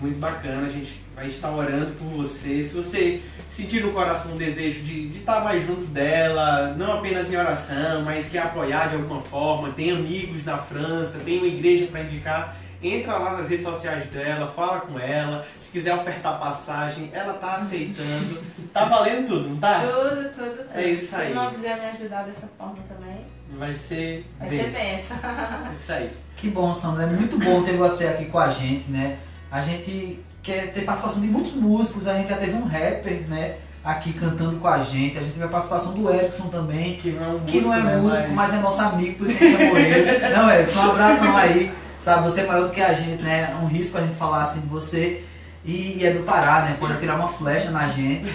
Muito 0.00 0.18
bacana, 0.18 0.66
a 0.66 0.70
gente 0.70 1.00
vai 1.14 1.28
estar 1.28 1.50
orando 1.50 1.92
por 1.92 2.06
você. 2.06 2.62
Se 2.62 2.74
você 2.74 3.20
sentir 3.50 3.82
no 3.82 3.92
coração 3.92 4.32
o 4.32 4.36
desejo 4.38 4.80
de, 4.80 5.08
de 5.08 5.18
estar 5.18 5.44
mais 5.44 5.66
junto 5.66 5.84
dela, 5.86 6.74
não 6.78 6.94
apenas 6.94 7.30
em 7.32 7.36
oração, 7.36 8.02
mas 8.02 8.28
quer 8.28 8.38
apoiar 8.44 8.88
de 8.88 8.96
alguma 8.96 9.20
forma, 9.20 9.72
tem 9.72 9.90
amigos 9.90 10.44
na 10.44 10.58
França, 10.58 11.18
tem 11.18 11.38
uma 11.38 11.46
igreja 11.46 11.86
para 11.86 12.02
indicar, 12.02 12.56
entra 12.82 13.18
lá 13.18 13.36
nas 13.36 13.48
redes 13.48 13.64
sociais 13.66 14.08
dela, 14.08 14.52
fala 14.56 14.80
com 14.80 14.98
ela. 14.98 15.46
Se 15.60 15.70
quiser 15.70 15.94
ofertar 15.94 16.38
passagem, 16.40 17.10
ela 17.12 17.34
tá 17.34 17.56
aceitando. 17.56 18.40
Tá 18.72 18.84
valendo 18.84 19.26
tudo, 19.26 19.48
não 19.48 19.56
tá? 19.56 19.80
Tudo, 19.80 20.32
tudo, 20.32 20.58
tudo. 20.58 20.68
É 20.72 20.90
isso 20.90 21.16
aí. 21.16 21.28
Se 21.28 21.34
não 21.34 21.50
quiser 21.50 21.80
me 21.80 21.86
ajudar 21.86 22.22
dessa 22.22 22.48
forma 22.56 22.76
também, 22.88 23.26
Vai 23.58 23.74
ser 23.74 24.24
vai 24.38 24.48
ser 24.48 24.70
bênção. 24.70 25.16
benção. 25.16 25.16
É 25.68 25.72
Isso 25.72 25.92
aí. 25.92 26.10
Que 26.36 26.48
bom, 26.48 26.72
Sandra. 26.72 27.02
É 27.02 27.06
muito 27.08 27.36
bom 27.36 27.64
ter 27.64 27.76
você 27.76 28.06
aqui 28.06 28.26
com 28.26 28.38
a 28.38 28.48
gente, 28.48 28.88
né? 28.88 29.18
A 29.50 29.60
gente 29.60 30.20
quer 30.42 30.72
ter 30.72 30.82
participação 30.82 31.20
de 31.20 31.26
muitos 31.28 31.52
músicos. 31.54 32.06
A 32.06 32.14
gente 32.14 32.28
já 32.28 32.36
teve 32.36 32.54
um 32.54 32.64
rapper, 32.64 33.28
né? 33.28 33.56
Aqui 33.82 34.12
cantando 34.12 34.58
com 34.58 34.68
a 34.68 34.82
gente. 34.82 35.18
A 35.18 35.20
gente 35.22 35.32
teve 35.32 35.44
a 35.44 35.48
participação 35.48 35.92
do 35.92 36.12
Erickson 36.12 36.48
também. 36.48 36.96
Que 36.96 37.10
não 37.10 37.24
é 37.24 37.28
um 37.28 37.38
músico, 37.38 37.50
Que 37.50 37.60
não 37.60 37.74
é 37.74 37.82
né, 37.82 37.96
músico, 37.96 38.30
mas 38.30 38.54
é 38.54 38.58
nosso 38.58 38.80
amigo, 38.80 39.18
por 39.18 39.26
isso 39.28 39.38
que 39.38 39.52
chamou 39.56 39.78
ele. 39.78 40.18
Não, 40.36 40.50
Erickson, 40.50 40.80
um 40.80 40.90
abração 40.90 41.36
aí. 41.36 41.72
Sabe, 41.98 42.22
você 42.22 42.40
é 42.42 42.46
maior 42.46 42.66
do 42.66 42.70
que 42.70 42.80
a 42.80 42.94
gente, 42.94 43.22
né? 43.22 43.50
É 43.52 43.62
um 43.62 43.66
risco 43.66 43.98
a 43.98 44.00
gente 44.00 44.14
falar 44.14 44.42
assim 44.42 44.60
de 44.60 44.66
você. 44.66 45.24
E, 45.64 45.98
e 45.98 46.06
é 46.06 46.12
do 46.12 46.22
Pará, 46.24 46.62
né? 46.62 46.76
Pode 46.80 46.98
tirar 46.98 47.16
uma 47.16 47.28
flecha 47.28 47.70
na 47.70 47.88
gente. 47.88 48.26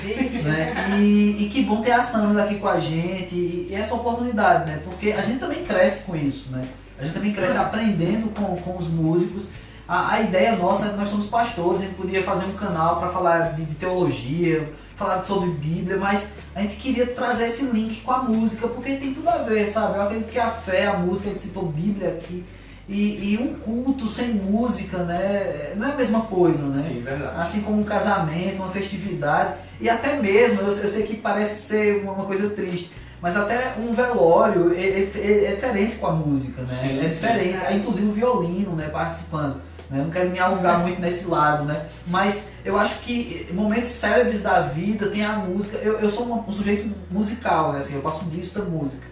né? 0.44 0.98
E, 1.00 1.46
e 1.46 1.50
que 1.50 1.64
bom 1.64 1.82
ter 1.82 1.92
a 1.92 2.02
Sandra 2.02 2.44
aqui 2.44 2.56
com 2.56 2.68
a 2.68 2.80
gente 2.80 3.34
e, 3.34 3.70
e 3.72 3.76
essa 3.76 3.96
oportunidade, 3.96 4.70
né? 4.70 4.80
Porque 4.84 5.12
a 5.12 5.22
gente 5.22 5.40
também 5.40 5.64
cresce 5.64 6.04
com 6.04 6.16
isso, 6.16 6.52
né? 6.52 6.62
A 7.00 7.04
gente 7.04 7.14
também 7.14 7.34
cresce 7.34 7.58
aprendendo 7.58 8.30
com, 8.30 8.56
com 8.58 8.78
os 8.78 8.88
músicos. 8.88 9.50
A, 9.88 10.14
a 10.16 10.22
ideia 10.22 10.56
nossa 10.56 10.86
é 10.88 10.96
nós 10.96 11.10
somos 11.10 11.28
pastores, 11.28 11.82
a 11.82 11.86
gente 11.86 11.96
podia 11.96 12.24
fazer 12.24 12.46
um 12.46 12.54
canal 12.54 12.98
para 13.00 13.10
falar 13.10 13.54
de, 13.54 13.66
de 13.66 13.76
teologia, 13.76 14.68
falar 14.96 15.24
sobre 15.24 15.50
Bíblia, 15.50 15.98
mas 15.98 16.30
a 16.56 16.62
gente 16.62 16.78
queria 16.78 17.06
trazer 17.08 17.48
esse 17.48 17.66
link 17.66 18.02
com 18.02 18.12
a 18.12 18.24
música, 18.24 18.68
porque 18.68 18.94
tem 18.96 19.14
tudo 19.14 19.30
a 19.30 19.38
ver, 19.40 19.68
sabe? 19.70 19.98
Eu 19.98 20.02
acredito 20.04 20.32
que 20.32 20.40
a 20.40 20.50
fé, 20.50 20.88
a 20.88 20.98
música, 20.98 21.30
a 21.30 21.32
gente 21.34 21.42
citou 21.44 21.66
Bíblia 21.68 22.10
aqui, 22.10 22.44
e, 22.88 23.34
e 23.34 23.38
um 23.42 23.56
culto 23.56 24.08
sem 24.08 24.30
música, 24.30 25.00
né? 25.00 25.74
Não 25.76 25.88
é 25.88 25.92
a 25.92 25.96
mesma 25.96 26.22
coisa, 26.22 26.64
né? 26.68 26.84
Sim, 26.88 27.02
verdade. 27.02 27.42
assim 27.42 27.62
como 27.62 27.82
um 27.82 27.84
casamento, 27.84 28.58
uma 28.58 28.70
festividade 28.72 29.56
e 29.82 29.90
até 29.90 30.20
mesmo, 30.20 30.62
eu, 30.62 30.68
eu 30.68 30.88
sei 30.88 31.04
que 31.04 31.16
parece 31.18 31.64
ser 31.68 32.04
uma, 32.04 32.26
coisa 32.26 32.50
triste, 32.50 32.92
mas 33.22 33.36
até 33.36 33.76
um 33.80 33.92
velório 33.92 34.72
é, 34.74 34.82
é- 34.82 35.12
é- 35.16 35.46
é 35.52 35.56
diferente 35.56 35.96
com 35.96 36.08
a 36.08 36.12
música, 36.12 36.62
né? 36.62 36.78
Sim, 36.80 37.00
é 37.00 37.02
sim. 37.02 37.08
diferente, 37.10 37.66
Aí, 37.66 37.78
inclusive 37.78 38.08
o 38.08 38.14
violino, 38.14 38.76
né, 38.76 38.88
participando. 38.88 39.60
Né? 39.90 40.02
Não 40.04 40.10
quero 40.10 40.30
me 40.32 40.40
alongar 40.40 40.80
muito 40.80 41.00
nesse 41.00 41.28
lado, 41.28 41.64
né? 41.66 41.86
Mas 42.08 42.48
eu 42.64 42.78
acho 42.78 43.00
que 43.02 43.48
momentos 43.54 43.90
célebres 43.90 44.42
da 44.42 44.62
vida 44.62 45.08
tem 45.10 45.24
a 45.24 45.34
música. 45.38 45.78
Eu, 45.78 46.00
eu 46.00 46.10
sou 46.12 46.26
uma- 46.26 46.38
um 46.48 46.52
sujeito 46.52 46.90
musical, 47.12 47.72
né? 47.74 47.80
Assim, 47.80 47.96
eu 47.96 48.02
passo 48.02 48.26
disso 48.26 48.58
da 48.58 48.66
música. 48.66 49.06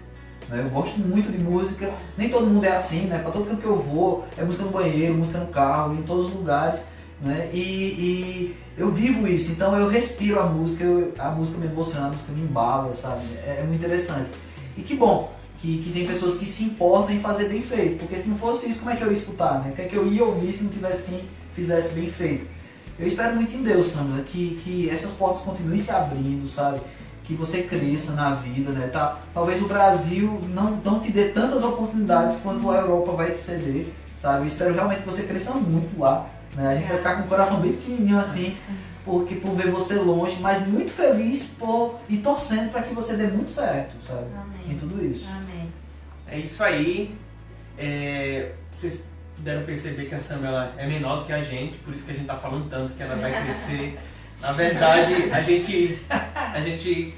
né? 0.50 0.62
Eu 0.66 0.70
gosto 0.70 1.00
muito 1.00 1.32
de 1.32 1.38
música. 1.42 1.90
Nem 2.18 2.30
todo 2.30 2.48
mundo 2.48 2.66
é 2.66 2.72
assim, 2.76 3.02
né? 3.06 3.20
Para 3.20 3.32
todo 3.32 3.46
canto 3.46 3.62
que 3.62 3.66
eu 3.68 3.78
vou, 3.80 4.26
é 4.38 4.44
música 4.44 4.64
no 4.66 4.72
banheiro, 4.72 5.14
música 5.14 5.40
no 5.40 5.48
carro, 5.48 5.94
em 5.94 6.02
todos 6.04 6.26
os 6.28 6.34
lugares, 6.34 6.82
né? 7.22 7.50
E, 7.54 7.60
e 7.62 8.58
eu 8.78 8.92
vivo 8.92 9.26
isso. 9.28 9.52
Então 9.54 9.76
eu 9.78 9.88
respiro 9.88 10.40
a 10.42 10.46
música, 10.46 10.84
eu- 10.84 11.14
a 11.18 11.30
música 11.30 11.58
me 11.60 11.68
emociona, 11.68 12.08
a 12.08 12.10
música 12.10 12.34
me 12.34 12.42
embala, 12.42 12.94
sabe? 12.94 13.22
É, 13.46 13.60
é 13.62 13.64
muito 13.64 13.80
interessante. 13.86 14.30
E 14.78 14.82
que 14.82 14.96
bom 14.96 15.32
que, 15.64 15.78
que 15.78 15.92
tem 15.94 16.06
pessoas 16.06 16.38
que 16.38 16.46
se 16.46 16.66
importam 16.66 17.16
em 17.16 17.22
fazer 17.22 17.48
bem 17.48 17.62
feito. 17.62 18.00
Porque 18.00 18.18
se 18.18 18.28
não 18.28 18.38
fosse 18.38 18.70
isso, 18.70 18.80
como 18.80 18.92
é 18.92 18.98
que 18.98 19.02
eu 19.02 19.08
ia 19.08 19.14
escutar, 19.14 19.64
né? 19.64 19.72
O 19.72 19.74
que 19.74 19.82
é 19.82 19.88
que 19.88 19.96
eu 19.96 20.06
ia 20.06 20.22
ouvir 20.22 20.52
se 20.52 20.66
não 20.66 20.70
tivesse 20.70 21.10
quem 21.10 21.22
fizesse 21.56 21.96
bem 21.96 22.10
feito? 22.10 22.46
Eu 23.00 23.08
espero 23.08 23.34
muito 23.36 23.56
em 23.56 23.64
Deus, 23.64 23.86
Sandra, 23.88 24.22
que, 24.24 24.60
que 24.62 24.90
essas 24.90 25.14
portas 25.14 25.42
continuem 25.42 25.78
se 25.78 25.90
abrindo, 25.90 26.50
sabe? 26.50 26.82
Que 27.24 27.34
você 27.34 27.64
cresça 27.64 28.12
na 28.12 28.36
vida, 28.36 28.74
né? 28.74 28.88
Tá, 28.88 29.20
talvez 29.34 29.62
o 29.62 29.66
Brasil 29.66 30.42
não, 30.50 30.72
não 30.84 31.00
te 31.00 31.14
dê 31.14 31.30
tantas 31.30 31.64
oportunidades 31.64 32.36
quanto 32.44 32.70
a 32.70 32.80
Europa 32.80 33.14
vai 33.14 33.32
te 33.32 33.40
ceder, 33.40 33.88
sabe? 34.18 34.42
Eu 34.42 34.48
espero 34.48 34.74
realmente 34.74 35.00
que 35.00 35.06
você 35.06 35.24
cresça 35.24 35.52
muito 35.52 35.98
lá, 35.98 36.28
né? 36.58 36.68
A 36.68 36.76
gente 36.76 36.90
vai 36.90 36.98
ficar 36.98 37.16
com 37.16 37.24
o 37.24 37.28
coração 37.30 37.62
bem 37.62 37.72
pequenininho 37.72 38.20
assim, 38.20 38.58
porque 39.06 39.36
por 39.36 39.56
ver 39.56 39.72
você 39.72 39.96
longe, 39.96 40.38
mas 40.42 40.68
muito 40.68 40.92
feliz 40.92 41.46
por 41.46 42.02
e 42.10 42.18
torcendo 42.18 42.70
para 42.70 42.82
que 42.82 42.94
você 42.94 43.16
dê 43.16 43.28
muito 43.28 43.50
certo, 43.50 43.96
sabe? 44.04 44.26
Em 44.66 44.72
Amém. 44.72 44.78
tudo 44.78 45.06
isso. 45.06 45.26
Amém. 45.34 45.53
É 46.34 46.40
isso 46.40 46.64
aí. 46.64 47.16
É, 47.78 48.50
vocês 48.72 49.02
puderam 49.36 49.64
perceber 49.64 50.06
que 50.06 50.16
a 50.16 50.18
Sam 50.18 50.46
ela 50.46 50.74
é 50.78 50.88
menor 50.88 51.20
do 51.20 51.26
que 51.26 51.34
a 51.34 51.42
gente, 51.44 51.78
por 51.78 51.94
isso 51.94 52.04
que 52.06 52.12
a 52.12 52.14
gente 52.14 52.26
tá 52.26 52.36
falando 52.36 52.70
tanto 52.70 52.94
que 52.94 53.04
ela 53.04 53.16
vai 53.16 53.32
crescer 53.32 54.00
Na 54.42 54.52
verdade, 54.52 55.30
a 55.32 55.42
gente. 55.42 56.00
A 56.10 56.60
gente 56.60 57.14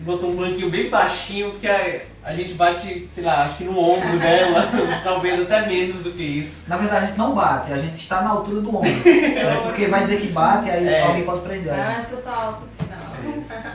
botou 0.00 0.30
um 0.30 0.36
banquinho 0.36 0.68
bem 0.68 0.90
baixinho, 0.90 1.50
porque 1.52 1.66
a, 1.66 2.00
a 2.22 2.34
gente 2.34 2.54
bate, 2.54 3.08
sei 3.10 3.24
lá, 3.24 3.44
acho 3.46 3.56
que 3.56 3.64
no 3.64 3.78
ombro 3.78 4.18
dela, 4.18 4.68
talvez 5.02 5.40
até 5.40 5.66
menos 5.66 6.02
do 6.02 6.10
que 6.12 6.22
isso. 6.22 6.64
Na 6.68 6.76
verdade, 6.76 7.04
a 7.04 7.06
gente 7.08 7.18
não 7.18 7.34
bate, 7.34 7.72
a 7.72 7.78
gente 7.78 7.94
está 7.94 8.20
na 8.22 8.30
altura 8.30 8.60
do 8.60 8.76
ombro. 8.76 8.90
né? 8.90 9.60
Porque 9.64 9.86
vai 9.86 10.02
dizer 10.02 10.20
que 10.20 10.26
bate, 10.28 10.68
aí 10.70 10.86
É. 10.86 11.02
alguém 11.02 11.24
pode 11.24 11.40
prender. 11.42 11.72
Ah, 11.72 11.96
essa 11.98 12.16
tá 12.18 12.30
alta 12.32 12.64
assim, 12.64 12.90
não. 12.90 13.72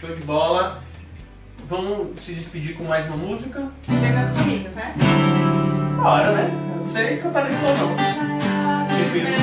Show 0.00 0.16
de 0.16 0.22
bola. 0.24 0.82
Vamos 1.72 2.20
se 2.20 2.34
despedir 2.34 2.76
com 2.76 2.84
mais 2.84 3.06
uma 3.06 3.16
música? 3.16 3.66
Chega 3.86 4.30
comigo, 4.36 4.68
né? 4.76 4.94
Bora, 5.96 6.32
né? 6.32 6.50
Não 6.76 6.86
sei 6.86 7.16
cantar 7.16 7.48
nesse 7.48 7.62
não. 7.62 7.96
Meus 9.24 9.41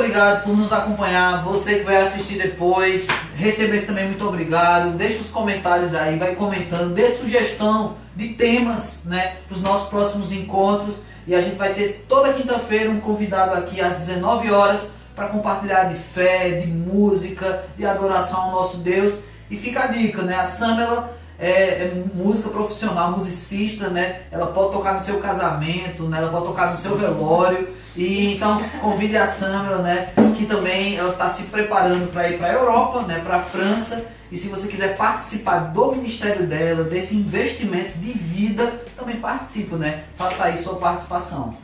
obrigado 0.00 0.44
por 0.44 0.56
nos 0.56 0.72
acompanhar. 0.72 1.44
Você 1.44 1.80
que 1.80 1.84
vai 1.84 1.96
assistir 1.96 2.38
depois, 2.38 3.06
receber 3.36 3.84
também, 3.84 4.06
muito 4.06 4.26
obrigado. 4.26 4.96
Deixa 4.96 5.20
os 5.20 5.28
comentários 5.28 5.94
aí, 5.94 6.18
vai 6.18 6.34
comentando, 6.34 6.94
dê 6.94 7.10
sugestão 7.10 7.96
de 8.16 8.28
temas, 8.28 9.02
né, 9.04 9.36
para 9.46 9.56
os 9.56 9.62
nossos 9.62 9.90
próximos 9.90 10.32
encontros. 10.32 11.02
E 11.26 11.34
a 11.34 11.40
gente 11.42 11.56
vai 11.56 11.74
ter 11.74 12.06
toda 12.08 12.32
quinta-feira 12.32 12.90
um 12.90 12.98
convidado 12.98 13.52
aqui 13.54 13.78
às 13.78 13.98
19 13.98 14.50
horas 14.50 14.88
para 15.14 15.28
compartilhar 15.28 15.84
de 15.84 15.96
fé, 15.96 16.52
de 16.52 16.66
música, 16.66 17.64
de 17.76 17.84
adoração 17.84 18.40
ao 18.40 18.52
nosso 18.52 18.78
Deus. 18.78 19.18
E 19.50 19.56
fica 19.56 19.84
a 19.84 19.86
dica, 19.88 20.22
né? 20.22 20.36
A 20.36 20.44
Samela 20.44 21.14
é, 21.40 21.84
é 21.84 22.04
música 22.14 22.50
profissional, 22.50 23.12
musicista, 23.12 23.88
né? 23.88 24.22
Ela 24.30 24.48
pode 24.48 24.72
tocar 24.72 24.94
no 24.94 25.00
seu 25.00 25.18
casamento, 25.18 26.04
né? 26.04 26.18
Ela 26.18 26.30
pode 26.30 26.44
tocar 26.44 26.70
no 26.70 26.76
seu 26.76 26.96
velório. 26.96 27.74
E 27.96 28.34
então 28.34 28.62
convide 28.80 29.16
a 29.16 29.26
Samela, 29.26 29.78
né? 29.78 30.12
Que 30.36 30.44
também 30.44 30.96
ela 30.96 31.12
está 31.12 31.28
se 31.28 31.44
preparando 31.44 32.12
para 32.12 32.28
ir 32.28 32.38
para 32.38 32.48
a 32.48 32.52
Europa, 32.52 33.02
né? 33.02 33.20
Para 33.20 33.38
a 33.38 33.42
França. 33.42 34.06
E 34.30 34.36
se 34.36 34.48
você 34.48 34.68
quiser 34.68 34.96
participar 34.96 35.58
do 35.72 35.92
ministério 35.92 36.46
dela, 36.46 36.84
desse 36.84 37.16
investimento 37.16 37.98
de 37.98 38.12
vida, 38.12 38.80
também 38.96 39.16
participe, 39.16 39.74
né? 39.74 40.04
Faça 40.16 40.44
aí 40.44 40.56
sua 40.56 40.76
participação. 40.76 41.56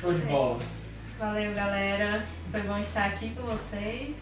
Show 0.00 0.12
de 0.12 0.20
bola. 0.20 0.58
Valeu, 1.18 1.54
galera. 1.54 2.22
Foi 2.52 2.60
bom 2.60 2.78
estar 2.78 3.06
aqui 3.06 3.34
com 3.34 3.42
vocês. 3.42 4.14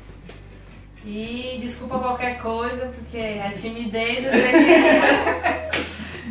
E 1.04 1.58
desculpa 1.60 1.98
qualquer 1.98 2.38
coisa, 2.40 2.86
porque 2.86 3.40
a 3.44 3.50
timidez, 3.50 4.24
eu 4.24 4.30
sei 4.30 4.52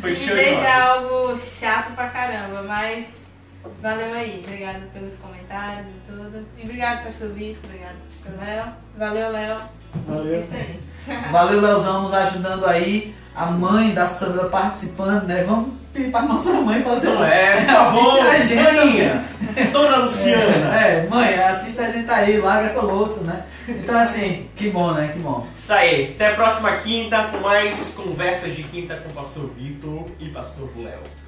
timidez 0.00 0.58
é 0.58 0.72
algo 0.72 1.38
chato 1.38 1.94
pra 1.94 2.08
caramba, 2.08 2.62
mas 2.62 3.26
valeu 3.82 4.14
aí. 4.14 4.42
Obrigado 4.44 4.90
pelos 4.92 5.16
comentários 5.18 5.86
e 5.88 6.10
tudo. 6.10 6.46
E 6.56 6.62
obrigado, 6.62 7.04
pastor 7.04 7.28
Vitor, 7.32 7.62
obrigado, 7.64 7.96
pastor 8.08 8.46
Léo. 8.46 8.72
Valeu, 8.96 9.30
Léo. 9.30 9.56
É 9.56 10.10
Valeu. 10.10 10.40
isso 10.40 10.54
aí. 10.54 10.80
Valeu, 11.30 11.60
Leozão, 11.60 12.02
nos 12.02 12.14
ajudando 12.14 12.66
aí. 12.66 13.14
A 13.34 13.46
mãe 13.46 13.92
da 13.94 14.06
Samela 14.06 14.50
participando, 14.50 15.24
né? 15.24 15.42
Vamos 15.46 15.72
pedir 15.92 16.10
para 16.10 16.26
nossa 16.26 16.52
mãe 16.52 16.82
fazer 16.82 17.08
Não 17.08 17.24
é, 17.24 17.64
por 17.64 17.72
favor, 17.72 18.26
a 18.26 18.38
gente. 18.38 19.70
Dona 19.72 19.96
Luciana. 19.96 20.76
É, 20.76 21.06
mãe, 21.08 21.34
assista 21.34 21.82
a 21.82 21.90
gente 21.90 22.10
aí, 22.10 22.38
larga 22.38 22.66
essa 22.66 22.82
louça, 22.82 23.22
né? 23.24 23.44
Então 23.66 23.98
assim, 23.98 24.48
que 24.54 24.68
bom, 24.68 24.92
né? 24.92 25.10
Que 25.12 25.20
bom. 25.20 25.46
Isso 25.56 25.72
aí, 25.72 26.12
até 26.14 26.28
a 26.28 26.34
próxima 26.34 26.72
quinta 26.76 27.24
com 27.24 27.38
mais 27.38 27.94
conversas 27.94 28.54
de 28.54 28.62
quinta 28.64 28.96
com 28.96 29.08
o 29.08 29.12
Pastor 29.12 29.50
Vitor 29.56 30.04
e 30.20 30.28
Pastor 30.28 30.68
Léo. 30.76 31.21